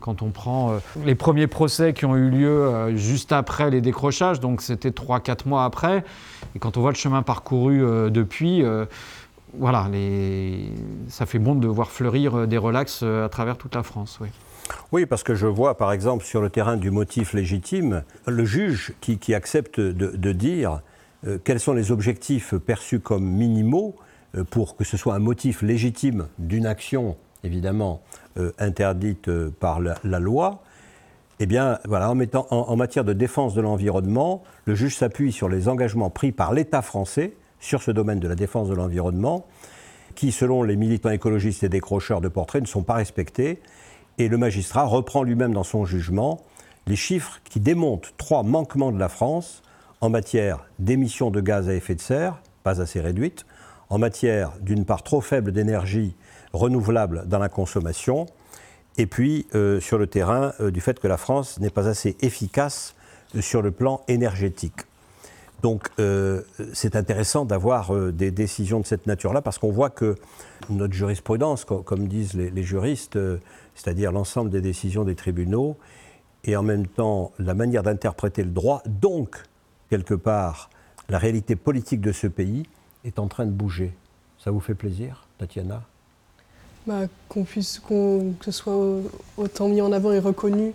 quand 0.00 0.22
on 0.22 0.30
prend 0.30 0.72
les 1.04 1.14
premiers 1.14 1.46
procès 1.46 1.92
qui 1.92 2.04
ont 2.04 2.16
eu 2.16 2.30
lieu 2.30 2.96
juste 2.96 3.32
après 3.32 3.70
les 3.70 3.80
décrochages, 3.80 4.40
donc 4.40 4.62
c'était 4.62 4.90
3-4 4.90 5.46
mois 5.46 5.64
après, 5.64 6.04
et 6.54 6.58
quand 6.58 6.76
on 6.76 6.80
voit 6.80 6.92
le 6.92 6.96
chemin 6.96 7.22
parcouru 7.22 7.80
depuis, 8.10 8.62
voilà, 9.58 9.88
ça 11.08 11.26
fait 11.26 11.38
bon 11.38 11.54
de 11.54 11.66
voir 11.66 11.90
fleurir 11.90 12.34
euh, 12.34 12.46
des 12.46 12.58
relax 12.58 13.00
euh, 13.02 13.24
à 13.24 13.28
travers 13.28 13.56
toute 13.56 13.74
la 13.74 13.82
France. 13.82 14.18
Oui. 14.20 14.28
Oui, 14.92 15.06
parce 15.06 15.22
que 15.22 15.34
je 15.34 15.46
vois 15.46 15.76
par 15.76 15.92
exemple 15.92 16.24
sur 16.24 16.40
le 16.40 16.50
terrain 16.50 16.76
du 16.76 16.90
motif 16.90 17.34
légitime, 17.34 18.02
le 18.26 18.44
juge 18.44 18.94
qui, 19.00 19.34
accepte 19.34 19.78
de, 19.80 20.32
dire 20.32 20.80
euh, 21.26 21.38
quels 21.42 21.60
sont 21.60 21.72
les 21.72 21.92
objectifs 21.92 22.54
perçus 22.56 23.00
comme 23.00 23.24
minimaux 23.24 23.94
pour 24.50 24.76
que 24.76 24.84
ce 24.84 24.96
soit 24.96 25.14
un 25.14 25.18
motif 25.20 25.62
légitime 25.62 26.26
d'une 26.38 26.66
action, 26.66 27.16
évidemment, 27.42 28.02
interdite 28.58 29.30
par 29.48 29.80
la, 29.80 30.18
loi. 30.18 30.62
Eh 31.40 31.46
bien, 31.46 31.78
voilà, 31.86 32.10
en, 32.10 32.76
matière 32.76 33.04
de 33.04 33.14
défense 33.14 33.54
de 33.54 33.62
l'environnement, 33.62 34.42
le 34.66 34.74
juge 34.74 34.96
s'appuie 34.96 35.32
sur 35.32 35.48
les 35.48 35.68
engagements 35.68 36.10
pris 36.10 36.32
par 36.32 36.52
l'État 36.52 36.82
français 36.82 37.32
sur 37.66 37.82
ce 37.82 37.90
domaine 37.90 38.20
de 38.20 38.28
la 38.28 38.36
défense 38.36 38.68
de 38.68 38.74
l'environnement, 38.74 39.44
qui, 40.14 40.30
selon 40.30 40.62
les 40.62 40.76
militants 40.76 41.10
écologistes 41.10 41.64
et 41.64 41.68
décrocheurs 41.68 42.20
de 42.20 42.28
portraits, 42.28 42.62
ne 42.62 42.66
sont 42.66 42.84
pas 42.84 42.94
respectés. 42.94 43.60
Et 44.18 44.28
le 44.28 44.38
magistrat 44.38 44.84
reprend 44.84 45.24
lui-même 45.24 45.52
dans 45.52 45.64
son 45.64 45.84
jugement 45.84 46.40
les 46.86 46.94
chiffres 46.94 47.40
qui 47.50 47.58
démontent 47.58 48.14
trois 48.16 48.44
manquements 48.44 48.92
de 48.92 48.98
la 49.00 49.08
France 49.08 49.62
en 50.00 50.08
matière 50.08 50.64
d'émissions 50.78 51.32
de 51.32 51.40
gaz 51.40 51.68
à 51.68 51.74
effet 51.74 51.96
de 51.96 52.00
serre, 52.00 52.40
pas 52.62 52.80
assez 52.80 53.00
réduites, 53.00 53.44
en 53.90 53.98
matière 53.98 54.52
d'une 54.60 54.84
part 54.84 55.02
trop 55.02 55.20
faible 55.20 55.50
d'énergie 55.50 56.14
renouvelable 56.52 57.24
dans 57.26 57.40
la 57.40 57.48
consommation, 57.48 58.26
et 58.96 59.06
puis 59.06 59.48
euh, 59.56 59.80
sur 59.80 59.98
le 59.98 60.06
terrain 60.06 60.52
euh, 60.60 60.70
du 60.70 60.80
fait 60.80 61.00
que 61.00 61.08
la 61.08 61.16
France 61.16 61.58
n'est 61.58 61.70
pas 61.70 61.88
assez 61.88 62.16
efficace 62.20 62.94
euh, 63.34 63.40
sur 63.40 63.60
le 63.60 63.72
plan 63.72 64.02
énergétique. 64.06 64.82
Donc 65.66 65.88
euh, 65.98 66.42
c'est 66.74 66.94
intéressant 66.94 67.44
d'avoir 67.44 67.92
euh, 67.92 68.12
des 68.12 68.30
décisions 68.30 68.78
de 68.78 68.86
cette 68.86 69.08
nature-là 69.08 69.42
parce 69.42 69.58
qu'on 69.58 69.72
voit 69.72 69.90
que 69.90 70.14
notre 70.70 70.94
jurisprudence, 70.94 71.64
comme, 71.64 72.06
disent 72.06 72.34
les, 72.34 72.62
juristes, 72.62 73.16
euh, 73.16 73.38
c'est-à-dire 73.74 74.12
l'ensemble 74.12 74.48
des 74.48 74.60
décisions 74.60 75.02
des 75.02 75.16
tribunaux, 75.16 75.76
et 76.44 76.54
en 76.54 76.62
même 76.62 76.86
temps 76.86 77.32
la 77.40 77.54
manière 77.54 77.82
d'interpréter 77.82 78.44
le 78.44 78.52
droit, 78.52 78.80
donc 78.86 79.42
quelque 79.90 80.14
part 80.14 80.70
la 81.08 81.18
réalité 81.18 81.56
politique 81.56 82.00
de 82.00 82.12
ce 82.12 82.28
pays, 82.28 82.68
est 83.04 83.18
en 83.18 83.26
train 83.26 83.44
de 83.44 83.50
bouger. 83.50 83.92
Ça 84.38 84.52
vous 84.52 84.60
fait 84.60 84.76
plaisir, 84.76 85.26
Tatiana? 85.36 85.82
Bah, 86.86 87.08
Qu'on 87.28 87.42
puisse, 87.42 87.80
que 87.80 88.22
ce 88.40 88.52
soit 88.52 89.00
autant 89.36 89.66
mis 89.66 89.82
en 89.82 89.90
avant 89.90 90.12
et 90.12 90.20
reconnu 90.20 90.74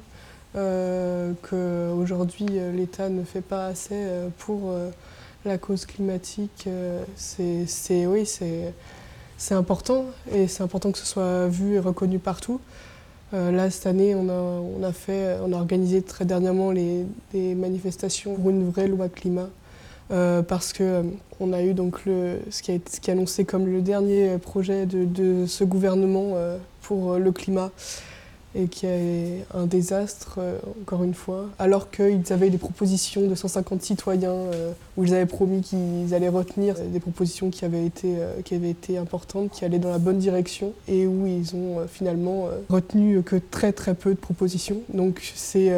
euh, 0.57 1.31
qu'aujourd'hui 1.43 2.45
euh, 2.51 2.73
l'État 2.73 3.07
ne 3.07 3.23
fait 3.23 3.41
pas 3.41 3.67
assez 3.67 3.95
euh, 3.95 4.27
pour 4.37 4.73
la 5.45 5.57
cause 5.57 5.85
climatique, 5.85 6.67
c'est 7.15 8.05
oui, 8.05 8.25
c'est 8.27 9.53
important 9.55 10.05
et 10.31 10.47
c'est 10.47 10.61
important 10.61 10.91
que 10.91 10.99
ce 10.99 11.05
soit 11.05 11.47
vu 11.47 11.75
et 11.75 11.79
reconnu 11.79 12.19
partout. 12.19 12.59
là, 13.33 13.71
cette 13.71 13.87
année, 13.87 14.13
on 14.13 14.83
a, 14.83 14.93
fait, 14.93 15.37
on 15.43 15.51
a 15.51 15.55
organisé 15.55 16.03
très 16.03 16.25
dernièrement 16.25 16.69
les, 16.69 17.05
des 17.33 17.55
manifestations 17.55 18.35
pour 18.35 18.51
une 18.51 18.69
vraie 18.69 18.87
loi 18.87 19.09
climat. 19.09 19.49
parce 20.09 20.73
que 20.73 21.03
on 21.39 21.53
a 21.53 21.63
eu 21.63 21.73
donc 21.73 22.01
ce, 22.05 22.61
qui 22.61 22.73
a, 22.73 22.77
qui 22.77 23.09
est 23.09 23.13
annoncé 23.13 23.43
comme 23.43 23.65
le 23.65 23.81
dernier 23.81 24.37
projet 24.37 24.85
de 24.85 25.47
ce 25.47 25.63
gouvernement 25.63 26.35
pour 26.83 27.17
le 27.17 27.31
climat 27.31 27.71
et 28.53 28.67
qui 28.67 28.85
est 28.85 29.45
un 29.53 29.65
désastre, 29.65 30.35
euh, 30.39 30.57
encore 30.81 31.03
une 31.03 31.13
fois, 31.13 31.47
alors 31.57 31.89
qu'ils 31.89 32.33
avaient 32.33 32.49
des 32.49 32.57
propositions 32.57 33.27
de 33.27 33.33
150 33.33 33.81
citoyens 33.81 34.31
euh, 34.31 34.71
où 34.97 35.05
ils 35.05 35.13
avaient 35.13 35.25
promis 35.25 35.61
qu'ils 35.61 36.13
allaient 36.13 36.27
retenir 36.27 36.75
des 36.75 36.99
propositions 36.99 37.49
qui 37.49 37.63
avaient, 37.63 37.85
été, 37.85 38.15
euh, 38.17 38.41
qui 38.43 38.55
avaient 38.55 38.69
été 38.69 38.97
importantes, 38.97 39.51
qui 39.51 39.63
allaient 39.63 39.79
dans 39.79 39.91
la 39.91 39.99
bonne 39.99 40.17
direction, 40.17 40.73
et 40.89 41.07
où 41.07 41.25
ils 41.27 41.55
ont 41.55 41.87
finalement 41.87 42.49
retenu 42.69 43.21
que 43.23 43.37
très 43.37 43.71
très 43.71 43.93
peu 43.93 44.11
de 44.11 44.19
propositions. 44.19 44.81
Donc 44.93 45.21
c'est 45.35 45.71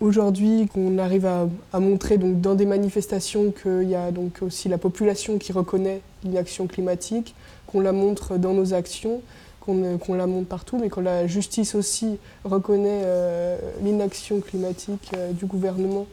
aujourd'hui 0.00 0.68
qu'on 0.72 0.98
arrive 0.98 1.26
à, 1.26 1.48
à, 1.72 1.80
montrer 1.80 2.16
donc, 2.16 2.40
dans 2.40 2.54
des 2.54 2.66
manifestations 2.66 3.52
qu'il 3.52 3.88
y 3.88 3.94
a 3.94 4.10
donc 4.10 4.38
aussi 4.40 4.68
la 4.68 4.78
population 4.78 5.38
qui 5.38 5.52
reconnaît 5.52 6.00
l'inaction 6.24 6.66
climatique, 6.66 7.34
qu'on 7.66 7.80
la 7.80 7.92
montre 7.92 8.36
dans 8.36 8.54
nos 8.54 8.72
actions, 8.74 9.20
qu'on 9.60 10.14
la 10.14 10.26
monte 10.26 10.48
partout, 10.48 10.78
mais 10.78 10.88
quand 10.88 11.00
la 11.00 11.26
justice 11.26 11.74
aussi 11.74 12.18
reconnaît 12.44 13.02
euh, 13.04 13.58
l'inaction 13.82 14.40
climatique 14.40 15.10
euh, 15.14 15.32
du 15.32 15.46
gouvernement. 15.46 16.06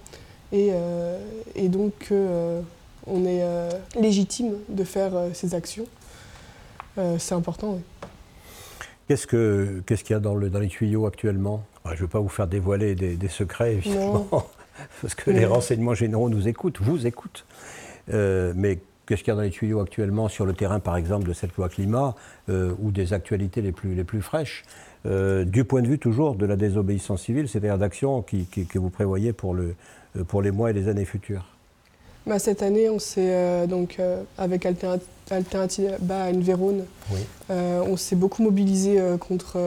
Et, 0.52 0.70
euh, 0.72 1.20
et 1.56 1.68
donc 1.68 1.92
qu'on 2.08 3.26
est 3.26 3.44
légitime 4.00 4.54
de 4.70 4.84
faire 4.86 5.12
ces 5.34 5.56
actions, 5.56 5.86
c'est 7.18 7.36
important. 7.36 7.80
Qu'est-ce 9.08 9.28
qu'il 9.28 9.84
y 10.10 10.14
a 10.14 10.20
dans, 10.20 10.36
le, 10.36 10.50
dans, 10.50 10.60
les 10.60 10.70
tuyaux 10.70 11.06
actuellement? 11.06 11.64
Je 11.86 11.92
ne 11.92 11.98
veux 11.98 12.08
pas 12.08 12.20
vous 12.20 12.30
faire 12.30 12.48
dévoiler 12.48 12.96
des, 12.96 13.28
secrets, 13.28 13.74
évidemment, 13.76 14.28
parce 15.02 15.16
que 15.16 15.32
les 15.32 15.46
renseignements 15.46 15.96
généraux 15.96 16.30
nous 16.30 16.48
écoutent, 16.48 16.80
vous 16.80 17.06
écoutent. 17.06 17.46
mais 18.08 18.80
Qu'est-ce 19.08 19.24
qu'il 19.24 19.32
y 19.32 19.34
a 19.34 19.36
dans 19.36 19.42
les 19.42 19.52
tuyaux 19.52 19.80
actuellement 19.80 20.28
sur 20.28 20.46
le 20.46 20.54
terrain, 20.54 20.82
par 20.82 20.98
exemple, 20.98 21.26
de 21.26 21.32
cette 21.32 21.56
loi 21.56 21.70
climat 21.70 22.14
euh, 22.50 22.74
ou 22.82 22.92
des 22.92 23.14
actualités 23.14 23.62
les 23.62 23.72
plus, 23.72 23.96
les 23.96 24.04
plus 24.04 24.22
fraîches 24.22 24.66
euh, 25.06 25.46
Du 25.46 25.64
point 25.64 25.82
de 25.82 25.88
vue 25.88 25.98
toujours 25.98 26.36
de 26.36 26.46
la 26.46 26.58
désobéissance 26.58 27.22
civile, 27.22 27.48
c'est-à-dire 27.48 27.78
d'actions 27.78 28.22
que 28.22 28.78
vous 28.78 28.90
prévoyez 28.90 29.32
pour, 29.32 29.54
le, 29.54 29.76
euh, 30.18 30.26
pour 30.26 30.42
les 30.42 30.52
mois 30.52 30.72
et 30.72 30.74
les 30.74 30.90
années 30.90 31.06
futures? 31.06 31.46
Bah, 32.26 32.38
Cette 32.38 32.62
année, 32.62 32.90
on 32.90 33.00
s'est 33.00 33.66
donc 33.68 34.02
avec 34.38 34.66
Alternative 35.32 35.98
à 36.10 36.30
une 36.30 36.42
Vérone, 36.42 36.84
on 37.50 37.96
s'est 37.96 38.18
beaucoup 38.18 38.44
mobilisé 38.44 39.00
contre 39.22 39.58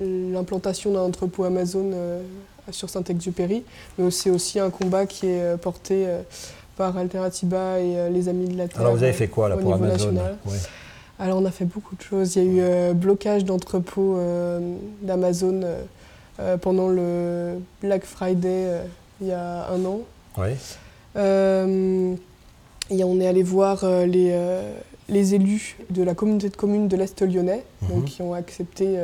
l'implantation 0.00 0.92
d'un 0.92 1.00
entrepôt 1.00 1.42
Amazon 1.42 1.90
sur 2.70 2.88
Saint-Exupéry, 2.88 3.64
mais 3.98 4.12
c'est 4.12 4.30
aussi 4.30 4.60
un 4.60 4.70
combat 4.70 5.06
qui 5.06 5.26
est 5.26 5.56
porté 5.60 6.06
par 6.76 6.96
Alternatiba 6.96 7.80
et 7.80 7.96
euh, 7.96 8.08
les 8.08 8.28
Amis 8.28 8.48
de 8.48 8.56
la 8.56 8.68
Terre. 8.68 8.80
Alors 8.80 8.94
vous 8.94 9.02
avez 9.02 9.12
fait 9.12 9.28
quoi 9.28 9.48
là, 9.48 9.56
pour 9.56 9.76
national 9.78 10.36
Alors 11.18 11.38
on 11.38 11.44
a 11.44 11.50
fait 11.50 11.64
beaucoup 11.64 11.96
de 11.96 12.02
choses. 12.02 12.36
Il 12.36 12.42
y 12.42 12.46
a 12.46 12.52
eu 12.52 12.60
euh, 12.60 12.92
blocage 12.92 13.44
d'entrepôts 13.44 14.16
euh, 14.18 14.76
d'Amazon 15.02 15.62
pendant 16.60 16.90
le 16.90 17.54
Black 17.80 18.04
Friday 18.04 18.82
il 19.22 19.28
y 19.28 19.32
a 19.32 19.70
un 19.70 19.82
an. 19.86 20.00
Oui. 20.36 20.50
et 21.16 23.04
on 23.04 23.20
est 23.20 23.26
allé 23.26 23.42
voir 23.42 23.86
les, 24.06 24.38
les 25.08 25.34
élus 25.34 25.78
de 25.88 26.02
la 26.02 26.14
communauté 26.14 26.50
de 26.50 26.56
communes 26.56 26.88
de 26.88 26.96
l'Est 26.98 27.22
lyonnais, 27.22 27.64
mhm. 27.80 27.88
donc, 27.88 28.04
qui 28.04 28.20
ont 28.20 28.34
accepté 28.34 28.98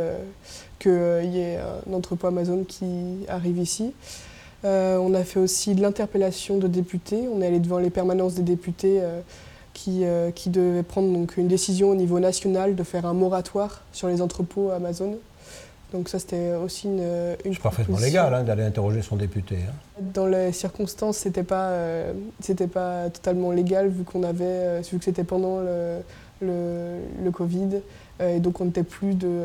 qu'il 0.79 1.31
y 1.33 1.39
ait 1.39 1.59
un 1.89 1.95
entrepôt 1.95 2.27
Amazon 2.27 2.65
qui 2.69 3.25
arrive 3.29 3.57
ici. 3.57 3.95
Euh, 4.65 4.97
on 4.99 5.15
a 5.15 5.25
fait 5.25 5.41
aussi 5.41 5.75
de 5.75 5.83
l'interpellation 5.83 6.59
de 6.59 6.69
députés. 6.69 7.29
On 7.33 7.41
est 7.41 7.47
allé 7.47 7.61
devant 7.61 7.79
les 7.79 7.91
permanences 7.91 8.35
des 8.35 8.43
députés 8.43 8.99
euh, 9.01 9.21
qui, 9.75 10.05
qui 10.35 10.51
devait 10.51 10.83
prendre 10.83 11.13
donc, 11.13 11.37
une 11.37 11.49
décision 11.49 11.91
au 11.91 11.95
niveau 11.95 12.21
national 12.21 12.75
de 12.77 12.83
faire 12.83 13.07
un 13.07 13.15
moratoire 13.15 13.83
sur 13.93 14.09
les 14.09 14.21
entrepôts 14.21 14.71
Amazon. 14.71 15.19
Donc 15.93 16.09
ça, 16.09 16.19
c'était 16.19 16.55
aussi 16.55 16.87
une, 16.87 17.05
une 17.45 17.53
C'est 17.53 17.63
parfaitement 17.63 17.99
légal 17.99 18.33
hein, 18.33 18.43
d'aller 18.43 18.63
interroger 18.63 19.03
son 19.03 19.17
député. 19.17 19.57
Hein. 19.57 20.03
Dans 20.15 20.27
les 20.27 20.53
circonstances, 20.53 21.19
c'était 21.19 21.43
pas, 21.43 21.69
euh, 21.69 22.13
c'était 22.41 22.67
pas 22.67 23.11
totalement 23.11 23.53
légal 23.53 23.89
vu 23.89 24.05
qu'on 24.05 24.23
avait, 24.23 24.45
euh, 24.45 24.83
vu 24.91 24.99
que 24.99 25.05
c'était 25.05 25.25
pendant 25.25 25.61
le, 25.61 25.99
le, 26.41 26.97
le 27.23 27.31
Covid. 27.31 27.83
Euh, 28.21 28.37
et 28.37 28.41
donc 28.41 28.61
on 28.61 28.67
n'était 28.67 28.83
plus 28.83 29.15
de 29.15 29.43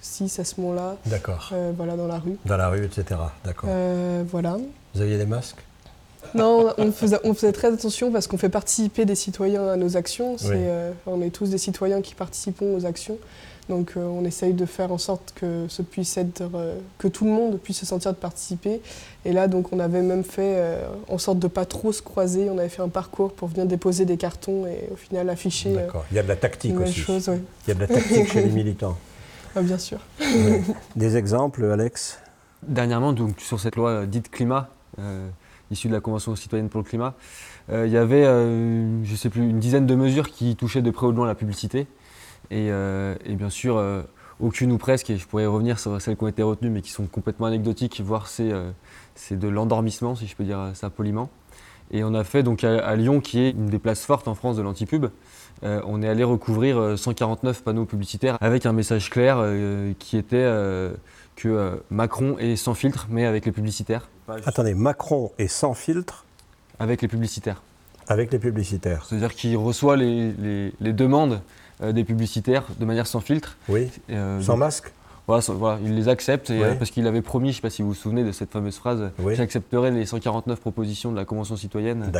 6 0.00 0.38
à 0.38 0.44
ce 0.44 0.60
moment-là. 0.60 0.96
D'accord. 1.06 1.52
voilà, 1.76 1.96
dans 1.96 2.06
la 2.06 2.18
rue. 2.18 2.36
Dans 2.44 2.56
la 2.56 2.68
rue, 2.68 2.84
etc. 2.84 3.20
D'accord. 3.44 3.70
voilà. 4.30 4.56
Vous 4.94 5.00
aviez 5.00 5.18
des 5.18 5.26
masques? 5.26 5.64
Non, 6.34 6.74
on 6.76 6.92
faisait, 6.92 7.18
on 7.24 7.32
faisait, 7.32 7.52
très 7.52 7.72
attention 7.72 8.10
parce 8.10 8.26
qu'on 8.26 8.36
fait 8.36 8.48
participer 8.48 9.04
des 9.04 9.14
citoyens 9.14 9.66
à 9.68 9.76
nos 9.76 9.96
actions. 9.96 10.36
on 11.06 11.22
est 11.22 11.30
tous 11.30 11.50
des 11.50 11.58
citoyens 11.58 12.02
qui 12.02 12.14
participons 12.14 12.76
aux 12.76 12.86
actions. 12.86 13.18
Donc 13.68 13.92
euh, 13.96 14.04
on 14.04 14.24
essaye 14.24 14.54
de 14.54 14.64
faire 14.64 14.92
en 14.92 14.98
sorte 14.98 15.34
que, 15.34 15.66
ce 15.68 15.82
puisse 15.82 16.16
être, 16.16 16.42
euh, 16.54 16.78
que 16.96 17.06
tout 17.06 17.24
le 17.24 17.30
monde 17.30 17.58
puisse 17.58 17.78
se 17.78 17.86
sentir 17.86 18.12
de 18.12 18.16
participer. 18.16 18.80
Et 19.24 19.32
là, 19.32 19.46
donc, 19.46 19.72
on 19.72 19.78
avait 19.78 20.00
même 20.00 20.24
fait 20.24 20.54
euh, 20.56 20.88
en 21.08 21.18
sorte 21.18 21.38
de 21.38 21.46
ne 21.46 21.52
pas 21.52 21.66
trop 21.66 21.92
se 21.92 22.00
croiser. 22.00 22.48
On 22.50 22.58
avait 22.58 22.70
fait 22.70 22.82
un 22.82 22.88
parcours 22.88 23.32
pour 23.32 23.48
venir 23.48 23.66
déposer 23.66 24.04
des 24.04 24.16
cartons 24.16 24.66
et 24.66 24.88
au 24.92 24.96
final 24.96 25.28
afficher. 25.28 25.74
D'accord. 25.74 26.04
Il 26.10 26.16
y 26.16 26.18
a 26.18 26.22
de 26.22 26.28
la 26.28 26.36
tactique 26.36 26.78
aussi. 26.80 27.00
Chose, 27.00 27.30
Il 27.66 27.68
y 27.68 27.70
a 27.72 27.74
de 27.74 27.80
la 27.80 27.86
tactique 27.86 28.32
chez 28.32 28.42
les 28.42 28.50
militants. 28.50 28.96
Ah, 29.56 29.62
bien 29.62 29.78
sûr. 29.78 29.98
Des 30.94 31.16
exemples, 31.16 31.64
Alex? 31.64 32.20
Dernièrement, 32.62 33.14
donc, 33.14 33.40
sur 33.40 33.58
cette 33.58 33.76
loi 33.76 34.04
dite 34.04 34.30
climat, 34.30 34.68
issue 35.70 35.88
de 35.88 35.94
la 35.94 36.00
Convention 36.00 36.36
citoyenne 36.36 36.68
pour 36.68 36.80
le 36.80 36.84
climat, 36.86 37.14
il 37.72 37.88
y 37.88 37.96
avait, 37.96 38.24
je 38.24 39.16
sais 39.16 39.30
plus, 39.30 39.40
une 39.40 39.58
dizaine 39.58 39.86
de 39.86 39.94
mesures 39.94 40.30
qui 40.30 40.54
touchaient 40.54 40.82
de 40.82 40.90
près 40.90 41.06
ou 41.06 41.12
de 41.12 41.16
loin 41.16 41.26
la 41.26 41.34
publicité. 41.34 41.88
Euh, 42.52 43.14
et, 43.24 43.34
bien 43.34 43.50
sûr, 43.50 43.76
euh, 43.76 44.02
aucune 44.40 44.72
ou 44.72 44.78
presque, 44.78 45.10
et 45.10 45.16
je 45.16 45.26
pourrais 45.26 45.46
revenir 45.46 45.78
sur 45.78 46.00
celles 46.00 46.16
qui 46.16 46.24
ont 46.24 46.28
été 46.28 46.42
retenues, 46.42 46.70
mais 46.70 46.82
qui 46.82 46.90
sont 46.90 47.06
complètement 47.06 47.46
anecdotiques, 47.46 48.00
voire 48.00 48.28
c'est 48.28 48.52
euh, 48.52 48.70
de 49.30 49.48
l'endormissement, 49.48 50.14
si 50.14 50.26
je 50.26 50.36
peux 50.36 50.44
dire 50.44 50.70
ça 50.74 50.90
poliment. 50.90 51.30
Et 51.90 52.04
on 52.04 52.12
a 52.14 52.22
fait 52.22 52.42
donc 52.42 52.64
à, 52.64 52.96
Lyon, 52.96 53.20
qui 53.20 53.40
est 53.40 53.50
une 53.50 53.66
des 53.66 53.78
places 53.78 54.04
fortes 54.04 54.28
en 54.28 54.34
France 54.34 54.56
de 54.56 54.62
l'antipub, 54.62 55.06
on 55.62 56.02
est 56.02 56.08
allé 56.08 56.22
recouvrir 56.22 56.96
149 56.96 57.64
panneaux 57.64 57.86
publicitaires 57.86 58.36
avec 58.42 58.66
un 58.66 58.72
message 58.72 59.08
clair 59.08 59.42
qui 59.98 60.18
était 60.18 60.46
que 61.34 61.82
Macron 61.90 62.36
est 62.38 62.56
sans 62.56 62.74
filtre, 62.74 63.06
mais 63.08 63.24
avec 63.24 63.46
les 63.46 63.52
publicitaires. 63.52 64.10
Attendez, 64.44 64.74
Macron 64.74 65.32
est 65.38 65.48
sans 65.48 65.72
filtre 65.72 66.26
Avec 66.78 67.00
les 67.00 67.08
publicitaires. 67.08 67.62
Avec 68.06 68.30
les 68.30 68.38
publicitaires. 68.38 69.06
C'est-à-dire 69.06 69.34
qu'il 69.34 69.56
reçoit 69.56 69.96
les, 69.96 70.72
les 70.78 70.92
demandes 70.92 71.40
euh, 71.40 71.57
des 71.80 72.04
publicitaires 72.04 72.64
de 72.78 72.84
manière 72.84 73.06
sans 73.06 73.20
filtre. 73.20 73.56
Oui. 73.68 73.88
Euh, 74.10 74.40
sans 74.40 74.56
masque 74.56 74.92
voilà, 75.28 75.78
il 75.84 75.94
les 75.94 76.08
accepte 76.08 76.50
euh, 76.50 76.74
parce 76.74 76.90
qu'il 76.90 77.06
avait 77.06 77.20
promis, 77.20 77.48
je 77.48 77.52
ne 77.52 77.56
sais 77.56 77.62
pas 77.62 77.70
si 77.70 77.82
vous 77.82 77.88
vous 77.88 77.94
souvenez 77.94 78.24
de 78.24 78.32
cette 78.32 78.50
fameuse 78.50 78.76
phrase, 78.76 79.10
j'accepterai 79.32 79.90
les 79.90 80.06
149 80.06 80.58
propositions 80.58 81.12
de 81.12 81.16
la 81.16 81.24
Convention 81.24 81.56
citoyenne 81.56 82.10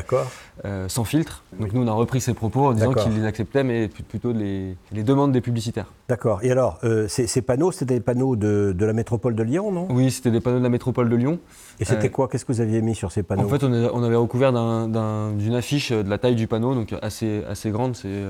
sans 0.88 1.04
filtre. 1.04 1.42
Donc 1.58 1.72
nous, 1.72 1.82
on 1.82 1.88
a 1.88 1.92
repris 1.92 2.20
ses 2.20 2.34
propos 2.34 2.66
en 2.66 2.72
disant 2.72 2.92
qu'il 2.92 3.14
les 3.14 3.24
acceptait, 3.24 3.64
mais 3.64 3.88
plutôt 3.88 4.32
les, 4.32 4.76
demandes 4.92 5.32
des 5.32 5.40
publicitaires. 5.40 5.86
D'accord. 6.08 6.40
Et 6.42 6.50
alors, 6.50 6.80
ces, 7.08 7.42
panneaux, 7.42 7.72
c'était 7.72 7.94
des 7.94 8.00
panneaux 8.00 8.36
de, 8.36 8.74
la 8.78 8.92
métropole 8.92 9.34
de 9.34 9.42
Lyon, 9.42 9.72
non? 9.72 9.88
Oui, 9.90 10.10
c'était 10.10 10.30
des 10.30 10.40
panneaux 10.40 10.58
de 10.58 10.64
la 10.64 10.68
métropole 10.68 11.08
de 11.08 11.16
Lyon. 11.16 11.38
Et 11.80 11.84
c'était 11.84 12.10
quoi? 12.10 12.28
Qu'est-ce 12.28 12.44
que 12.44 12.52
vous 12.52 12.60
aviez 12.60 12.82
mis 12.82 12.94
sur 12.94 13.10
ces 13.10 13.22
panneaux? 13.22 13.44
En 13.44 13.48
fait, 13.48 13.64
on, 13.64 14.02
avait 14.02 14.16
recouvert 14.16 14.52
d'une 14.52 15.54
affiche 15.54 15.92
de 15.92 16.08
la 16.10 16.18
taille 16.18 16.36
du 16.36 16.46
panneau, 16.46 16.74
donc 16.74 16.94
assez, 17.00 17.42
assez 17.48 17.70
grande. 17.70 17.96
C'est 17.96 18.22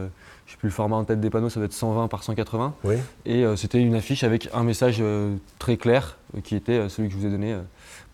je 0.48 0.52
sais 0.52 0.58
plus 0.58 0.68
le 0.68 0.74
format 0.74 0.96
en 0.96 1.04
tête 1.04 1.20
des 1.20 1.28
panneaux, 1.28 1.50
ça 1.50 1.60
doit 1.60 1.66
être 1.66 1.74
120 1.74 2.08
par 2.08 2.24
180. 2.24 2.72
Oui. 2.82 2.94
Et 3.26 3.44
euh, 3.44 3.54
c'était 3.54 3.78
une 3.80 3.94
affiche 3.94 4.24
avec 4.24 4.48
un 4.54 4.64
message 4.64 4.96
euh, 5.00 5.34
très 5.58 5.76
clair 5.76 6.16
euh, 6.34 6.40
qui 6.40 6.56
était 6.56 6.88
celui 6.88 7.08
que 7.08 7.14
je 7.14 7.20
vous 7.20 7.26
ai 7.26 7.30
donné. 7.30 7.54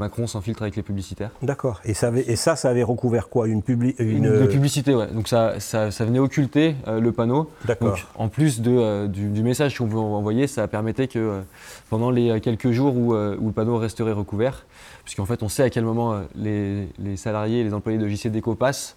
Macron 0.01 0.27
sans 0.27 0.41
filtre 0.41 0.63
avec 0.63 0.75
les 0.75 0.83
publicitaires. 0.83 1.31
D'accord. 1.43 1.81
Et 1.85 1.95
ça, 1.95 2.11
et 2.13 2.35
ça, 2.35 2.57
ça 2.57 2.71
avait 2.71 2.83
recouvert 2.83 3.29
quoi? 3.29 3.47
Une, 3.47 3.63
publi 3.63 3.95
une... 4.01 4.49
publicité, 4.49 4.93
ouais. 4.93 5.07
Donc 5.07 5.29
ça, 5.29 5.61
ça, 5.61 5.89
venait 6.01 6.19
occulter 6.19 6.75
le 6.89 7.13
panneau. 7.13 7.49
D'accord. 7.65 7.97
En 8.17 8.27
plus 8.27 8.61
de, 8.61 9.07
du, 9.07 9.43
message 9.45 9.79
qu'on 9.79 9.87
pouvait 9.87 10.03
envoyer, 10.03 10.49
ça 10.49 10.67
permettait 10.67 11.07
que 11.07 11.43
pendant 11.91 12.11
les 12.11 12.41
quelques 12.41 12.73
jours 12.73 12.97
où, 12.97 13.15
où, 13.15 13.47
le 13.47 13.53
panneau 13.53 13.79
resterait 13.79 14.11
recouvert, 14.11 14.67
puisqu'en 15.05 15.27
fait 15.27 15.43
on 15.43 15.49
sait 15.49 15.63
à 15.63 15.71
quel 15.71 15.85
moment 15.85 16.23
les, 16.35 16.89
les 16.99 17.17
salariés 17.17 17.61
et 17.61 17.65
les 17.65 17.75
employés 17.75 17.99
de 17.99 18.09
JC 18.09 18.29
Déco 18.29 18.55
passent, 18.55 18.97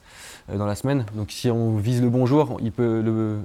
euh, 0.49 0.57
dans 0.57 0.65
la 0.65 0.75
semaine. 0.75 1.05
Donc 1.15 1.31
si 1.31 1.49
on 1.49 1.75
vise 1.77 2.01
le 2.01 2.09
bon 2.09 2.25
jour, 2.25 2.59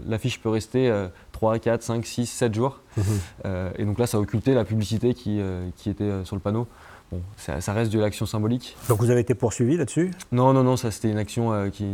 l'affiche 0.06 0.40
peut 0.40 0.48
rester 0.48 0.92
3, 1.32 1.58
4, 1.58 1.82
5, 1.82 2.06
6, 2.06 2.26
7 2.26 2.54
jours. 2.54 2.80
Mhm. 2.96 3.04
Euh, 3.44 3.70
et 3.76 3.84
donc 3.84 3.98
là, 3.98 4.06
ça 4.06 4.18
a 4.18 4.20
occulté 4.20 4.54
la 4.54 4.64
publicité 4.64 5.14
qui, 5.14 5.40
euh, 5.40 5.68
qui 5.76 5.90
était 5.90 6.10
sur 6.24 6.36
le 6.36 6.40
panneau. 6.40 6.68
Bon, 7.10 7.20
ça, 7.36 7.72
reste 7.72 7.92
de 7.92 7.98
l'action 7.98 8.24
symbolique. 8.24 8.76
Donc 8.88 9.00
vous 9.00 9.10
avez 9.10 9.20
été 9.20 9.34
poursuivi 9.34 9.76
là-dessus? 9.76 10.12
Non, 10.30 10.52
non, 10.52 10.62
non, 10.62 10.76
ça 10.76 10.90
c'était 10.90 11.10
une 11.10 11.18
action 11.18 11.70
qui... 11.70 11.86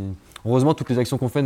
Heureusement, 0.45 0.73
toutes 0.73 0.89
les 0.89 0.99
actions 0.99 1.17
qu'on 1.17 1.29
fait 1.29 1.43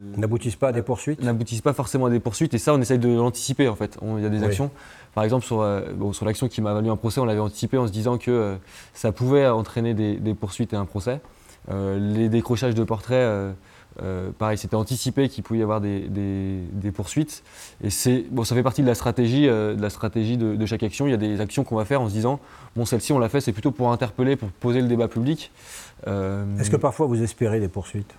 n'aboutissent 0.00 0.56
pas 0.56 0.68
à 0.68 0.72
des 0.72 0.82
poursuites 0.82 1.22
N'aboutissent 1.22 1.60
pas 1.60 1.72
forcément 1.72 2.06
à 2.06 2.10
des 2.10 2.20
poursuites. 2.20 2.54
Et 2.54 2.58
ça, 2.58 2.74
on 2.74 2.80
essaye 2.80 2.98
de 2.98 3.08
l'anticiper 3.08 3.68
en 3.68 3.76
fait. 3.76 3.98
Il 4.02 4.22
y 4.22 4.26
a 4.26 4.30
des 4.30 4.42
actions. 4.42 4.70
Par 5.14 5.24
exemple, 5.24 5.44
sur, 5.44 5.64
sur 6.12 6.24
l'action 6.26 6.48
qui 6.48 6.60
m'a 6.60 6.74
valu 6.74 6.90
un 6.90 6.96
procès, 6.96 7.20
on 7.20 7.24
l'avait 7.24 7.40
anticipé 7.40 7.78
en 7.78 7.86
se 7.86 7.92
disant 7.92 8.18
que 8.18 8.56
ça 8.92 9.12
pouvait 9.12 9.46
entraîner 9.46 9.94
des, 9.94 10.16
des 10.16 10.34
poursuites 10.34 10.72
et 10.72 10.76
un 10.76 10.86
procès. 10.86 11.20
Euh, 11.70 11.98
les 11.98 12.28
décrochages 12.28 12.74
de 12.74 12.84
portraits, 12.84 13.16
euh, 13.16 13.52
euh, 14.02 14.30
pareil, 14.38 14.58
c'était 14.58 14.74
anticipé 14.74 15.28
qu'il 15.28 15.42
pouvait 15.42 15.60
y 15.60 15.62
avoir 15.62 15.80
des, 15.80 16.92
poursuites. 16.94 17.42
Et 17.82 17.90
c'est 17.90 18.24
bon, 18.30 18.44
ça 18.44 18.54
fait 18.54 18.62
partie 18.62 18.82
de 18.82 18.86
la 18.86 18.94
stratégie, 18.94 19.46
de, 19.46 19.76
la 19.78 19.90
stratégie 19.90 20.36
de, 20.36 20.66
chaque 20.66 20.82
action. 20.82 21.06
Il 21.06 21.10
y 21.10 21.14
a 21.14 21.18
des 21.18 21.40
actions 21.40 21.64
qu'on 21.64 21.76
va 21.76 21.84
faire 21.84 22.02
en 22.02 22.08
se 22.08 22.12
disant, 22.12 22.40
bon, 22.76 22.84
celle-ci, 22.84 23.12
on 23.12 23.18
l'a 23.18 23.28
fait, 23.28 23.40
c'est 23.40 23.52
plutôt 23.52 23.70
pour 23.70 23.92
interpeller, 23.92 24.36
pour 24.36 24.50
poser 24.50 24.80
le 24.80 24.88
débat 24.88 25.08
public. 25.08 25.50
Est-ce 26.06 26.70
que 26.70 26.76
parfois 26.76 27.06
vous 27.06 27.22
espérez 27.22 27.60
des 27.60 27.68
poursuites? 27.68 28.14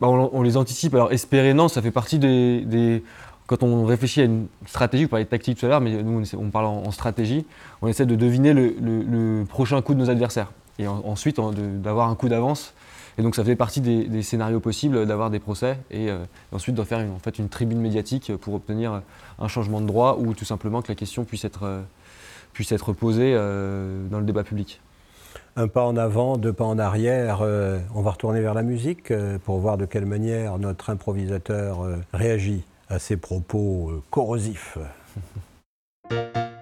Bah, 0.00 0.08
on, 0.08 0.42
les 0.42 0.56
anticipe. 0.56 0.94
Alors 0.94 1.12
espérer, 1.12 1.54
non, 1.54 1.68
ça 1.68 1.80
fait 1.80 1.90
partie 1.90 2.18
des, 2.18 3.02
quand 3.46 3.62
on 3.62 3.84
réfléchit 3.84 4.22
à 4.22 4.24
une 4.24 4.46
stratégie, 4.66 5.04
vous 5.04 5.10
parliez 5.10 5.24
de 5.24 5.30
tactique 5.30 5.58
tout 5.58 5.66
à 5.66 5.68
l'heure, 5.68 5.80
mais 5.80 6.02
nous 6.02 6.22
on, 6.36 6.50
parle 6.50 6.66
en, 6.66 6.90
stratégie, 6.90 7.46
on 7.82 7.88
essaie 7.88 8.06
de 8.06 8.16
deviner 8.16 8.52
le, 8.54 9.44
prochain 9.48 9.80
coup 9.82 9.94
de 9.94 10.00
nos 10.00 10.10
adversaires 10.10 10.50
et 10.78 10.88
ensuite 10.88 11.40
d'avoir 11.82 12.08
un 12.08 12.14
coup 12.16 12.28
d'avance. 12.28 12.74
Et 13.16 13.22
donc 13.22 13.36
ça 13.36 13.44
fait 13.44 13.54
partie 13.54 13.80
des, 13.80 14.22
scénarios 14.22 14.58
possibles 14.58 15.06
d'avoir 15.06 15.30
des 15.30 15.38
procès 15.38 15.78
et, 15.92 16.10
euh, 16.10 16.24
ensuite 16.50 16.74
de 16.74 16.82
faire 16.82 16.98
une, 16.98 17.12
en 17.12 17.20
fait, 17.20 17.38
une 17.38 17.48
tribune 17.48 17.80
médiatique 17.80 18.34
pour 18.36 18.54
obtenir 18.54 19.02
un 19.38 19.48
changement 19.48 19.80
de 19.80 19.86
droit 19.86 20.16
ou 20.18 20.34
tout 20.34 20.44
simplement 20.44 20.82
que 20.82 20.88
la 20.88 20.96
question 20.96 21.24
puisse 21.24 21.44
être, 21.44 21.64
euh, 21.64 22.92
posée 22.98 23.34
euh, 23.36 24.04
dans 24.08 24.18
le 24.18 24.24
débat 24.24 24.42
public. 24.42 24.80
Un 25.56 25.68
pas 25.68 25.84
en 25.84 25.96
avant, 25.96 26.36
deux 26.36 26.52
pas 26.52 26.64
en 26.64 26.78
arrière, 26.78 27.42
on 27.94 28.02
va 28.02 28.10
retourner 28.10 28.40
vers 28.40 28.54
la 28.54 28.62
musique 28.62 29.12
pour 29.44 29.58
voir 29.58 29.78
de 29.78 29.84
quelle 29.84 30.06
manière 30.06 30.58
notre 30.58 30.90
improvisateur 30.90 31.86
réagit 32.12 32.64
à 32.88 32.98
ces 32.98 33.16
propos 33.16 34.02
corrosifs. 34.10 34.78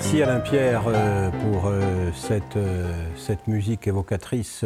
Merci 0.00 0.22
Alain 0.22 0.38
Pierre 0.38 0.84
euh, 0.86 1.28
pour 1.28 1.66
euh, 1.66 1.80
cette, 2.14 2.56
euh, 2.56 2.92
cette 3.16 3.48
musique 3.48 3.88
évocatrice. 3.88 4.64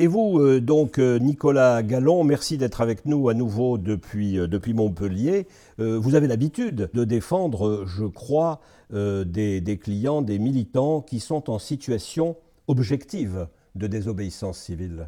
Et 0.00 0.08
vous, 0.08 0.58
donc, 0.58 0.98
Nicolas 0.98 1.84
Gallon, 1.84 2.24
merci 2.24 2.58
d'être 2.58 2.80
avec 2.80 3.06
nous 3.06 3.28
à 3.28 3.34
nouveau 3.34 3.78
depuis, 3.78 4.34
depuis 4.34 4.74
Montpellier. 4.74 5.46
Vous 5.78 6.16
avez 6.16 6.26
l'habitude 6.26 6.90
de 6.92 7.04
défendre, 7.04 7.84
je 7.86 8.04
crois, 8.04 8.60
des, 8.90 9.60
des 9.60 9.78
clients, 9.78 10.22
des 10.22 10.40
militants 10.40 11.02
qui 11.02 11.20
sont 11.20 11.48
en 11.48 11.60
situation 11.60 12.36
objective 12.66 13.46
de 13.76 13.86
désobéissance 13.86 14.58
civile. 14.58 15.06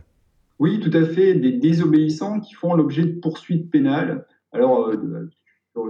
Oui, 0.60 0.78
tout 0.78 0.96
à 0.96 1.04
fait, 1.04 1.34
des 1.34 1.54
désobéissants 1.54 2.38
qui 2.38 2.54
font 2.54 2.72
l'objet 2.74 3.04
de 3.04 3.18
poursuites 3.18 3.68
pénales. 3.68 4.24
Alors, 4.52 4.92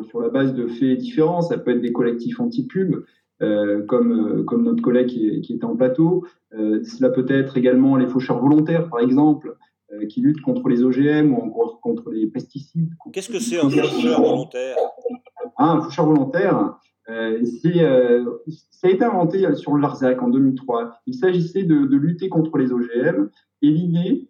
sur, 0.08 0.22
la 0.22 0.30
base 0.30 0.54
de 0.54 0.66
faits 0.66 0.96
différents, 0.96 1.42
ça 1.42 1.58
peut 1.58 1.72
être 1.72 1.82
des 1.82 1.92
collectifs 1.92 2.40
anti-pub, 2.40 3.04
comme, 3.40 4.44
comme 4.46 4.64
notre 4.64 4.82
collègue 4.82 5.08
qui, 5.08 5.40
qui 5.42 5.54
était 5.54 5.64
en 5.64 5.76
plateau. 5.76 6.24
cela 6.52 7.10
peut 7.10 7.26
être 7.28 7.56
également 7.56 7.96
les 7.96 8.06
faucheurs 8.06 8.40
volontaires, 8.40 8.88
par 8.88 9.00
exemple, 9.00 9.56
euh, 9.92 10.06
qui 10.06 10.20
luttent 10.20 10.40
contre 10.40 10.68
les 10.68 10.82
OGM 10.82 11.32
ou 11.32 11.36
encore 11.36 11.80
contre 11.80 12.10
les 12.10 12.26
pesticides. 12.26 12.90
Qu'est-ce 13.12 13.28
que 13.28 13.38
c'est 13.38 13.60
un 13.60 13.70
faucheur 13.70 14.20
volontaire? 14.20 14.76
Ah, 15.56 15.74
Un 15.74 15.80
faucheur 15.80 16.06
volontaire, 16.06 16.76
euh, 17.08 17.40
euh, 17.66 18.24
ça 18.48 18.88
a 18.88 18.90
été 18.90 19.04
inventé 19.04 19.54
sur 19.54 19.74
le 19.74 19.82
Larzac 19.82 20.20
en 20.20 20.28
2003. 20.28 20.98
Il 21.06 21.14
s'agissait 21.14 21.62
de, 21.62 21.76
lutter 21.76 22.28
contre 22.28 22.58
les 22.58 22.72
OGM 22.72 23.28
et 23.62 23.70
l'idée, 23.70 24.28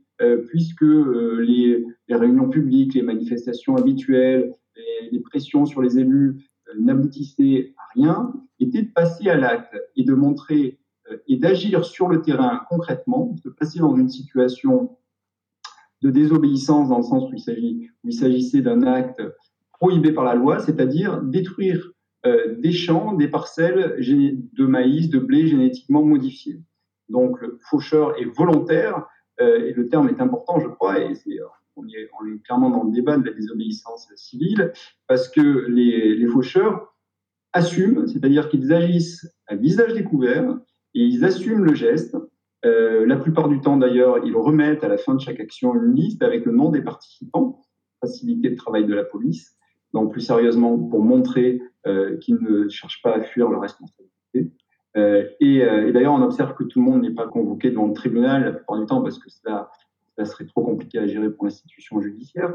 puisque 0.49 0.83
les, 0.83 1.87
réunions 2.11 2.51
publiques, 2.51 2.93
les 2.93 3.03
manifestations 3.03 3.77
habituelles, 3.77 4.53
les, 4.77 5.09
les 5.11 5.21
pressions 5.21 5.65
sur 5.65 5.81
les 5.81 5.99
élus 5.99 6.37
n'aboutissaient 6.79 7.73
était 8.61 8.83
de 8.83 8.93
passer 8.93 9.29
à 9.29 9.37
l'acte 9.37 9.77
et 9.97 10.05
de 10.05 10.15
montrer 10.15 10.79
et 11.29 11.37
d'agir 11.37 11.85
sur 11.85 12.09
le 12.09 12.21
terrain 12.21 12.63
concrètement, 12.69 13.37
de 13.45 13.51
passer 13.51 13.79
dans 13.79 13.95
une 13.95 14.09
situation 14.09 14.97
de 16.03 16.11
désobéissance 16.11 16.89
dans 16.89 16.99
le 16.99 17.03
sens 17.03 17.31
où 17.31 17.35
il 18.05 18.13
s'agissait 18.13 18.61
d'un 18.61 18.83
acte 18.83 19.23
prohibé 19.73 20.13
par 20.13 20.25
la 20.25 20.35
loi, 20.35 20.59
c'est-à-dire 20.59 21.23
détruire 21.23 21.93
euh, 22.27 22.57
des 22.59 22.73
champs, 22.73 23.13
des 23.13 23.29
parcelles 23.29 23.97
de 24.01 24.67
maïs, 24.67 25.11
de 25.11 25.19
blé 25.19 25.47
génétiquement 25.47 26.03
modifiés. 26.03 26.61
Donc 27.09 27.39
faucheur 27.71 28.19
est 28.21 28.25
volontaire, 28.25 29.07
euh, 29.41 29.67
et 29.67 29.73
le 29.73 29.89
terme 29.89 30.09
est 30.09 30.21
important, 30.21 30.59
je 30.59 30.69
crois, 30.69 30.99
et 30.99 31.13
on, 31.77 31.87
est, 31.87 32.43
clairement 32.43 32.71
dans 32.71 32.85
le 32.85 32.91
débat 32.91 33.19
de 33.19 33.27
la 33.27 33.33
désobéissance 33.33 34.09
civile, 34.17 34.73
parce 35.07 35.29
que 35.29 35.41
les 35.41 36.27
faucheurs 36.27 36.96
assument, 37.57 38.07
c'est-à-dire 38.07 38.49
qu'ils 38.49 38.73
agissent 38.73 39.27
à 39.47 39.57
visage 39.57 39.95
découvert, 39.95 40.59
et 40.95 41.01
ils 41.01 41.25
assument 41.25 41.65
le 41.65 41.75
geste, 41.75 42.17
euh, 42.65 43.07
la 43.07 43.17
plupart 43.17 43.49
du 43.49 43.61
temps, 43.61 43.77
d'ailleurs, 43.77 44.25
ils 44.25 44.37
remettent 44.37 44.85
à 44.85 44.89
la 44.89 44.99
fin 44.99 45.15
de 45.15 45.21
chaque 45.21 45.41
action 45.41 45.75
une 45.75 45.95
liste 45.95 46.23
avec 46.23 46.45
le 46.45 46.53
nom 46.53 46.71
des 46.71 46.83
participants, 46.83 47.63
faciliter 48.01 48.51
le 48.51 48.57
travail 48.57 48.85
de 48.85 48.95
la 48.95 49.05
police. 49.05 49.57
Donc, 49.95 50.13
plus 50.13 50.21
sérieusement, 50.21 50.79
pour 50.79 51.03
montrer 51.03 51.63
euh, 51.87 52.19
qu'ils 52.19 52.39
ne 52.41 52.69
cherchent 52.69 53.01
pas 53.03 53.17
à 53.17 53.23
fuir 53.23 53.49
leur 53.49 53.63
responsabilité. 53.63 54.53
Euh, 54.97 55.25
et, 55.41 55.61
d'ailleurs, 55.93 56.15
on 56.15 56.23
observe 56.23 56.55
que 56.55 56.65
tout 56.65 56.81
le 56.81 56.85
monde 56.85 57.03
n'est 57.03 57.15
pas 57.15 57.27
convoqué 57.27 57.71
devant 57.71 57.87
le 57.87 57.95
tribunal 57.95 58.45
la 58.45 58.53
plupart 58.53 58.79
du 58.79 58.87
temps 58.87 59.03
parce 59.03 59.19
que 59.19 59.31
cela, 59.31 59.71
serait 60.25 60.47
trop 60.47 60.65
compliqué 60.65 60.99
à 60.99 61.07
gérer 61.07 61.31
pour 61.31 61.45
l'institution 61.45 62.01
judiciaire. 62.01 62.55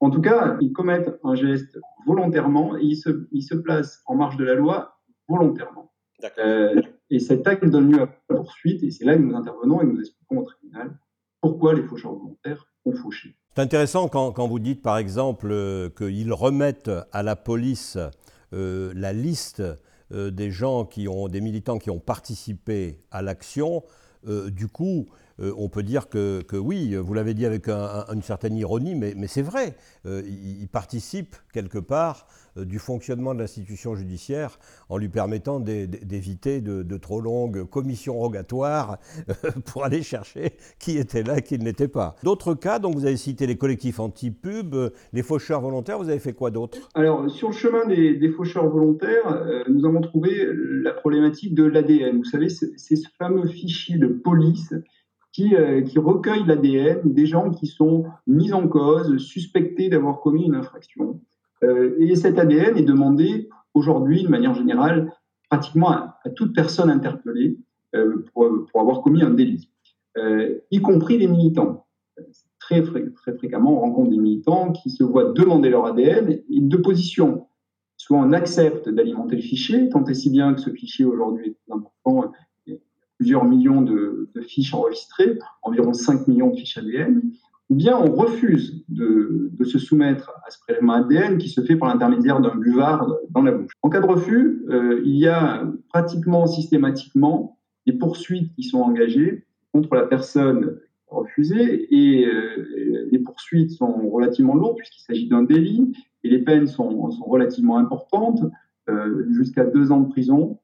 En 0.00 0.10
tout 0.10 0.20
cas, 0.20 0.56
ils 0.60 0.72
commettent 0.72 1.18
un 1.22 1.34
geste 1.34 1.78
volontairement 2.06 2.76
et 2.76 2.82
ils 2.82 2.96
se, 2.96 3.26
ils 3.32 3.42
se 3.42 3.54
placent 3.54 4.02
en 4.06 4.16
marge 4.16 4.36
de 4.36 4.44
la 4.44 4.54
loi 4.54 4.98
volontairement. 5.28 5.92
Euh, 6.38 6.80
et 7.10 7.18
cet 7.18 7.46
acte 7.46 7.64
donne 7.64 7.92
lieu 7.92 8.02
à 8.02 8.08
la 8.28 8.36
poursuite, 8.36 8.82
et 8.82 8.90
c'est 8.90 9.04
là 9.04 9.14
que 9.14 9.20
nous 9.20 9.34
intervenons 9.34 9.82
et 9.82 9.86
nous 9.86 10.00
expliquons 10.00 10.38
au 10.38 10.44
tribunal 10.44 10.96
pourquoi 11.40 11.74
les 11.74 11.82
faucheurs 11.82 12.14
volontaires 12.14 12.66
ont 12.86 12.94
fauché. 12.94 13.36
C'est 13.54 13.62
intéressant 13.62 14.08
quand, 14.08 14.32
quand, 14.32 14.48
vous 14.48 14.58
dites, 14.58 14.82
par 14.82 14.96
exemple, 14.96 15.48
euh, 15.50 15.90
qu'ils 15.90 16.32
remettent 16.32 16.90
à 17.12 17.22
la 17.22 17.36
police 17.36 17.98
euh, 18.52 18.92
la 18.94 19.12
liste 19.12 19.62
des 20.10 20.50
gens 20.50 20.84
qui 20.84 21.08
ont, 21.08 21.28
des 21.28 21.40
militants 21.40 21.78
qui 21.78 21.90
ont 21.90 21.98
participé 21.98 23.00
à 23.10 23.20
l'action. 23.20 23.82
du 24.24 24.68
coup, 24.68 25.06
on 25.38 25.68
peut 25.68 25.82
dire 25.82 26.08
que, 26.08 26.42
que 26.42 26.56
oui, 26.56 26.94
vous 26.94 27.14
l'avez 27.14 27.34
dit 27.34 27.46
avec 27.46 27.68
une 27.68 28.22
certaine 28.22 28.56
ironie, 28.56 28.94
mais, 28.94 29.14
mais 29.16 29.26
c'est 29.26 29.42
vrai. 29.42 29.76
ils 30.04 30.68
participent 30.70 31.36
quelque 31.52 31.78
part 31.78 32.26
euh, 32.56 32.64
du 32.64 32.78
fonctionnement 32.78 33.34
de 33.34 33.40
l'institution 33.40 33.94
judiciaire 33.94 34.58
en 34.88 34.96
lui 34.96 35.08
permettant 35.08 35.60
d'éviter 35.60 36.60
de, 36.60 36.96
trop 36.96 37.20
longues 37.20 37.68
commissions 37.68 38.14
rogatoires 38.14 38.98
euh, 39.28 39.50
pour 39.66 39.84
aller 39.84 40.02
chercher 40.02 40.52
qui 40.78 40.98
était 40.98 41.22
là 41.22 41.38
et 41.38 41.42
qui 41.42 41.58
ne 41.58 41.64
l'était 41.64 41.88
pas. 41.88 42.16
D'autres 42.22 42.54
cas, 42.54 42.78
donc 42.78 42.94
vous 42.94 43.06
avez 43.06 43.16
cité 43.16 43.46
les 43.46 43.56
collectifs 43.56 44.00
anti-pub, 44.00 44.74
les 45.12 45.22
faucheurs 45.22 45.60
volontaires, 45.60 45.98
vous 45.98 46.08
avez 46.08 46.18
fait 46.18 46.32
quoi 46.32 46.50
d'autre? 46.50 46.78
Alors, 46.94 47.28
sur 47.30 47.48
le 47.48 47.54
chemin 47.54 47.86
des, 47.86 48.28
faucheurs 48.30 48.68
volontaires, 48.68 49.26
euh, 49.28 49.64
nous 49.68 49.84
avons 49.84 50.00
trouvé 50.00 50.30
la 50.82 50.92
problématique 50.92 51.54
de 51.54 51.64
l'ADN. 51.64 52.18
Vous 52.18 52.24
savez, 52.24 52.48
c'est 52.48 52.96
ce 52.96 53.08
fameux 53.18 53.46
fichier 53.46 53.98
de 53.98 54.06
police 54.06 54.74
qui, 55.34 55.52
qui, 55.86 55.98
recueille 55.98 56.46
l'ADN 56.46 57.12
des 57.12 57.26
gens 57.26 57.50
qui 57.50 57.66
sont 57.66 58.04
mis 58.26 58.52
en 58.52 58.68
cause, 58.68 59.18
suspectés 59.18 59.88
d'avoir 59.90 60.20
commis 60.20 60.46
une 60.46 60.54
infraction. 60.54 61.20
Euh, 61.64 61.96
et 61.98 62.14
cet 62.16 62.38
ADN 62.38 62.76
est 62.76 62.82
demandé 62.82 63.48
aujourd'hui, 63.72 64.22
de 64.22 64.28
manière 64.28 64.54
générale, 64.54 65.12
pratiquement 65.48 65.90
à, 65.90 66.18
toute 66.36 66.54
personne 66.54 66.90
interpellée 66.90 67.58
euh, 67.94 68.24
pour, 68.32 68.80
avoir 68.80 69.02
commis 69.02 69.22
un 69.22 69.30
délit, 69.30 69.70
euh, 70.16 70.58
y 70.70 70.80
compris 70.80 71.18
les 71.18 71.26
militants. 71.26 71.86
Très, 72.58 72.82
très, 72.82 73.04
fréquemment, 73.36 73.78
on 73.78 73.80
rencontre 73.80 74.10
des 74.10 74.16
militants 74.16 74.72
qui 74.72 74.90
se 74.90 75.04
voient 75.04 75.32
demander 75.32 75.68
leur 75.68 75.86
ADN 75.86 76.30
et 76.30 76.60
deux 76.60 76.80
positions. 76.80 77.46
Soit 77.96 78.18
on 78.18 78.32
accepte 78.32 78.88
d'alimenter 78.88 79.36
le 79.36 79.42
fichier, 79.42 79.88
tant 79.88 80.04
et 80.04 80.14
si 80.14 80.30
bien 80.30 80.54
que 80.54 80.60
ce 80.60 80.70
fichier 80.70 81.04
aujourd'hui 81.04 81.56
est 81.68 81.72
important, 81.72 82.32
plusieurs 83.16 83.44
millions 83.44 83.82
de, 83.82 84.30
fiches 84.46 84.74
enregistrées, 84.74 85.38
environ 85.62 85.92
5 85.92 86.26
millions 86.28 86.50
de 86.50 86.56
fiches 86.56 86.78
ADN, 86.78 87.22
ou 87.70 87.74
bien 87.76 87.96
on 87.96 88.14
refuse 88.14 88.84
de, 88.88 89.50
se 89.64 89.78
soumettre 89.78 90.30
à 90.46 90.50
ce 90.50 90.58
prélèvement 90.60 90.92
ADN 90.94 91.38
qui 91.38 91.48
se 91.48 91.62
fait 91.62 91.76
par 91.76 91.88
l'intermédiaire 91.88 92.40
d'un 92.40 92.54
buvard 92.54 93.08
dans 93.30 93.42
la 93.42 93.52
bouche. 93.52 93.72
En 93.82 93.88
cas 93.88 94.00
de 94.00 94.06
refus, 94.06 94.62
euh, 94.68 95.00
il 95.04 95.16
y 95.16 95.26
a 95.26 95.64
pratiquement 95.88 96.46
systématiquement 96.46 97.58
des 97.86 97.94
poursuites 97.94 98.54
qui 98.54 98.64
sont 98.64 98.80
engagées 98.80 99.46
contre 99.72 99.94
la 99.94 100.02
personne 100.02 100.78
refusée 101.08 101.88
et 101.94 102.26
euh, 102.26 103.08
les 103.10 103.18
poursuites 103.20 103.70
sont 103.70 104.08
relativement 104.10 104.54
lourdes 104.54 104.76
puisqu'il 104.76 105.02
s'agit 105.02 105.28
d'un 105.28 105.42
délit 105.42 105.92
et 106.24 106.28
les 106.28 106.38
peines 106.38 106.66
sont, 106.66 107.10
relativement 107.26 107.78
importantes, 107.78 108.42
euh, 108.88 109.26
jusqu'à 109.30 109.64
deux 109.64 109.92
ans 109.92 110.00
de 110.00 110.10
prison 110.10 110.58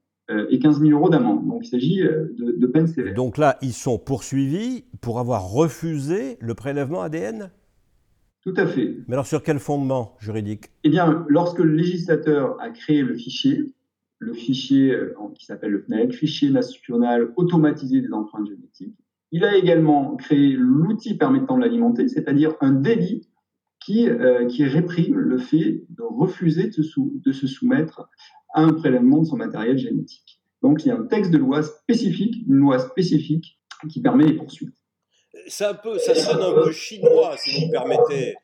et 0.49 0.59
15 0.59 0.81
000 0.81 0.91
euros 0.93 1.09
d'amende. 1.09 1.47
Donc 1.47 1.67
il 1.67 1.69
s'agit 1.69 2.03
euh, 2.03 2.35
de, 2.39 2.67
peines 2.67 2.87
sévères. 2.87 3.15
Donc 3.15 3.39
là, 3.39 3.59
ils 3.63 3.73
sont 3.73 3.99
poursuivis 3.99 4.85
pour 5.01 5.19
avoir 5.19 5.51
refusé 5.51 6.39
le 6.41 6.55
prélèvement 6.55 7.03
ADN 7.03 7.51
Tout 8.43 8.55
à 8.57 8.67
fait. 8.67 8.97
Mais 9.09 9.15
alors 9.15 9.27
sur 9.27 9.43
quel 9.43 9.59
fondement 9.59 10.17
juridique? 10.21 10.71
Eh 10.85 10.89
bien, 10.89 11.25
lorsque 11.29 11.59
le 11.59 11.73
législateur 11.73 12.61
a 12.61 12.71
créé 12.71 13.03
le 13.03 13.15
fichier, 13.15 13.75
le 14.19 14.33
fichier 14.33 14.93
euh, 14.93 15.15
qui 15.35 15.47
s'appelle 15.47 15.73
le 15.73 15.83
FNAEC, 15.83 16.13
Fichier 16.13 16.51
national 16.51 17.33
automatisé 17.37 18.01
des 18.01 18.13
empreintes 18.13 18.47
génétiques, 18.47 18.97
il 19.33 19.45
a 19.45 19.57
également 19.57 20.17
créé 20.17 20.53
l'outil 20.57 21.17
permettant 21.17 21.57
de 21.57 21.63
l'alimenter, 21.63 22.09
c'est-à-dire 22.09 22.55
un 22.61 22.73
délit 22.73 23.29
qui, 23.79 24.09
qui 24.49 24.65
réprime 24.65 25.17
le 25.17 25.39
fait 25.39 25.85
de 25.89 26.03
refuser 26.03 26.65
de 26.65 27.21
de 27.21 27.33
se 27.33 27.47
soumettre 27.47 28.11
à 28.55 28.63
un 28.63 28.73
prélèvement 28.73 29.19
de 29.19 29.25
son 29.27 29.37
matériel 29.37 29.79
génétique. 29.79 30.41
Donc 30.63 30.85
il 30.85 30.89
y 30.89 30.91
a 30.91 30.97
un 30.97 31.07
texte 31.07 31.31
de 31.31 31.39
loi 31.39 31.63
spécifique, 31.63 32.47
une 32.47 32.57
loi 32.57 32.79
spécifique 32.79 33.59
qui 33.89 34.01
permet 34.01 34.25
les 34.25 34.35
poursuites. 34.35 34.75
Ça, 35.47 35.71
un 35.71 35.75
peu, 35.75 35.99
ça 35.99 36.15
sonne 36.15 36.43
un 36.43 36.53
peu 36.53 36.73
chinois, 36.73 37.37
si 37.39 37.61
vous 37.61 37.67
me 37.67 37.73
permettez. 37.73 38.35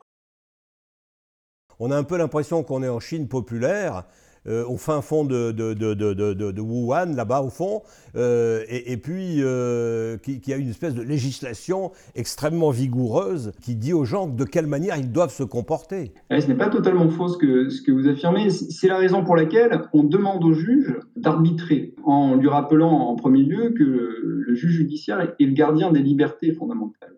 On 1.79 1.91
a 1.91 1.97
un 1.97 2.03
peu 2.03 2.17
l'impression 2.17 2.63
qu'on 2.63 2.81
est 2.81 2.89
en 2.89 2.99
Chine 2.99 3.27
populaire, 3.27 4.05
euh, 4.47 4.65
au 4.65 4.77
fin 4.77 5.01
fond 5.01 5.25
de, 5.25 5.51
de, 5.51 5.73
de, 5.73 6.61
Wuhan, 6.61 7.13
là-bas 7.15 7.41
au 7.41 7.49
fond, 7.49 7.81
euh, 8.15 8.63
et, 8.69 8.97
puis 8.97 9.41
euh, 9.41 10.17
qui, 10.17 10.39
qui, 10.39 10.53
a 10.53 10.57
une 10.57 10.69
espèce 10.69 10.95
de 10.95 11.01
législation 11.01 11.91
extrêmement 12.15 12.71
vigoureuse 12.71 13.51
qui 13.61 13.75
dit 13.75 13.93
aux 13.93 14.05
gens 14.05 14.27
de 14.27 14.43
quelle 14.43 14.67
manière 14.67 14.97
ils 14.97 15.11
doivent 15.11 15.33
se 15.33 15.43
comporter. 15.43 16.13
Eh, 16.29 16.41
ce 16.41 16.47
n'est 16.47 16.55
pas 16.55 16.69
totalement 16.69 17.09
faux 17.09 17.27
ce 17.27 17.37
que, 17.37 17.69
ce 17.69 17.81
que 17.81 17.91
vous 17.91 18.07
affirmez. 18.07 18.49
C'est 18.49 18.87
la 18.87 18.97
raison 18.97 19.23
pour 19.23 19.35
laquelle 19.35 19.81
on 19.93 20.03
demande 20.03 20.43
au 20.43 20.53
juge 20.53 20.95
d'arbitrer, 21.15 21.93
en 22.03 22.35
lui 22.35 22.47
rappelant 22.47 22.91
en 22.91 23.15
premier 23.15 23.43
lieu 23.43 23.73
que 23.77 23.83
le 23.83 24.55
juge 24.55 24.71
judiciaire 24.71 25.35
est 25.39 25.45
le 25.45 25.53
gardien 25.53 25.91
des 25.91 26.01
libertés 26.01 26.53
fondamentales, 26.53 27.17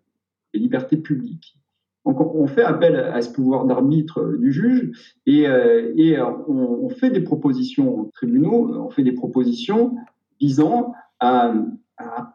des 0.54 0.60
libertés 0.60 0.98
publiques. 0.98 1.59
Donc 2.06 2.20
on 2.22 2.48
fait 2.48 2.64
appel 2.64 2.96
à 2.96 3.22
ce 3.22 3.32
pouvoir 3.32 3.66
d'arbitre 3.66 4.38
du 4.38 4.52
juge 4.52 5.16
et, 5.26 5.48
euh, 5.48 5.94
on, 6.48 6.90
fait 6.90 7.10
des 7.10 7.22
propositions 7.22 8.00
aux 8.00 8.12
tribunaux, 8.14 8.74
on 8.80 8.90
fait 8.90 9.04
des 9.04 9.12
propositions 9.12 9.96
visant 10.40 10.94
à, 11.20 11.54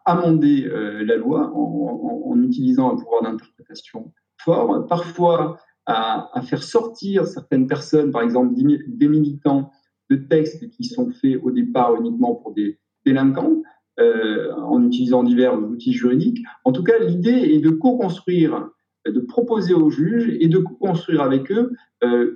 amender 0.04 0.66
euh, 0.66 1.02
la 1.04 1.16
loi 1.16 1.50
en, 1.54 2.40
utilisant 2.42 2.92
un 2.92 2.96
pouvoir 2.96 3.22
d'interprétation 3.22 4.12
fort, 4.38 4.86
parfois 4.86 5.58
à, 5.86 6.30
faire 6.42 6.62
sortir 6.62 7.26
certaines 7.26 7.66
personnes, 7.66 8.10
par 8.10 8.22
exemple 8.22 8.54
des 8.54 9.08
militants, 9.08 9.70
de 10.10 10.16
textes 10.16 10.68
qui 10.68 10.84
sont 10.84 11.10
faits 11.10 11.38
au 11.42 11.50
départ 11.50 11.96
uniquement 11.96 12.34
pour 12.34 12.52
des 12.52 12.78
délinquants, 13.06 13.62
en 13.98 14.84
utilisant 14.84 15.22
divers 15.22 15.58
outils 15.58 15.94
juridiques. 15.94 16.44
En 16.64 16.72
tout 16.72 16.82
cas, 16.82 16.98
l'idée 16.98 17.54
est 17.54 17.60
de 17.60 17.70
co-construire, 17.70 18.68
de 19.06 19.20
proposer 19.20 19.74
aux 19.74 19.90
juges 19.90 20.36
et 20.40 20.48
de 20.48 20.58
co-construire 20.58 21.22
avec 21.22 21.50
eux 21.52 21.72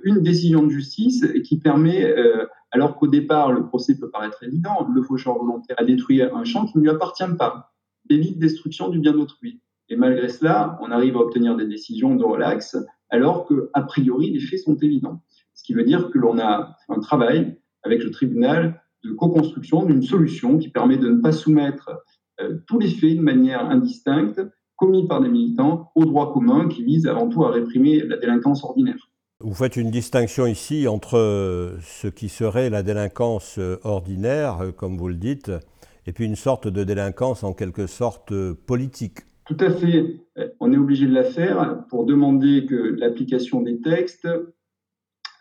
une 0.03 0.21
décision 0.21 0.63
de 0.63 0.69
justice 0.69 1.25
qui 1.43 1.59
permet, 1.59 2.13
alors 2.71 2.95
qu'au 2.95 3.07
départ, 3.07 3.51
le 3.51 3.65
procès 3.65 3.97
peut 3.97 4.09
paraître 4.09 4.43
évident, 4.43 4.87
le 4.93 5.01
faucheur 5.01 5.37
volontaire 5.37 5.75
a 5.79 5.83
détruit 5.83 6.21
un 6.21 6.43
champ 6.43 6.65
qui 6.65 6.77
ne 6.77 6.83
lui 6.83 6.89
appartient 6.89 7.23
pas, 7.37 7.73
évite 8.09 8.39
destruction 8.39 8.89
du 8.89 8.99
bien 8.99 9.13
d'autrui. 9.13 9.61
Et 9.89 9.95
malgré 9.95 10.29
cela, 10.29 10.77
on 10.81 10.91
arrive 10.91 11.17
à 11.17 11.21
obtenir 11.21 11.55
des 11.55 11.65
décisions 11.65 12.15
de 12.15 12.23
relax, 12.23 12.77
alors 13.09 13.45
que, 13.45 13.69
a 13.73 13.81
priori, 13.81 14.31
les 14.31 14.39
faits 14.39 14.59
sont 14.59 14.75
évidents. 14.77 15.23
Ce 15.55 15.63
qui 15.63 15.73
veut 15.73 15.83
dire 15.83 16.09
que 16.11 16.19
l'on 16.19 16.39
a 16.39 16.75
un 16.89 16.99
travail 16.99 17.57
avec 17.83 18.03
le 18.03 18.11
tribunal 18.11 18.81
de 19.03 19.11
co-construction 19.11 19.85
d'une 19.85 20.03
solution 20.03 20.57
qui 20.57 20.69
permet 20.69 20.97
de 20.97 21.09
ne 21.09 21.21
pas 21.21 21.31
soumettre 21.31 21.89
euh, 22.41 22.59
tous 22.67 22.79
les 22.79 22.89
faits 22.89 23.17
de 23.17 23.21
manière 23.21 23.65
indistincte 23.69 24.41
commis 24.79 25.07
par 25.07 25.21
des 25.21 25.29
militants 25.29 25.91
au 25.95 26.05
droit 26.05 26.33
commun 26.33 26.67
qui 26.67 26.83
vise 26.83 27.07
avant 27.07 27.27
tout 27.27 27.43
à 27.43 27.51
réprimer 27.51 28.01
la 28.01 28.17
délinquance 28.17 28.63
ordinaire. 28.63 29.09
Vous 29.41 29.53
faites 29.53 29.77
une 29.77 29.91
distinction 29.91 30.47
ici 30.47 30.87
entre 30.87 31.17
euh, 31.17 31.77
ce 31.81 32.07
qui 32.07 32.29
serait 32.29 32.69
la 32.69 32.83
délinquance 32.83 33.57
euh, 33.57 33.77
ordinaire, 33.83 34.71
comme 34.75 34.97
vous 34.97 35.07
le 35.07 35.15
dites, 35.15 35.51
et 36.05 36.11
puis 36.11 36.25
une 36.25 36.35
sorte 36.35 36.67
de 36.67 36.83
délinquance 36.83 37.43
en 37.43 37.53
quelque 37.53 37.87
sorte 37.87 38.33
politique. 38.65 39.19
Tout 39.45 39.57
à 39.61 39.71
fait. 39.71 40.21
On 40.59 40.71
est 40.71 40.77
obligé 40.77 41.07
de 41.07 41.13
la 41.13 41.23
faire 41.23 41.83
pour 41.89 42.05
demander 42.05 42.65
que 42.67 42.75
l'application 42.75 43.61
des 43.61 43.81
textes 43.81 44.27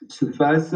se 0.08 0.26
fasse 0.26 0.74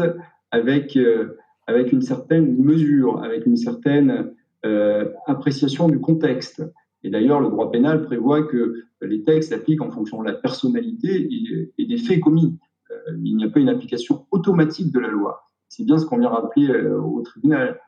avec, 0.51 0.95
euh, 0.97 1.37
avec 1.65 1.91
une 1.91 2.01
certaine 2.01 2.57
mesure, 2.57 3.23
avec 3.23 3.45
une 3.45 3.57
certaine 3.57 4.33
euh, 4.65 5.09
appréciation 5.25 5.87
du 5.87 5.99
contexte. 5.99 6.63
Et 7.03 7.09
d'ailleurs, 7.09 7.41
le 7.41 7.49
droit 7.49 7.71
pénal 7.71 8.03
prévoit 8.03 8.43
que 8.43 8.83
les 9.01 9.23
textes 9.23 9.49
s'appliquent 9.49 9.81
en 9.81 9.91
fonction 9.91 10.21
de 10.21 10.27
la 10.27 10.33
personnalité 10.33 11.29
et, 11.77 11.85
des 11.85 11.97
faits 11.97 12.21
commis. 12.21 12.57
Euh, 12.91 13.17
il 13.23 13.35
n'y 13.35 13.43
a 13.43 13.49
pas 13.49 13.59
une 13.59 13.69
application 13.69 14.25
automatique 14.31 14.91
de 14.91 14.99
la 14.99 15.09
loi. 15.09 15.43
C'est 15.67 15.83
bien 15.83 15.97
ce 15.97 16.05
qu'on 16.05 16.19
vient 16.19 16.29
rappeler 16.29 16.69
au 16.87 17.21
tribunal. 17.21 17.79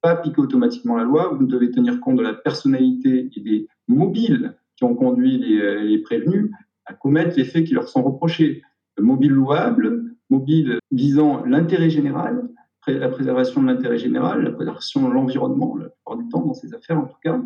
Pas 0.00 0.10
appliquer 0.10 0.40
automatiquement 0.40 0.96
la 0.96 1.04
loi, 1.04 1.34
vous 1.34 1.46
devez 1.46 1.70
tenir 1.70 2.00
compte 2.00 2.16
de 2.16 2.22
la 2.22 2.34
personnalité 2.34 3.30
et 3.34 3.40
des 3.40 3.68
mobiles 3.86 4.56
qui 4.76 4.84
ont 4.84 4.94
conduit 4.94 5.38
les, 5.38 5.98
prévenus 5.98 6.50
à 6.86 6.94
commettre 6.94 7.36
les 7.36 7.44
faits 7.44 7.64
qui 7.64 7.74
leur 7.74 7.88
sont 7.88 8.02
reprochés. 8.02 8.62
Mobile 8.98 9.32
louable, 9.32 10.14
mobile 10.30 10.78
visant 10.90 11.44
l'intérêt 11.44 11.90
général, 11.90 12.48
la 12.86 13.08
préservation 13.08 13.62
de 13.62 13.66
l'intérêt 13.66 13.98
général, 13.98 14.42
la 14.42 14.50
préservation 14.50 15.06
de 15.06 15.12
l'environnement, 15.12 15.76
la 15.76 15.88
plupart 15.88 16.16
du 16.16 16.28
temps 16.28 16.46
dans 16.46 16.54
ces 16.54 16.74
affaires 16.74 16.98
en 16.98 17.06
tout 17.06 17.18
cas. 17.22 17.40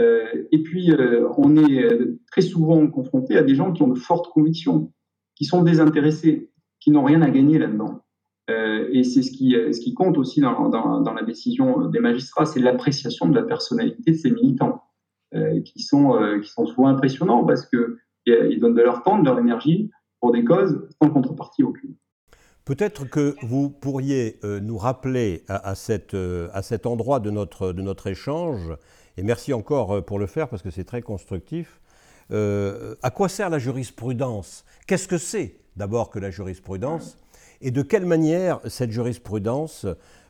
Euh, 0.00 0.44
et 0.52 0.62
puis, 0.62 0.92
euh, 0.92 1.28
on 1.36 1.56
est 1.56 1.82
euh, 1.82 2.20
très 2.30 2.42
souvent 2.42 2.86
confronté 2.86 3.36
à 3.36 3.42
des 3.42 3.54
gens 3.54 3.72
qui 3.72 3.82
ont 3.82 3.88
de 3.88 3.98
fortes 3.98 4.28
convictions, 4.32 4.92
qui 5.34 5.44
sont 5.44 5.62
désintéressés, 5.62 6.50
qui 6.80 6.90
n'ont 6.90 7.04
rien 7.04 7.22
à 7.22 7.30
gagner 7.30 7.58
là-dedans. 7.58 8.02
et 8.48 9.04
c'est 9.04 9.22
ce 9.22 9.30
qui, 9.30 9.94
compte 9.94 10.16
aussi 10.16 10.40
dans, 10.40 11.14
la 11.14 11.22
décision 11.22 11.86
des 11.88 12.00
magistrats, 12.00 12.46
c'est 12.46 12.60
l'appréciation 12.60 13.28
de 13.28 13.34
la 13.34 13.42
personnalité 13.42 14.12
de 14.12 14.16
ces 14.16 14.30
militants. 14.30 14.84
Qui, 15.64 15.82
sont, 15.82 16.18
souvent 16.46 16.86
impressionnants 16.86 17.44
parce 17.44 17.66
qu'ils 17.66 18.60
donnent 18.60 18.74
de 18.74 18.80
leur 18.80 19.02
temps, 19.02 19.18
de 19.18 19.26
leur 19.26 19.38
énergie 19.38 19.90
pour 20.20 20.32
des 20.32 20.42
causes 20.42 20.88
sans 21.02 21.10
contrepartie 21.10 21.62
aucune. 21.62 21.96
Peut-être 22.64 23.04
que 23.04 23.34
vous 23.42 23.68
pourriez 23.68 24.40
nous 24.62 24.78
rappeler 24.78 25.44
à, 25.48 25.74
cet 25.74 26.14
endroit 26.86 27.20
de 27.20 27.30
notre 27.30 28.06
échange, 28.06 28.72
et 29.18 29.22
merci 29.22 29.52
encore 29.52 30.04
pour 30.04 30.18
le 30.18 30.26
faire 30.26 30.48
parce 30.48 30.62
que 30.62 30.70
c'est 30.70 30.84
très 30.84 31.02
constructif, 31.02 31.80
à 32.30 33.10
quoi 33.10 33.28
sert 33.28 33.50
la 33.50 33.58
jurisprudence? 33.58 34.64
Qu'est-ce 34.86 35.08
que 35.08 35.18
c'est 35.18 35.56
d'abord 35.76 36.08
que 36.10 36.18
la 36.18 36.30
jurisprudence? 36.30 37.18
Et 37.60 37.70
de 37.70 37.82
quelle 37.82 38.06
manière 38.06 38.60
cette 38.66 38.92
jurisprudence 38.92 39.86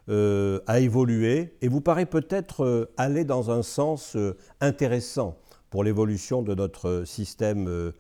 euh, 0.09 0.61
a 0.67 0.81
évolué? 0.81 1.53
Et 1.61 1.69
vous 1.69 1.83
paraît 1.83 2.07
peut-être 2.07 2.65
euh, 2.65 2.91
aller 2.97 3.25
dans 3.25 3.51
un 3.51 3.63
sens 3.63 4.17
euh, 4.17 4.37
intéressant 4.61 5.37
pour 5.71 5.85
l'évolution 5.85 6.41
de 6.43 6.55
notre 6.55 7.03
système 7.05 7.93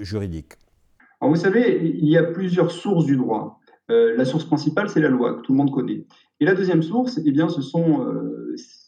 juridique. 0.00 0.52
Vous 1.22 1.36
savez, 1.36 1.80
il 1.82 2.06
y 2.10 2.18
a 2.18 2.24
plusieurs 2.24 2.70
sources 2.70 3.06
du 3.06 3.16
droit. 3.16 3.58
la 3.88 4.26
source 4.26 4.44
principale, 4.44 4.90
c'est 4.90 5.00
la 5.00 5.08
loi, 5.08 5.36
que 5.36 5.40
tout 5.40 5.52
le 5.52 5.56
monde 5.56 5.72
connaît. 5.72 6.04
Et 6.40 6.44
la 6.44 6.54
deuxième 6.54 6.82
source, 6.82 7.18
eh 7.24 7.32
bien, 7.32 7.48
ce 7.48 7.62
sont, 7.62 8.06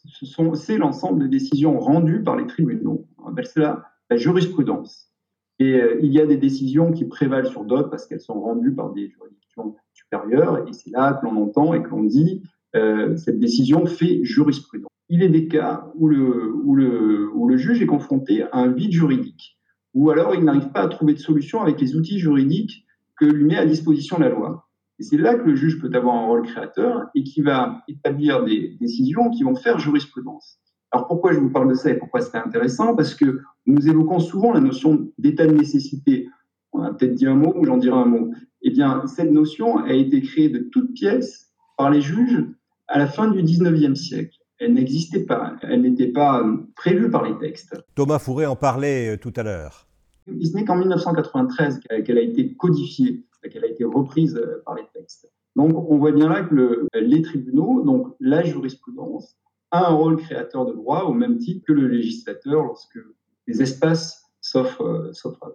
ce 0.05 0.25
sont, 0.25 0.53
c'est 0.53 0.77
l'ensemble 0.77 1.23
des 1.23 1.29
décisions 1.29 1.79
rendues 1.79 2.23
par 2.23 2.35
les 2.35 2.47
tribunaux. 2.47 3.07
On 3.17 3.29
appelle 3.29 3.47
cela 3.47 3.85
la 4.09 4.17
jurisprudence. 4.17 5.11
Et 5.59 5.77
il 6.01 6.13
y 6.13 6.21
a 6.21 6.25
des 6.25 6.37
décisions 6.37 6.91
qui 6.91 7.05
prévalent 7.05 7.49
sur 7.49 7.65
d'autres 7.65 7.89
parce 7.89 8.07
qu'elles 8.07 8.21
sont 8.21 8.39
rendues 8.39 8.73
par 8.73 8.93
des 8.93 9.09
juridictions 9.09 9.75
supérieures. 9.93 10.65
Et 10.67 10.73
c'est 10.73 10.89
là 10.89 11.13
que 11.13 11.25
l'on 11.25 11.43
entend 11.43 11.73
et 11.73 11.83
que 11.83 11.89
l'on 11.89 12.03
dit 12.03 12.41
euh, 12.75 13.17
cette 13.17 13.39
décision 13.39 13.85
fait 13.85 14.23
jurisprudence. 14.23 14.89
Il 15.09 15.23
est 15.23 15.29
des 15.29 15.47
cas 15.47 15.91
où 15.95 16.07
le, 16.07 16.53
où, 16.53 16.75
le, 16.75 17.29
où 17.33 17.47
le 17.47 17.57
juge 17.57 17.81
est 17.81 17.87
confronté 17.87 18.43
à 18.43 18.57
un 18.57 18.67
vide 18.71 18.91
juridique, 18.91 19.57
ou 19.95 20.11
alors 20.11 20.35
il 20.35 20.43
n'arrive 20.43 20.69
pas 20.69 20.81
à 20.81 20.87
trouver 20.87 21.13
de 21.13 21.19
solution 21.19 21.61
avec 21.61 21.81
les 21.81 21.95
outils 21.95 22.19
juridiques 22.19 22.85
que 23.17 23.25
lui 23.25 23.43
met 23.45 23.57
à 23.57 23.65
disposition 23.65 24.19
la 24.19 24.29
loi. 24.29 24.68
Et 24.99 25.03
c'est 25.03 25.17
là 25.17 25.35
que 25.35 25.43
le 25.43 25.55
juge 25.55 25.79
peut 25.79 25.89
avoir 25.93 26.15
un 26.15 26.27
rôle 26.27 26.43
créateur 26.43 27.07
et 27.15 27.23
qui 27.23 27.41
va 27.41 27.83
établir 27.87 28.43
des 28.43 28.75
décisions 28.81 29.29
qui 29.29 29.43
vont 29.43 29.55
faire 29.55 29.79
jurisprudence. 29.79 30.59
Alors 30.91 31.07
pourquoi 31.07 31.33
je 31.33 31.39
vous 31.39 31.49
parle 31.49 31.69
de 31.69 31.73
ça 31.75 31.89
et 31.89 31.97
pourquoi 31.97 32.21
c'est 32.21 32.37
intéressant? 32.37 32.95
Parce 32.95 33.15
que 33.15 33.39
nous 33.65 33.87
évoquons 33.87 34.19
souvent 34.19 34.51
la 34.51 34.59
notion 34.59 35.09
d'état 35.17 35.45
de 35.47 35.53
nécessité. 35.53 36.27
On 36.73 36.81
a 36.81 36.93
peut-être 36.93 37.13
dit 37.13 37.27
un 37.27 37.35
mot 37.35 37.53
ou 37.55 37.63
j'en 37.65 37.77
dirai 37.77 37.97
un 37.97 38.05
mot. 38.05 38.31
Eh 38.61 38.71
bien, 38.71 39.05
cette 39.07 39.31
notion 39.31 39.77
a 39.77 39.93
été 39.93 40.21
créée 40.21 40.49
de 40.49 40.59
toutes 40.71 40.93
pièces 40.93 41.53
par 41.77 41.89
les 41.89 42.01
juges 42.01 42.45
à 42.87 42.99
la 42.99 43.07
fin 43.07 43.29
du 43.29 43.41
19e 43.41 43.95
siècle. 43.95 44.37
Elle 44.59 44.73
n'existait 44.73 45.23
pas, 45.23 45.55
elle 45.61 45.81
n'était 45.81 46.07
pas 46.07 46.41
euh, 46.41 46.57
prévue 46.75 47.09
par 47.09 47.23
les 47.23 47.37
textes. 47.37 47.73
Thomas 47.95 48.19
Fourré 48.19 48.45
en 48.45 48.57
parlait 48.57 49.13
euh, 49.13 49.17
tout 49.17 49.31
à 49.37 49.43
l'heure. 49.43 49.87
Ce 50.27 50.53
n'est 50.53 50.65
qu'en 50.65 50.75
1993 50.75 51.79
qu'elle 52.05 52.17
a 52.17 52.21
été 52.21 52.53
codifiée, 52.55 53.23
qu'elle 53.47 53.63
a 53.63 53.67
été 53.67 53.83
reprise 53.83 54.35
euh, 54.35 54.61
par 54.65 54.75
les 54.75 54.85
textes. 54.93 55.29
Donc 55.55 55.73
on 55.89 55.97
voit 55.97 56.11
bien 56.11 56.29
là 56.29 56.43
que 56.43 56.53
le, 56.53 56.87
les 56.93 57.21
tribunaux, 57.21 57.83
donc 57.83 58.15
la 58.19 58.43
jurisprudence, 58.43 59.35
a 59.71 59.89
un 59.89 59.93
rôle 59.93 60.17
créateur 60.17 60.65
de 60.65 60.73
droit 60.73 61.03
au 61.03 61.13
même 61.13 61.37
titre 61.37 61.65
que 61.65 61.73
le 61.73 61.87
législateur 61.87 62.63
lorsque 62.63 62.99
les 63.47 63.61
espaces 63.61 64.31
s'offrent 64.41 65.11
à 65.41 65.49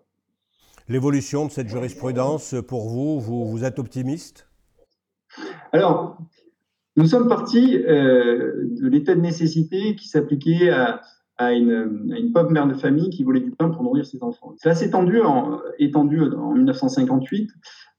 L'évolution 0.89 1.47
de 1.47 1.51
cette 1.51 1.69
jurisprudence, 1.69 2.55
pour 2.69 2.89
vous, 2.89 3.19
vous, 3.19 3.47
vous 3.47 3.65
êtes 3.65 3.79
optimiste? 3.79 4.47
Alors, 5.73 6.19
nous 6.97 7.07
sommes 7.07 7.29
partis 7.29 7.77
euh, 7.77 8.53
de 8.81 8.87
l'état 8.87 9.15
de 9.15 9.21
nécessité 9.21 9.97
qui 9.97 10.09
s'appliquait 10.09 10.71
à, 10.71 11.01
à, 11.37 11.53
une, 11.53 12.13
à, 12.13 12.19
une, 12.19 12.33
pauvre 12.33 12.51
mère 12.51 12.67
de 12.67 12.75
famille 12.75 13.11
qui 13.11 13.25
voulait 13.25 13.41
du 13.41 13.51
pain 13.51 13.69
pour 13.71 13.83
nourrir 13.83 14.07
ses 14.07 14.23
enfants. 14.23 14.55
Cela 14.63 14.75
s'est 14.75 14.87
étendu 14.87 15.21
en, 15.21 15.61
étendu 15.79 16.21
en 16.21 16.53
1958 16.53 17.51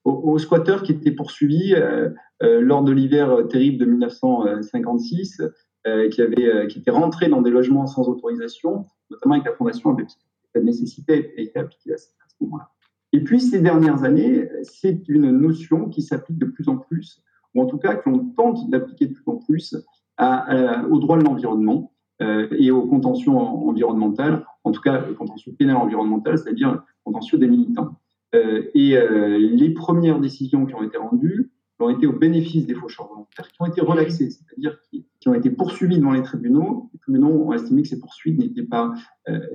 aux, 0.05 0.37
squatteurs 0.37 0.83
qui 0.83 0.91
étaient 0.91 1.11
poursuivis 1.11 1.73
euh, 1.73 2.09
euh, 2.43 2.61
lors 2.61 2.83
de 2.83 2.91
l'hiver 2.91 3.47
terrible 3.49 3.79
de 3.79 3.85
1956, 3.85 5.41
euh, 5.87 6.09
qui, 6.09 6.21
avaient, 6.21 6.67
qui 6.67 6.79
étaient 6.79 6.91
rentrés 6.91 7.27
dans 7.27 7.41
des 7.41 7.49
logements 7.49 7.87
sans 7.87 8.07
autorisation, 8.07 8.85
notamment 9.09 9.35
avec 9.35 9.45
la 9.45 9.53
Fondation 9.53 9.95
L'état 9.95 10.59
de 10.59 10.61
nécessité 10.61 11.33
a 11.37 11.41
été 11.41 11.59
appliquée 11.59 11.93
à 11.93 11.97
ce 11.97 12.07
moment-là. 12.41 12.69
Et 13.13 13.23
puis 13.23 13.41
ces 13.41 13.59
dernières 13.59 14.03
années, 14.03 14.49
c'est 14.63 15.07
une 15.07 15.31
notion 15.31 15.89
qui 15.89 16.01
s'applique 16.01 16.37
de 16.37 16.45
plus 16.45 16.67
en 16.67 16.77
plus 16.77 17.21
ou 17.53 17.61
en 17.61 17.65
tout 17.65 17.77
cas 17.77 17.95
que 17.95 18.09
l'on 18.09 18.25
tente 18.35 18.69
d'appliquer 18.69 19.07
de 19.07 19.13
plus 19.13 19.23
en 19.27 19.37
plus 19.37 19.75
au 20.19 20.99
droit 20.99 21.17
de 21.17 21.23
l'environnement 21.23 21.91
euh, 21.91 21.94
et 22.21 22.71
au 22.71 22.83
contentieux 22.83 23.31
environnemental, 23.31 24.45
en 24.63 24.71
tout 24.71 24.81
cas 24.81 25.05
le 25.05 25.13
contentieux 25.13 25.53
pénal 25.57 25.75
environnemental, 25.75 26.37
c'est-à-dire 26.37 26.83
contentieux 27.03 27.37
des 27.37 27.47
militants. 27.47 27.91
Euh, 28.35 28.63
et 28.73 28.97
euh, 28.97 29.37
les 29.37 29.69
premières 29.69 30.19
décisions 30.19 30.65
qui 30.65 30.75
ont 30.75 30.83
été 30.83 30.97
rendues 30.97 31.51
ont 31.79 31.89
été 31.89 32.07
au 32.07 32.13
bénéfice 32.13 32.65
des 32.65 32.73
faucheurs 32.73 33.07
volontaires, 33.07 33.49
qui 33.49 33.61
ont 33.61 33.65
été 33.65 33.81
relaxées, 33.81 34.29
c'est-à-dire 34.29 34.77
qui, 34.89 35.05
ont 35.27 35.33
été 35.33 35.49
poursuivis 35.49 35.97
devant 35.97 36.11
les 36.11 36.21
tribunaux. 36.21 36.89
Les 36.93 36.99
tribunaux 36.99 37.47
ont 37.47 37.53
estimé 37.53 37.81
que 37.81 37.87
ces 37.89 37.99
poursuites 37.99 38.37
n'étaient 38.37 38.63
pas, 38.63 38.93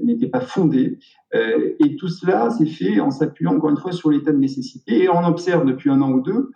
n'étaient 0.02 0.26
pas 0.26 0.40
fondées. 0.40 0.98
et 1.32 1.96
tout 1.96 2.08
cela 2.08 2.50
s'est 2.50 2.66
fait 2.66 2.98
en 3.00 3.11
s'appuyant 3.11 3.54
encore 3.54 3.70
une 3.70 3.78
fois 3.78 3.92
sur 3.92 4.11
l'état 4.11 4.32
de 4.32 4.36
nécessité. 4.36 5.04
Et 5.04 5.08
on 5.08 5.24
observe 5.24 5.64
depuis 5.64 5.88
un 5.88 6.02
an 6.02 6.11
ou 6.11 6.20
deux 6.20 6.50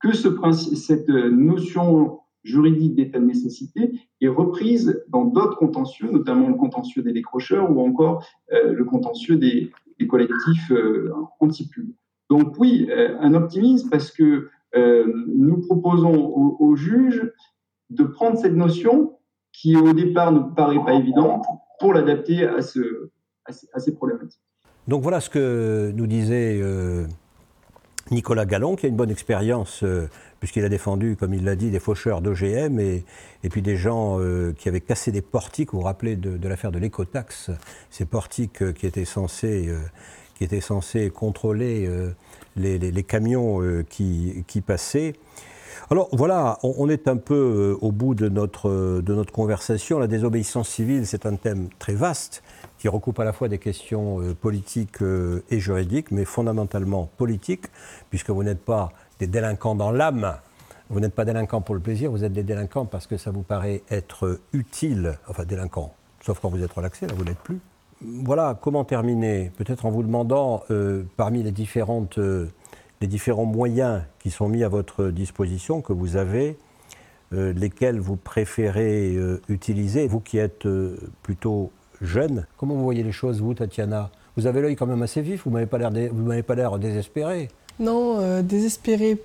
que 0.00 0.12
cette 0.12 1.08
notion 1.08 2.20
juridique 2.44 2.94
d'état 2.94 3.18
de 3.18 3.24
nécessité 3.24 4.00
est 4.20 4.28
reprise 4.28 5.04
dans 5.08 5.24
d'autres 5.24 5.56
contentieux, 5.56 6.10
notamment 6.10 6.48
le 6.48 6.54
contentieux 6.54 7.02
des 7.02 7.12
décrocheurs 7.12 7.70
ou 7.70 7.80
encore 7.80 8.24
euh, 8.52 8.72
le 8.72 8.84
contentieux 8.84 9.36
des, 9.36 9.70
collectifs 10.08 10.70
euh, 10.70 11.12
anti-pub. 11.40 11.90
Donc 12.30 12.54
oui, 12.58 12.88
euh, 12.90 13.16
un 13.20 13.34
optimisme 13.34 13.88
parce 13.90 14.10
que 14.10 14.48
euh, 14.76 15.12
nous 15.26 15.60
proposons 15.60 16.14
aux, 16.14 16.76
juges 16.76 17.32
de 17.90 18.04
prendre 18.04 18.38
cette 18.38 18.54
notion 18.54 19.18
qui 19.52 19.76
au 19.76 19.92
départ 19.92 20.30
ne 20.30 20.40
paraît 20.40 20.82
pas 20.84 20.94
évidente 20.94 21.44
pour 21.80 21.94
l'adapter 21.94 22.44
à, 22.44 22.60
ce, 22.60 23.10
à, 23.46 23.80
ces 23.80 23.94
problématiques. 23.94 24.42
Donc 24.86 25.02
voilà 25.02 25.20
ce 25.20 25.30
que 25.30 25.90
nous 25.92 26.06
disait 26.06 26.60
Nicolas 28.10 28.46
Gallon, 28.46 28.76
qui 28.76 28.86
a 28.86 28.88
une 28.88 28.96
bonne 28.96 29.10
expérience, 29.10 29.82
euh, 29.82 30.08
puisqu'il 30.40 30.64
a 30.64 30.68
défendu, 30.68 31.16
comme 31.16 31.34
il 31.34 31.44
l'a 31.44 31.56
dit, 31.56 31.70
des 31.70 31.80
faucheurs 31.80 32.20
d'OGM 32.20 32.80
et, 32.80 33.04
et, 33.44 33.48
puis 33.48 33.62
des 33.62 33.76
gens 33.76 34.18
euh, 34.20 34.52
qui 34.56 34.68
avaient 34.68 34.80
cassé 34.80 35.12
des 35.12 35.22
portiques. 35.22 35.72
Vous 35.72 35.78
vous 35.78 35.84
rappelez 35.84 36.16
de, 36.16 36.48
l'affaire 36.48 36.72
de 36.72 36.78
l'écotaxe, 36.78 37.50
ces 37.90 38.04
portiques 38.04 38.72
qui 38.74 38.86
étaient 38.86 39.04
censés, 39.04 39.72
qui 40.36 40.44
étaient 40.44 40.60
censés 40.60 41.10
contrôler 41.10 41.88
les, 42.56 43.02
camions 43.02 43.60
qui, 43.88 44.44
qui 44.46 44.60
passaient. 44.60 45.14
Alors 45.90 46.08
voilà, 46.12 46.58
on, 46.62 46.88
est 46.90 47.08
un 47.08 47.16
peu 47.16 47.34
euh, 47.34 47.78
au 47.80 47.92
bout 47.92 48.14
de 48.14 48.28
notre, 48.28 48.68
euh, 48.68 49.00
de 49.00 49.14
notre 49.14 49.32
conversation. 49.32 49.98
La 49.98 50.06
désobéissance 50.06 50.68
civile, 50.68 51.06
c'est 51.06 51.24
un 51.24 51.36
thème 51.36 51.68
très 51.78 51.94
vaste 51.94 52.42
qui 52.78 52.88
recoupe 52.88 53.18
à 53.20 53.24
la 53.24 53.32
fois 53.32 53.48
des 53.48 53.58
questions 53.58 54.20
euh, 54.20 54.34
politiques 54.34 55.02
et 55.50 55.60
juridiques, 55.60 56.10
mais 56.10 56.24
fondamentalement 56.24 57.10
politiques, 57.16 57.66
puisque 58.10 58.30
vous 58.30 58.42
n'êtes 58.42 58.64
pas 58.64 58.92
des 59.18 59.26
délinquants 59.26 59.74
dans 59.74 59.90
l'âme, 59.90 60.36
vous 60.90 61.00
n'êtes 61.00 61.14
pas 61.14 61.24
délinquants 61.24 61.60
pour 61.60 61.74
le 61.74 61.80
plaisir, 61.80 62.10
vous 62.10 62.24
êtes 62.24 62.32
des 62.32 62.42
délinquants 62.42 62.86
parce 62.86 63.06
que 63.06 63.16
ça 63.16 63.30
vous 63.30 63.42
paraît 63.42 63.82
être 63.90 64.40
utile, 64.52 65.18
enfin 65.28 65.44
délinquants, 65.44 65.94
sauf 66.22 66.40
quand 66.40 66.48
vous 66.48 66.62
êtes 66.62 66.72
relaxé, 66.72 67.06
là 67.06 67.14
vous 67.16 67.24
n'êtes 67.24 67.38
plus. 67.38 67.58
Voilà, 68.00 68.56
comment 68.60 68.84
terminer 68.84 69.50
Peut-être 69.58 69.84
en 69.84 69.90
vous 69.90 70.04
demandant, 70.04 70.62
parmi 71.16 71.42
les 71.42 71.50
différentes 71.50 72.20
les 73.00 73.06
différents 73.06 73.44
moyens 73.44 74.02
qui 74.18 74.30
sont 74.30 74.48
mis 74.48 74.64
à 74.64 74.68
votre 74.68 75.08
disposition, 75.08 75.82
que 75.82 75.92
vous 75.92 76.16
avez, 76.16 76.58
euh, 77.32 77.52
lesquels 77.52 78.00
vous 78.00 78.16
préférez 78.16 79.14
euh, 79.14 79.40
utiliser, 79.48 80.08
vous 80.08 80.20
qui 80.20 80.38
êtes 80.38 80.66
euh, 80.66 80.98
plutôt 81.22 81.70
jeune. 82.00 82.46
Comment 82.56 82.74
vous 82.74 82.84
voyez 82.84 83.02
les 83.02 83.12
choses, 83.12 83.40
vous, 83.40 83.54
Tatiana? 83.54 84.10
Vous 84.36 84.46
avez 84.46 84.60
l'œil 84.60 84.76
quand 84.76 84.86
même 84.86 85.02
assez 85.02 85.20
vif, 85.20 85.42
vous 85.44 85.50
m'avez 85.50 85.66
pas 85.66 86.54
l'air 86.54 86.78
désespéré. 86.78 87.48
Non, 87.80 88.40
désespéré, 88.42 89.18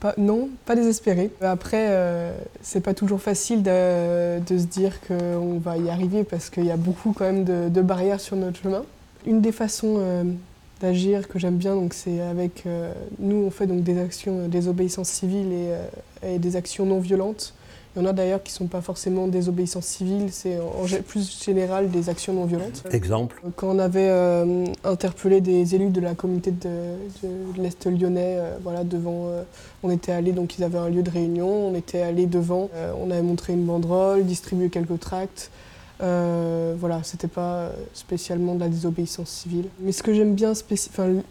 pas, 0.00 0.14
non, 0.18 0.48
pas 0.66 0.74
désespéré. 0.74 1.30
Après, 1.40 1.94
c'est 2.60 2.80
pas 2.80 2.92
toujours 2.92 3.20
facile 3.20 3.62
de, 3.62 4.40
se 4.48 4.66
dire 4.66 4.94
qu'on 5.06 5.58
va 5.58 5.76
y 5.76 5.88
arriver 5.88 6.24
parce 6.24 6.50
qu'il 6.50 6.64
y 6.64 6.72
a 6.72 6.76
beaucoup 6.76 7.12
quand 7.16 7.24
même 7.24 7.44
de, 7.44 7.68
de, 7.68 7.82
barrières 7.82 8.20
sur 8.20 8.34
notre 8.34 8.60
chemin. 8.60 8.82
Une 9.26 9.40
des 9.40 9.52
façons 9.52 10.02
d'agir 10.80 11.28
que 11.28 11.38
j'aime 11.38 11.56
bien. 11.56 11.74
Donc 11.74 11.94
c'est 11.94 12.20
avec 12.20 12.64
euh, 12.66 12.92
nous 13.18 13.36
on 13.36 13.50
fait 13.50 13.66
donc 13.66 13.82
des 13.82 14.00
actions, 14.00 14.48
des 14.48 14.68
obéissances 14.68 15.08
civiles 15.08 15.52
et, 15.52 15.68
euh, 15.70 16.34
et, 16.34 16.38
des 16.38 16.56
actions 16.56 16.86
non 16.86 17.00
violentes. 17.00 17.54
Il 17.98 18.04
y 18.04 18.06
en 18.06 18.10
a 18.10 18.12
d'ailleurs 18.12 18.42
qui 18.42 18.52
ne 18.52 18.56
sont 18.58 18.66
pas 18.66 18.80
forcément 18.80 19.26
des 19.26 19.48
obéissances 19.48 19.86
civiles, 19.86 20.28
c'est 20.30 20.58
en, 20.60 20.86
plus 21.06 21.42
général 21.44 21.90
des 21.90 22.08
actions 22.08 22.32
non 22.32 22.44
violentes. 22.44 22.84
Exemple 22.92 23.42
Quand 23.56 23.68
on 23.68 23.78
avait 23.78 24.08
euh, 24.08 24.64
interpellé 24.84 25.40
des 25.40 25.74
élus 25.74 25.90
de 25.90 26.00
la 26.00 26.14
communauté 26.14 26.52
de, 26.52 26.68
de, 27.22 27.60
l'Est 27.62 27.86
lyonnais, 27.86 28.38
voilà, 28.62 28.84
devant, 28.84 29.30
on 29.82 29.90
était 29.90 30.12
allé, 30.12 30.32
donc 30.32 30.58
ils 30.58 30.64
avaient 30.64 30.78
un 30.78 30.88
lieu 30.88 31.02
de 31.02 31.10
réunion, 31.10 31.48
on 31.48 31.74
était 31.74 32.02
allé 32.02 32.26
devant, 32.26 32.70
on 33.02 33.10
avait 33.10 33.22
montré 33.22 33.52
une 33.52 33.64
banderole, 33.64 34.24
distribué 34.24 34.68
quelques 34.68 35.00
tracts. 35.00 35.50
Euh, 36.00 36.74
voilà, 36.78 37.00
c'était 37.02 37.28
pas 37.28 37.70
spécialement 37.92 38.54
de 38.54 38.60
la 38.60 38.68
désobéissance 38.68 39.28
civile. 39.28 39.68
Mais 39.80 39.92
ce 39.92 40.02
que 40.02 40.14
j'aime 40.14 40.34
bien, 40.34 40.52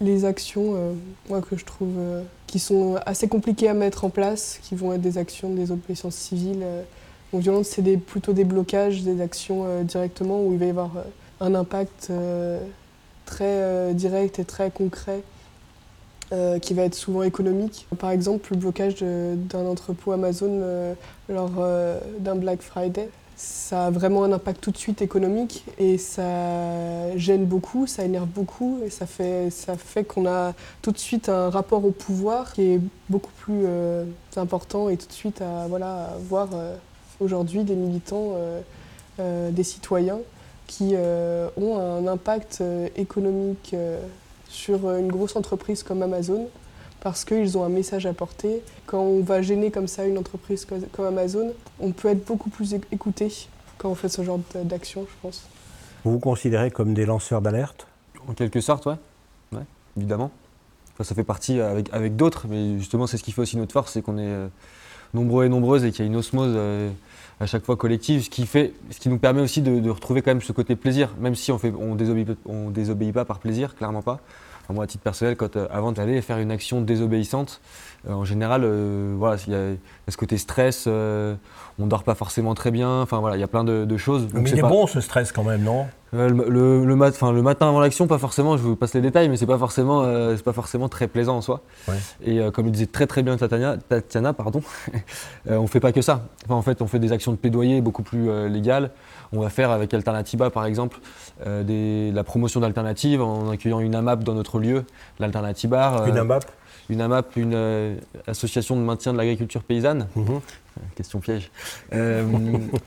les 0.00 0.24
actions, 0.24 0.74
euh, 0.74 0.92
moi 1.28 1.40
que 1.40 1.56
je 1.56 1.64
trouve 1.64 1.94
euh, 1.98 2.22
qui 2.48 2.58
sont 2.58 2.96
assez 3.06 3.28
compliquées 3.28 3.68
à 3.68 3.74
mettre 3.74 4.04
en 4.04 4.10
place, 4.10 4.58
qui 4.62 4.74
vont 4.74 4.92
être 4.92 5.00
des 5.00 5.18
actions 5.18 5.50
de 5.50 5.56
désobéissance 5.56 6.16
civile. 6.16 6.64
non 7.32 7.38
violente, 7.38 7.64
c'est 7.64 7.96
plutôt 7.98 8.32
des 8.32 8.44
blocages, 8.44 9.02
des 9.02 9.20
actions 9.20 9.82
directement 9.84 10.42
où 10.42 10.52
il 10.52 10.58
va 10.58 10.64
y 10.64 10.70
avoir 10.70 10.90
un 11.40 11.54
impact 11.54 12.10
très 13.26 13.94
direct 13.94 14.40
et 14.40 14.44
très 14.44 14.72
concret. 14.72 15.22
qui 16.60 16.74
va 16.74 16.82
être 16.82 16.94
souvent 16.94 17.22
économique. 17.22 17.86
Par 17.98 18.10
exemple, 18.10 18.52
le 18.52 18.58
blocage 18.58 18.96
d'un 18.96 19.64
entrepôt 19.64 20.12
Amazon 20.12 20.94
lors 21.28 21.52
d'un 22.18 22.34
Black 22.34 22.60
Friday 22.60 23.08
ça 23.38 23.86
a 23.86 23.90
vraiment 23.90 24.24
un 24.24 24.32
impact 24.32 24.60
tout 24.60 24.72
de 24.72 24.76
suite 24.76 25.00
économique 25.00 25.64
et 25.78 25.96
ça 25.96 27.16
gêne 27.16 27.44
beaucoup, 27.44 27.86
ça 27.86 28.04
énerve 28.04 28.26
beaucoup 28.26 28.80
et 28.84 28.90
ça 28.90 29.06
fait, 29.06 29.50
ça 29.50 29.76
fait 29.76 30.02
qu'on 30.02 30.26
a 30.26 30.54
tout 30.82 30.90
de 30.90 30.98
suite 30.98 31.28
un 31.28 31.48
rapport 31.48 31.84
au 31.84 31.92
pouvoir 31.92 32.52
qui 32.52 32.62
est 32.62 32.80
beaucoup 33.08 33.30
plus 33.38 33.62
euh, 33.64 34.04
important 34.34 34.88
et 34.88 34.96
tout 34.96 35.06
de 35.06 35.12
suite 35.12 35.40
à, 35.40 35.68
voilà, 35.68 36.16
voir 36.28 36.48
euh, 36.52 36.74
aujourd'hui 37.20 37.62
des 37.62 37.76
militants, 37.76 38.34
euh, 39.20 39.50
des 39.52 39.64
citoyens 39.64 40.18
qui 40.66 40.94
ont 41.56 41.78
un 41.78 42.06
impact 42.06 42.62
économique 42.94 43.74
sur 44.50 44.90
une 44.90 45.10
grosse 45.10 45.34
entreprise 45.34 45.82
comme 45.82 46.02
Amazon 46.02 46.48
parce 47.00 47.24
qu'ils 47.24 47.56
ont 47.56 47.64
un 47.64 47.68
message 47.68 48.06
à 48.06 48.12
porter. 48.12 48.62
Quand 48.86 49.00
on 49.00 49.22
va 49.22 49.42
gêner 49.42 49.70
comme 49.70 49.86
ça 49.86 50.04
une 50.06 50.18
entreprise 50.18 50.66
comme 50.92 51.06
Amazon, 51.06 51.52
on 51.80 51.92
peut 51.92 52.08
être 52.08 52.24
beaucoup 52.24 52.50
plus 52.50 52.74
écouté 52.74 53.32
quand 53.78 53.90
on 53.90 53.94
fait 53.94 54.08
ce 54.08 54.22
genre 54.22 54.40
d'action, 54.64 55.06
je 55.08 55.14
pense. 55.22 55.46
Vous 56.04 56.12
vous 56.12 56.18
considérez 56.18 56.70
comme 56.70 56.94
des 56.94 57.06
lanceurs 57.06 57.40
d'alerte? 57.40 57.86
En 58.26 58.34
quelque 58.34 58.60
sorte, 58.60 58.86
ouais. 58.86 58.96
ouais 59.52 59.62
évidemment. 59.96 60.30
ça 61.00 61.14
fait 61.14 61.24
partie 61.24 61.60
avec, 61.60 61.92
avec 61.92 62.16
d'autres, 62.16 62.46
mais 62.48 62.78
justement, 62.78 63.06
c'est 63.06 63.16
ce 63.16 63.22
qui 63.22 63.32
fait 63.32 63.42
aussi 63.42 63.56
notre 63.56 63.72
force, 63.72 63.92
c'est 63.92 64.02
qu'on 64.02 64.18
est, 64.18 64.26
euh, 64.26 64.48
nombreux 65.14 65.44
et 65.44 65.48
nombreuses 65.48 65.84
et 65.84 65.90
qu'il 65.90 66.04
y 66.04 66.08
a 66.08 66.10
une 66.10 66.16
osmose 66.16 66.52
euh, 66.54 66.90
à 67.40 67.46
chaque 67.46 67.64
fois 67.64 67.76
collective, 67.76 68.24
ce 68.24 68.30
qui, 68.30 68.46
fait, 68.46 68.74
ce 68.90 68.98
qui 68.98 69.08
nous 69.08 69.18
permet 69.18 69.40
aussi 69.40 69.62
de, 69.62 69.88
retrouver 69.90 70.22
quand 70.22 70.30
même 70.30 70.42
ce 70.42 70.52
côté 70.52 70.76
plaisir, 70.76 71.14
même 71.20 71.34
si 71.34 71.52
on 71.52 71.60
ne 71.62 71.70
on 71.70 71.94
désobéit, 71.94 72.28
on 72.46 72.70
désobéit 72.70 73.12
pas 73.12 73.24
par 73.24 73.38
plaisir, 73.38 73.74
clairement 73.76 74.02
pas 74.02 74.20
moi, 74.74 74.84
à 74.84 74.86
titre 74.86 75.02
personnel, 75.02 75.36
quand, 75.36 75.56
euh, 75.56 75.66
avant 75.70 75.92
d'aller 75.92 76.20
faire 76.20 76.38
une 76.38 76.50
action 76.50 76.82
désobéissante, 76.82 77.60
euh, 78.08 78.12
en 78.12 78.24
général, 78.24 78.62
euh, 78.64 79.14
voilà, 79.16 79.36
il 79.46 79.52
y, 79.52 79.56
a 79.56 80.10
ce 80.10 80.16
côté 80.16 80.36
stress, 80.36 80.86
on 80.86 81.86
dort 81.86 82.04
pas 82.04 82.14
forcément 82.14 82.54
très 82.54 82.70
bien, 82.70 83.00
enfin 83.00 83.18
voilà, 83.20 83.36
il 83.36 83.40
y 83.40 83.44
a 83.44 83.48
plein 83.48 83.64
de, 83.64 83.96
choses. 83.96 84.28
mais 84.34 84.50
il 84.50 84.58
est, 84.58 84.62
bon 84.62 84.86
ce 84.86 85.00
stress 85.00 85.32
quand 85.32 85.44
même, 85.44 85.62
non? 85.62 85.86
Le, 86.12 86.28
le, 86.28 86.96
matin 86.96 87.68
avant 87.68 87.80
l'action, 87.80 88.06
pas 88.06 88.18
forcément, 88.18 88.56
je 88.56 88.62
vous 88.62 88.76
passe 88.76 88.94
les 88.94 89.02
détails, 89.02 89.28
mais 89.28 89.36
c'est 89.36 89.46
pas 89.46 89.58
forcément, 89.58 90.04
c'est 90.34 90.42
pas 90.42 90.54
forcément 90.54 90.88
très 90.88 91.06
plaisant 91.06 91.36
en 91.36 91.42
soi. 91.42 91.62
Et 92.24 92.40
comme 92.52 92.64
le 92.66 92.70
disait 92.70 92.86
très 92.86 93.06
très 93.06 93.22
bien 93.22 93.36
Tatiana, 93.36 93.76
Tatiana 93.76 94.32
pardon, 94.32 94.62
on 95.50 95.66
fait 95.66 95.80
pas 95.80 95.92
que 95.92 96.00
ça. 96.00 96.24
en 96.48 96.62
fait, 96.62 96.80
on 96.80 96.86
fait 96.86 96.98
des 96.98 97.12
actions 97.12 97.32
de 97.32 97.36
plaidoyer 97.36 97.82
beaucoup 97.82 98.02
plus 98.02 98.48
légales. 98.48 98.90
On 99.32 99.40
va 99.40 99.50
faire 99.50 99.70
avec 99.70 99.92
Alternatiba, 99.92 100.50
par 100.50 100.64
exemple, 100.64 100.98
euh, 101.46 102.12
la 102.12 102.24
promotion 102.24 102.60
d'alternatives 102.60 103.20
en 103.22 103.50
accueillant 103.50 103.80
une 103.80 103.94
AMAP 103.94 104.24
dans 104.24 104.34
notre 104.34 104.58
lieu, 104.58 104.84
l'Alternatibar. 105.18 106.02
Euh, 106.02 106.06
une 106.06 106.16
AMAP 106.16 106.44
Une 106.88 107.00
AMAP, 107.00 107.36
une 107.36 107.54
euh, 107.54 107.96
association 108.26 108.76
de 108.76 108.80
maintien 108.80 109.12
de 109.12 109.18
l'agriculture 109.18 109.62
paysanne. 109.62 110.08
Mhm. 110.16 110.40
Question 110.94 111.18
piège. 111.18 111.50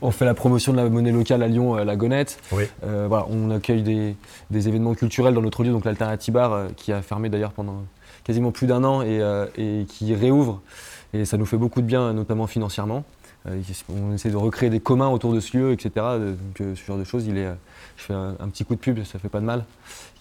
on 0.01 0.11
fait 0.11 0.23
la 0.23 0.33
promotion 0.33 0.71
de 0.71 0.77
la 0.77 0.89
monnaie 0.89 1.11
locale 1.11 1.43
à 1.43 1.47
Lyon, 1.47 1.75
la 1.75 1.95
Gonette. 1.97 2.39
voilà, 2.49 3.25
on 3.29 3.51
accueille 3.51 3.83
des, 3.83 4.67
événements 4.67 4.93
culturels 4.93 5.33
dans 5.33 5.41
notre 5.41 5.63
lieu, 5.63 5.71
donc 5.71 5.83
l'Alternatibar, 5.83 6.67
qui 6.77 6.93
a 6.93 7.01
fermé 7.01 7.27
d'ailleurs 7.27 7.51
pendant 7.51 7.83
quasiment 8.23 8.51
plus 8.51 8.65
d'un 8.65 8.85
an 8.85 9.01
et 9.01 9.85
qui 9.89 10.15
réouvre. 10.15 10.61
Et 11.13 11.25
ça 11.25 11.35
nous 11.35 11.45
fait 11.45 11.57
beaucoup 11.57 11.81
de 11.81 11.85
bien, 11.85 12.13
notamment 12.13 12.47
financièrement. 12.47 13.03
Euh, 13.47 13.61
on 13.89 14.13
essaie 14.13 14.29
de 14.29 14.37
recréer 14.37 14.69
des 14.69 14.79
communs 14.79 15.09
autour 15.09 15.33
de 15.33 15.39
ce 15.39 15.57
lieu, 15.57 15.71
etc. 15.71 15.91
Donc 15.95 16.61
euh, 16.61 16.75
ce 16.75 16.85
genre 16.85 16.97
de 16.97 17.03
choses, 17.03 17.25
il 17.25 17.37
est, 17.37 17.49
je 17.97 18.03
fais 18.03 18.13
un, 18.13 18.47
petit 18.49 18.65
coup 18.65 18.75
de 18.75 18.79
pub, 18.79 19.03
ça 19.03 19.19
fait 19.19 19.29
pas 19.29 19.39
de 19.39 19.45
mal. 19.45 19.63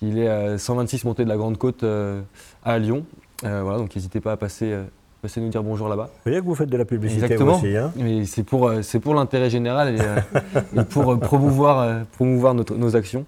Il 0.03 0.19
est 0.19 0.29
à 0.29 0.59
126 0.59 1.05
montées 1.05 1.25
de 1.25 1.29
la 1.29 1.37
Grande 1.37 1.59
Côte 1.59 1.83
euh, 1.83 2.23
à 2.65 2.79
Lyon. 2.79 3.05
voilà, 3.43 3.77
donc 3.77 3.95
n'hésitez 3.95 4.21
pas 4.21 4.33
à 4.33 4.37
passer, 4.37 4.75
passer 5.21 5.41
nous 5.41 5.49
dire 5.49 5.63
bonjour 5.63 5.89
là-bas. 5.89 6.05
Vous 6.05 6.21
voyez 6.25 6.41
que 6.41 6.47
vous 6.47 6.55
faites 6.55 6.71
de 6.71 6.77
la 6.77 6.87
publicité 6.87 7.25
Exactement. 7.25 7.57
aussi. 7.57 7.77
Hein 7.77 7.93
c'est 8.25 8.43
pour, 8.43 8.73
pour 9.03 9.15
l'intérêt 9.15 9.51
général 9.51 9.97
et, 9.97 10.85
pour 10.85 11.19
promouvoir, 11.21 12.05
promouvoir 12.13 12.55
nos 12.55 12.97
actions. 12.97 13.27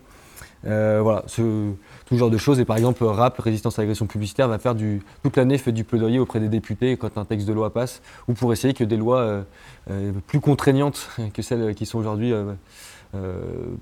voilà, 0.64 1.22
ce, 1.26 1.72
tout 2.12 2.18
genre 2.18 2.30
de 2.30 2.36
choses. 2.36 2.60
Et 2.60 2.66
par 2.66 2.76
exemple, 2.76 3.02
RAP, 3.04 3.38
Résistance 3.38 3.78
à 3.78 3.82
l'agression 3.82 4.06
publicitaire, 4.06 4.46
va 4.46 4.58
faire 4.58 4.74
du, 4.74 5.02
toute 5.22 5.36
l'année 5.36 5.56
fait 5.56 5.72
du 5.72 5.82
plaidoyer 5.82 6.18
auprès 6.18 6.40
des 6.40 6.48
députés 6.48 6.98
quand 6.98 7.16
un 7.16 7.24
texte 7.24 7.48
de 7.48 7.54
loi 7.54 7.72
passe, 7.72 8.02
ou 8.28 8.34
pour 8.34 8.52
essayer 8.52 8.74
que 8.74 8.84
des 8.84 8.98
lois 8.98 9.20
euh, 9.20 9.42
euh, 9.90 10.12
plus 10.26 10.40
contraignantes 10.40 11.08
que 11.34 11.40
celles 11.40 11.74
qui 11.74 11.86
sont 11.86 11.98
aujourd'hui 11.98 12.34
euh, 12.34 12.54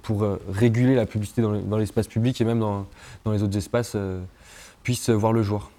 pour 0.02 0.24
réguler 0.52 0.94
la 0.94 1.06
publicité 1.06 1.42
dans 1.42 1.76
l'espace 1.76 2.06
public 2.06 2.40
et 2.40 2.44
même 2.44 2.60
dans, 2.60 2.86
dans 3.24 3.32
les 3.32 3.42
autres 3.42 3.56
espaces 3.56 3.96
puissent 4.82 5.10
voir 5.10 5.32
le 5.32 5.42
jour. 5.42 5.70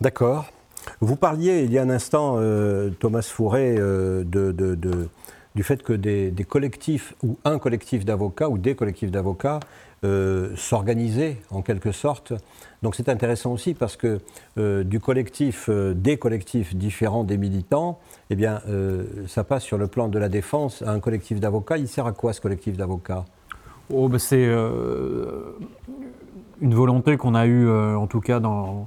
D'accord. 0.00 0.46
Vous 1.00 1.16
parliez 1.16 1.64
il 1.64 1.72
y 1.72 1.78
a 1.78 1.82
un 1.82 1.90
instant, 1.90 2.38
Thomas 3.00 3.22
Fourré, 3.22 3.78
du 5.58 5.64
fait 5.64 5.82
que 5.82 5.92
des, 5.92 6.32
collectifs 6.48 7.14
ou 7.24 7.36
un 7.44 7.58
collectif 7.58 8.04
d'avocats 8.04 8.48
ou 8.48 8.58
des 8.58 8.76
collectifs 8.76 9.10
d'avocats 9.10 9.58
euh, 10.04 10.50
s'organisaient 10.54 11.38
en 11.50 11.60
quelque 11.60 11.90
sorte. 11.90 12.32
Donc 12.84 12.94
c'est 12.94 13.08
intéressant 13.08 13.50
aussi 13.50 13.74
parce 13.74 13.96
que 13.96 14.20
euh, 14.56 14.84
du 14.84 15.00
collectif, 15.00 15.68
euh, 15.68 15.92
des 15.92 16.18
collectifs 16.18 16.76
différents 16.76 17.24
des 17.24 17.36
militants, 17.36 17.98
eh 18.30 18.36
bien, 18.36 18.60
ça 19.26 19.42
passe 19.42 19.64
sur 19.64 19.76
le 19.76 19.88
plan 19.88 20.06
de 20.06 20.16
la 20.20 20.28
défense 20.28 20.82
à 20.82 20.92
un 20.92 21.00
collectif 21.00 21.40
d'avocats. 21.40 21.78
Il 21.78 21.88
sert 21.88 22.06
à 22.06 22.12
quoi 22.12 22.32
ce 22.32 22.40
collectif 22.40 22.76
d'avocats? 22.76 23.24
Oh, 23.92 24.08
ben, 24.08 24.20
C'est 24.20 24.44
une 26.60 26.74
volonté 26.74 27.16
qu'on 27.16 27.34
a 27.34 27.46
eue, 27.46 27.68
en 27.68 28.06
tout 28.06 28.20
cas 28.20 28.38
dans 28.38 28.86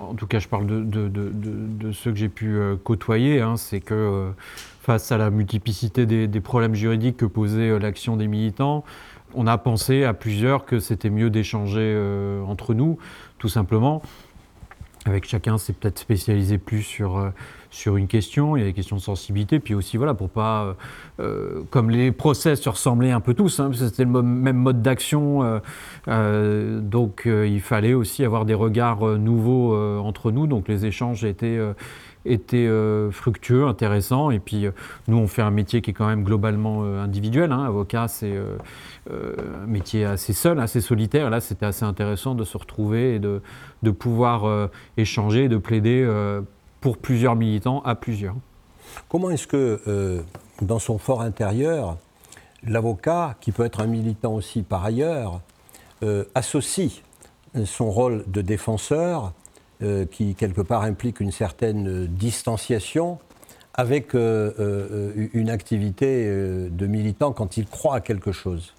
en 0.00 0.14
tout 0.14 0.26
cas, 0.26 0.38
je 0.38 0.48
parle 0.48 0.66
de, 0.66 1.92
ceux 1.92 2.12
que 2.12 2.18
j'ai 2.18 2.30
pu 2.30 2.58
côtoyer, 2.82 3.42
hein, 3.42 3.56
c'est 3.56 3.80
que 3.80 4.32
face 4.80 5.12
à 5.12 5.18
la 5.18 5.30
multiplicité 5.30 6.06
des, 6.06 6.40
problèmes 6.40 6.74
juridiques 6.74 7.18
que 7.18 7.26
posait 7.26 7.78
l'action 7.78 8.16
des 8.16 8.26
militants, 8.26 8.84
on 9.34 9.46
a 9.46 9.58
pensé 9.58 10.04
à 10.04 10.14
plusieurs 10.14 10.64
que 10.64 10.78
c'était 10.78 11.10
mieux 11.10 11.30
d'échanger 11.30 11.96
entre 12.46 12.74
nous, 12.74 12.98
tout 13.38 13.48
simplement. 13.48 14.02
Avec 15.04 15.26
chacun, 15.26 15.58
c'est 15.58 15.72
peut-être 15.72 15.98
spécialisé 15.98 16.58
plus 16.58 16.82
sur 16.82 17.32
sur 17.72 17.96
une 17.96 18.06
question, 18.06 18.54
il 18.56 18.60
y 18.60 18.62
a 18.62 18.66
des 18.66 18.74
questions 18.74 18.96
de 18.96 19.00
sensibilité, 19.00 19.58
puis 19.58 19.74
aussi 19.74 19.96
voilà 19.96 20.12
pour 20.12 20.28
pas, 20.28 20.62
euh, 20.62 20.74
euh, 21.20 21.62
comme 21.70 21.88
les 21.88 22.12
procès 22.12 22.54
se 22.54 22.68
ressemblaient 22.68 23.10
un 23.10 23.20
peu 23.20 23.32
tous, 23.32 23.58
hein, 23.58 23.70
c'était 23.74 24.04
le 24.04 24.22
même 24.22 24.58
mode 24.58 24.82
d'action, 24.82 25.60
euh, 26.06 26.80
donc 26.80 27.26
il 27.26 27.60
fallait 27.60 27.94
aussi 27.94 28.24
avoir 28.24 28.44
des 28.44 28.54
regards 28.54 29.18
nouveaux 29.18 29.74
entre 30.00 30.30
nous, 30.30 30.46
donc 30.46 30.68
les 30.68 30.84
échanges 30.84 31.24
étaient 31.24 31.58
étaient 32.24 32.68
fructueux, 33.10 33.66
intéressants. 33.66 34.30
Et 34.30 34.38
puis, 34.38 34.66
nous, 35.08 35.16
on 35.16 35.26
fait 35.26 35.42
un 35.42 35.50
métier 35.50 35.80
qui 35.82 35.90
est 35.90 35.94
quand 35.94 36.06
même 36.06 36.24
globalement 36.24 36.84
individuel. 36.84 37.52
Hein. 37.52 37.64
Avocat, 37.64 38.08
c'est 38.08 38.34
un 39.10 39.66
métier 39.66 40.04
assez 40.04 40.32
seul, 40.32 40.60
assez 40.60 40.80
solitaire. 40.80 41.30
Là, 41.30 41.40
c'était 41.40 41.66
assez 41.66 41.84
intéressant 41.84 42.34
de 42.34 42.44
se 42.44 42.56
retrouver 42.56 43.16
et 43.16 43.18
de, 43.18 43.42
de 43.82 43.90
pouvoir 43.90 44.70
échanger, 44.96 45.48
de 45.48 45.56
plaider 45.56 46.06
pour 46.80 46.98
plusieurs 46.98 47.36
militants 47.36 47.80
à 47.84 47.94
plusieurs. 47.94 48.34
Comment 49.08 49.30
est-ce 49.30 49.46
que, 49.46 49.80
euh, 49.86 50.20
dans 50.60 50.78
son 50.78 50.98
fort 50.98 51.22
intérieur, 51.22 51.96
l'avocat, 52.64 53.36
qui 53.40 53.52
peut 53.52 53.64
être 53.64 53.80
un 53.80 53.86
militant 53.86 54.34
aussi 54.34 54.62
par 54.62 54.84
ailleurs, 54.84 55.40
euh, 56.02 56.24
associe 56.34 57.02
son 57.64 57.90
rôle 57.90 58.24
de 58.26 58.40
défenseur, 58.40 59.26
euh, 59.26 59.28
qui 60.10 60.34
quelque 60.34 60.60
part 60.60 60.82
implique 60.82 61.20
une 61.20 61.32
certaine 61.32 62.06
distanciation, 62.06 63.18
avec 63.74 64.14
une 64.14 65.48
activité 65.48 66.26
de 66.70 66.86
militant 66.86 67.32
quand 67.32 67.56
il 67.56 67.66
croit 67.66 67.96
à 67.96 68.00
quelque 68.00 68.32
chose 68.32 68.74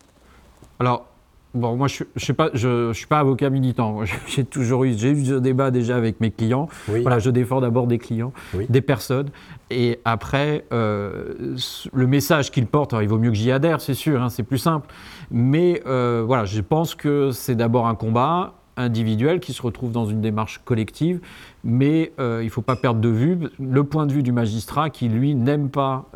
Alors, 0.79 1.07
Bon, 1.53 1.75
moi, 1.75 1.87
je 1.87 2.03
ne 2.03 2.33
pas, 2.33 2.49
je, 2.53 2.87
je, 2.91 2.93
suis 2.93 3.05
pas 3.05 3.19
avocat 3.19 3.51
militant. 3.51 3.99
J'ai 4.27 4.43
toujours 4.43 4.85
eu, 4.85 4.93
j'ai 4.97 5.11
eu 5.11 5.23
ce 5.23 5.33
débat 5.35 5.69
déjà 5.69 5.95
avec 5.95 6.19
mes 6.19 6.31
clients. 6.31 6.67
Voilà, 6.87 7.19
je 7.19 7.29
défends 7.29 7.61
d'abord 7.61 7.85
des 7.85 7.99
clients, 7.99 8.33
des 8.69 8.81
personnes, 8.81 9.29
et 9.69 9.99
après, 10.05 10.65
euh, 10.73 11.55
le 11.93 12.07
message 12.07 12.51
qu'ils 12.51 12.65
portent, 12.65 12.95
il 12.99 13.07
vaut 13.07 13.19
mieux 13.19 13.29
que 13.29 13.35
j'y 13.35 13.51
adhère, 13.51 13.81
c'est 13.81 13.93
sûr, 13.93 14.21
hein, 14.21 14.29
c'est 14.29 14.43
plus 14.43 14.57
simple. 14.57 14.87
Mais 15.31 15.81
euh, 15.85 16.23
voilà, 16.25 16.45
je 16.45 16.61
pense 16.61 16.95
que 16.95 17.31
c'est 17.31 17.55
d'abord 17.55 17.87
un 17.87 17.95
combat 17.95 18.53
individuel 18.77 19.39
qui 19.39 19.53
se 19.53 19.61
retrouve 19.61 19.91
dans 19.91 20.05
une 20.05 20.21
démarche 20.21 20.61
collective, 20.65 21.19
mais 21.63 22.11
euh, 22.19 22.39
il 22.41 22.45
ne 22.45 22.51
faut 22.51 22.61
pas 22.61 22.75
perdre 22.75 22.99
de 22.99 23.09
vue 23.09 23.37
le 23.59 23.83
point 23.83 24.05
de 24.05 24.13
vue 24.13 24.23
du 24.23 24.31
magistrat 24.31 24.89
qui, 24.89 25.09
lui, 25.09 25.35
n'aime 25.35 25.69
pas 25.69 26.09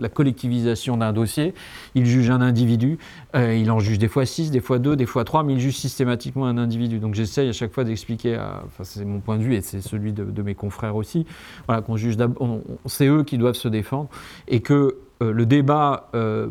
la 0.00 0.08
collectivisation 0.08 0.96
d'un 0.96 1.12
dossier. 1.12 1.54
Il 1.94 2.06
juge 2.06 2.30
un 2.30 2.40
individu, 2.40 2.98
euh, 3.36 3.54
il 3.54 3.70
en 3.70 3.78
juge 3.78 3.98
des 3.98 4.08
fois 4.08 4.26
6, 4.26 4.50
des 4.50 4.60
fois 4.60 4.78
2, 4.78 4.96
des 4.96 5.06
fois 5.06 5.24
3, 5.24 5.44
mais 5.44 5.52
il 5.52 5.60
juge 5.60 5.76
systématiquement 5.76 6.46
un 6.46 6.58
individu. 6.58 6.98
Donc 6.98 7.14
j'essaye 7.14 7.48
à 7.48 7.52
chaque 7.52 7.72
fois 7.72 7.84
d'expliquer, 7.84 8.36
enfin 8.38 8.84
c'est 8.84 9.04
mon 9.04 9.20
point 9.20 9.36
de 9.36 9.42
vue 9.42 9.54
et 9.54 9.60
c'est 9.60 9.80
celui 9.80 10.12
de, 10.12 10.42
mes 10.42 10.54
confrères 10.54 10.96
aussi, 10.96 11.26
voilà, 11.66 11.82
qu'on 11.82 11.96
juge 11.96 12.16
c'est 12.86 13.06
eux 13.06 13.24
qui 13.24 13.36
doivent 13.36 13.54
se 13.54 13.68
défendre 13.68 14.08
et 14.48 14.60
que 14.60 14.96
euh, 15.22 15.32
le 15.32 15.44
débat 15.44 16.08
euh, 16.14 16.48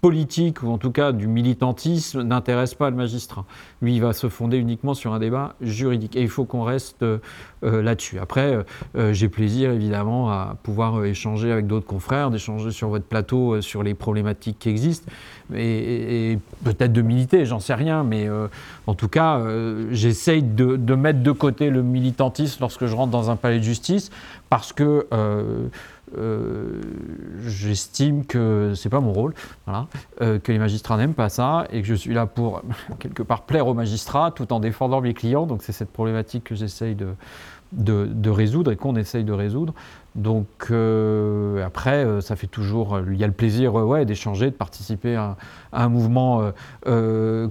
politique, 0.00 0.62
ou 0.62 0.68
en 0.68 0.78
tout 0.78 0.92
cas 0.92 1.12
du 1.12 1.26
militantisme, 1.26 2.22
n'intéresse 2.22 2.74
pas 2.74 2.90
le 2.90 2.96
magistrat. 2.96 3.44
Lui, 3.82 3.96
il 3.96 4.00
va 4.00 4.12
se 4.12 4.28
fonder 4.28 4.58
uniquement 4.58 4.94
sur 4.94 5.12
un 5.12 5.18
débat 5.18 5.56
juridique. 5.60 6.14
Et 6.16 6.22
il 6.22 6.28
faut 6.28 6.44
qu'on 6.44 6.62
reste 6.62 7.02
euh, 7.02 7.82
là-dessus. 7.82 8.20
Après, 8.20 8.64
euh, 8.96 9.12
j'ai 9.12 9.28
plaisir, 9.28 9.72
évidemment, 9.72 10.30
à 10.30 10.56
pouvoir 10.62 11.00
euh, 11.00 11.06
échanger 11.06 11.50
avec 11.50 11.66
d'autres 11.66 11.86
confrères, 11.86 12.30
d'échanger 12.30 12.70
sur 12.70 12.88
votre 12.88 13.06
plateau 13.06 13.60
sur 13.60 13.82
les 13.82 13.94
problématiques 13.94 14.58
qui 14.60 14.68
existent, 14.68 15.10
et, 15.54 16.38
peut-être 16.62 16.92
de 16.92 17.02
militer, 17.02 17.44
j'en 17.46 17.58
sais 17.58 17.74
rien, 17.74 18.04
mais 18.04 18.28
en 18.86 18.94
tout 18.94 19.08
cas, 19.08 19.42
j'essaye 19.90 20.42
de, 20.42 20.94
mettre 20.94 21.22
de 21.22 21.32
côté 21.32 21.70
le 21.70 21.82
militantisme 21.82 22.58
lorsque 22.60 22.84
je 22.84 22.94
rentre 22.94 23.10
dans 23.10 23.30
un 23.30 23.36
palais 23.36 23.58
de 23.58 23.64
justice, 23.64 24.10
parce 24.50 24.74
que 24.74 25.06
euh, 26.16 26.80
j'estime 27.46 28.24
que 28.24 28.72
c'est 28.74 28.88
pas 28.88 29.00
mon 29.00 29.12
rôle, 29.12 29.34
euh, 30.20 30.38
que 30.38 30.52
les 30.52 30.58
magistrats 30.58 30.96
n'aiment 30.96 31.14
pas 31.14 31.28
ça 31.28 31.66
et 31.70 31.82
que 31.82 31.88
je 31.88 31.94
suis 31.94 32.14
là 32.14 32.26
pour 32.26 32.62
quelque 32.98 33.22
part 33.22 33.42
plaire 33.42 33.66
aux 33.66 33.74
magistrats 33.74 34.30
tout 34.30 34.52
en 34.52 34.60
défendant 34.60 35.00
mes 35.00 35.14
clients. 35.14 35.46
Donc 35.46 35.62
c'est 35.62 35.72
cette 35.72 35.90
problématique 35.90 36.44
que 36.44 36.54
j'essaye 36.54 36.94
de, 36.94 37.14
de, 37.72 38.30
résoudre 38.30 38.72
et 38.72 38.76
qu'on 38.76 38.96
essaye 38.96 39.24
de 39.24 39.32
résoudre. 39.32 39.74
Donc 40.14 40.46
euh, 40.70 41.64
après, 41.64 42.06
ça 42.22 42.34
fait 42.34 42.46
toujours, 42.46 42.98
il 43.06 43.18
y 43.18 43.24
a 43.24 43.26
le 43.26 43.32
plaisir 43.32 43.74
ouais, 43.74 44.04
d'échanger, 44.04 44.46
de 44.46 44.56
participer 44.56 45.14
à, 45.14 45.36
un 45.72 45.88
mouvement 45.88 46.50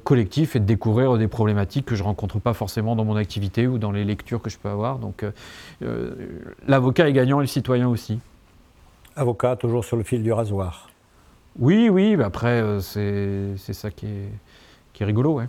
collectif 0.04 0.56
et 0.56 0.60
de 0.60 0.66
découvrir 0.66 1.18
des 1.18 1.28
problématiques 1.28 1.86
que 1.86 1.96
je 1.96 2.02
ne 2.02 2.08
rencontre 2.08 2.40
pas 2.40 2.54
forcément 2.54 2.96
dans 2.96 3.06
mon 3.06 3.16
activité 3.16 3.68
ou 3.68 3.78
dans 3.78 3.92
les 3.92 4.04
lectures 4.04 4.42
que 4.42 4.50
je 4.50 4.58
peux 4.58 4.70
avoir. 4.70 4.98
Donc 4.98 5.24
l'avocat 6.68 7.08
est 7.08 7.14
gagnant 7.14 7.40
et 7.40 7.44
le 7.44 7.48
citoyen 7.48 7.88
aussi. 7.88 8.20
Avocat, 9.18 9.56
toujours 9.56 9.84
sur 9.84 9.98
le 9.98 10.04
fil 10.04 10.24
du 10.24 10.32
rasoir. 10.32 10.90
Oui, 11.60 11.90
oui, 11.90 12.16
mais 12.16 12.24
après, 12.24 12.62
euh, 12.62 12.80
c'est 12.80 13.74
ça 13.74 13.90
qui 13.90 14.06
est, 14.06 14.30
qui 14.94 15.04
est 15.04 15.06
rigolo, 15.06 15.36
ouais. 15.36 15.48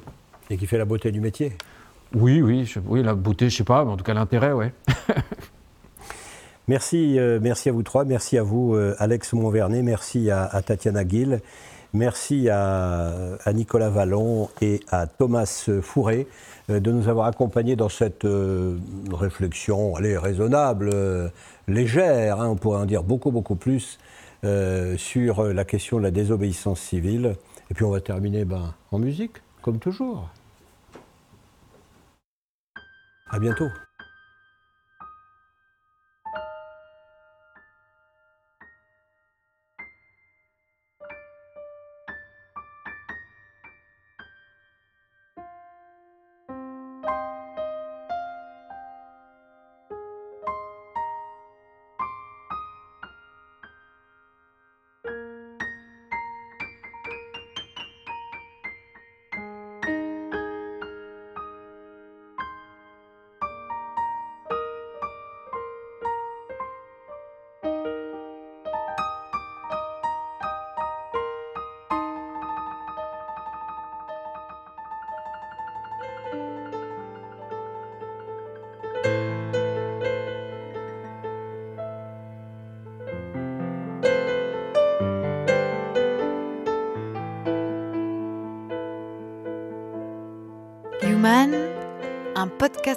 Et 0.48 0.56
qui 0.56 0.66
fait 0.66 0.78
la 0.78 0.86
beauté 0.86 1.12
du 1.12 1.20
métier. 1.20 1.52
Oui, 2.14 2.40
oui, 2.40 2.72
oui, 2.86 3.02
la 3.02 3.14
beauté, 3.14 3.50
je 3.50 3.56
sais 3.56 3.64
pas, 3.64 3.84
mais 3.84 3.90
en 3.90 3.96
tout 3.98 4.04
cas 4.04 4.14
l'intérêt, 4.14 4.52
ouais. 4.52 4.72
merci, 6.68 7.18
euh, 7.18 7.38
merci 7.42 7.68
à 7.68 7.72
vous 7.72 7.82
trois, 7.82 8.06
merci 8.06 8.38
à 8.38 8.42
vous, 8.42 8.74
euh, 8.74 8.96
Alex 8.98 9.34
Montvernet, 9.34 9.82
merci 9.82 10.30
à, 10.30 10.62
Tatiana 10.62 11.06
Gill, 11.06 11.42
merci 11.92 12.48
à, 12.48 13.38
Nicolas 13.52 13.90
Vallon 13.90 14.48
et 14.60 14.80
à 14.88 15.06
Thomas 15.06 15.68
Fourré 15.82 16.26
de 16.68 16.92
nous 16.92 17.08
avoir 17.08 17.26
accompagnés 17.26 17.76
dans 17.76 17.88
cette 17.88 18.26
réflexion, 19.12 19.96
allez, 19.96 20.18
raisonnable 20.18 20.90
légère, 21.68 22.40
hein, 22.40 22.48
on 22.48 22.56
pourrait 22.56 22.80
en 22.80 22.86
dire 22.86 23.02
beaucoup, 23.02 23.30
beaucoup 23.30 23.54
plus, 23.54 23.98
euh, 24.44 24.96
sur 24.96 25.44
la 25.44 25.64
question 25.64 25.98
de 25.98 26.02
la 26.02 26.10
désobéissance 26.10 26.80
civile. 26.80 27.36
Et 27.70 27.74
puis 27.74 27.84
on 27.84 27.90
va 27.90 28.00
terminer 28.00 28.44
ben, 28.44 28.74
en 28.90 28.98
musique, 28.98 29.42
comme 29.62 29.78
toujours. 29.78 30.28
À 33.30 33.38
bientôt. 33.38 33.68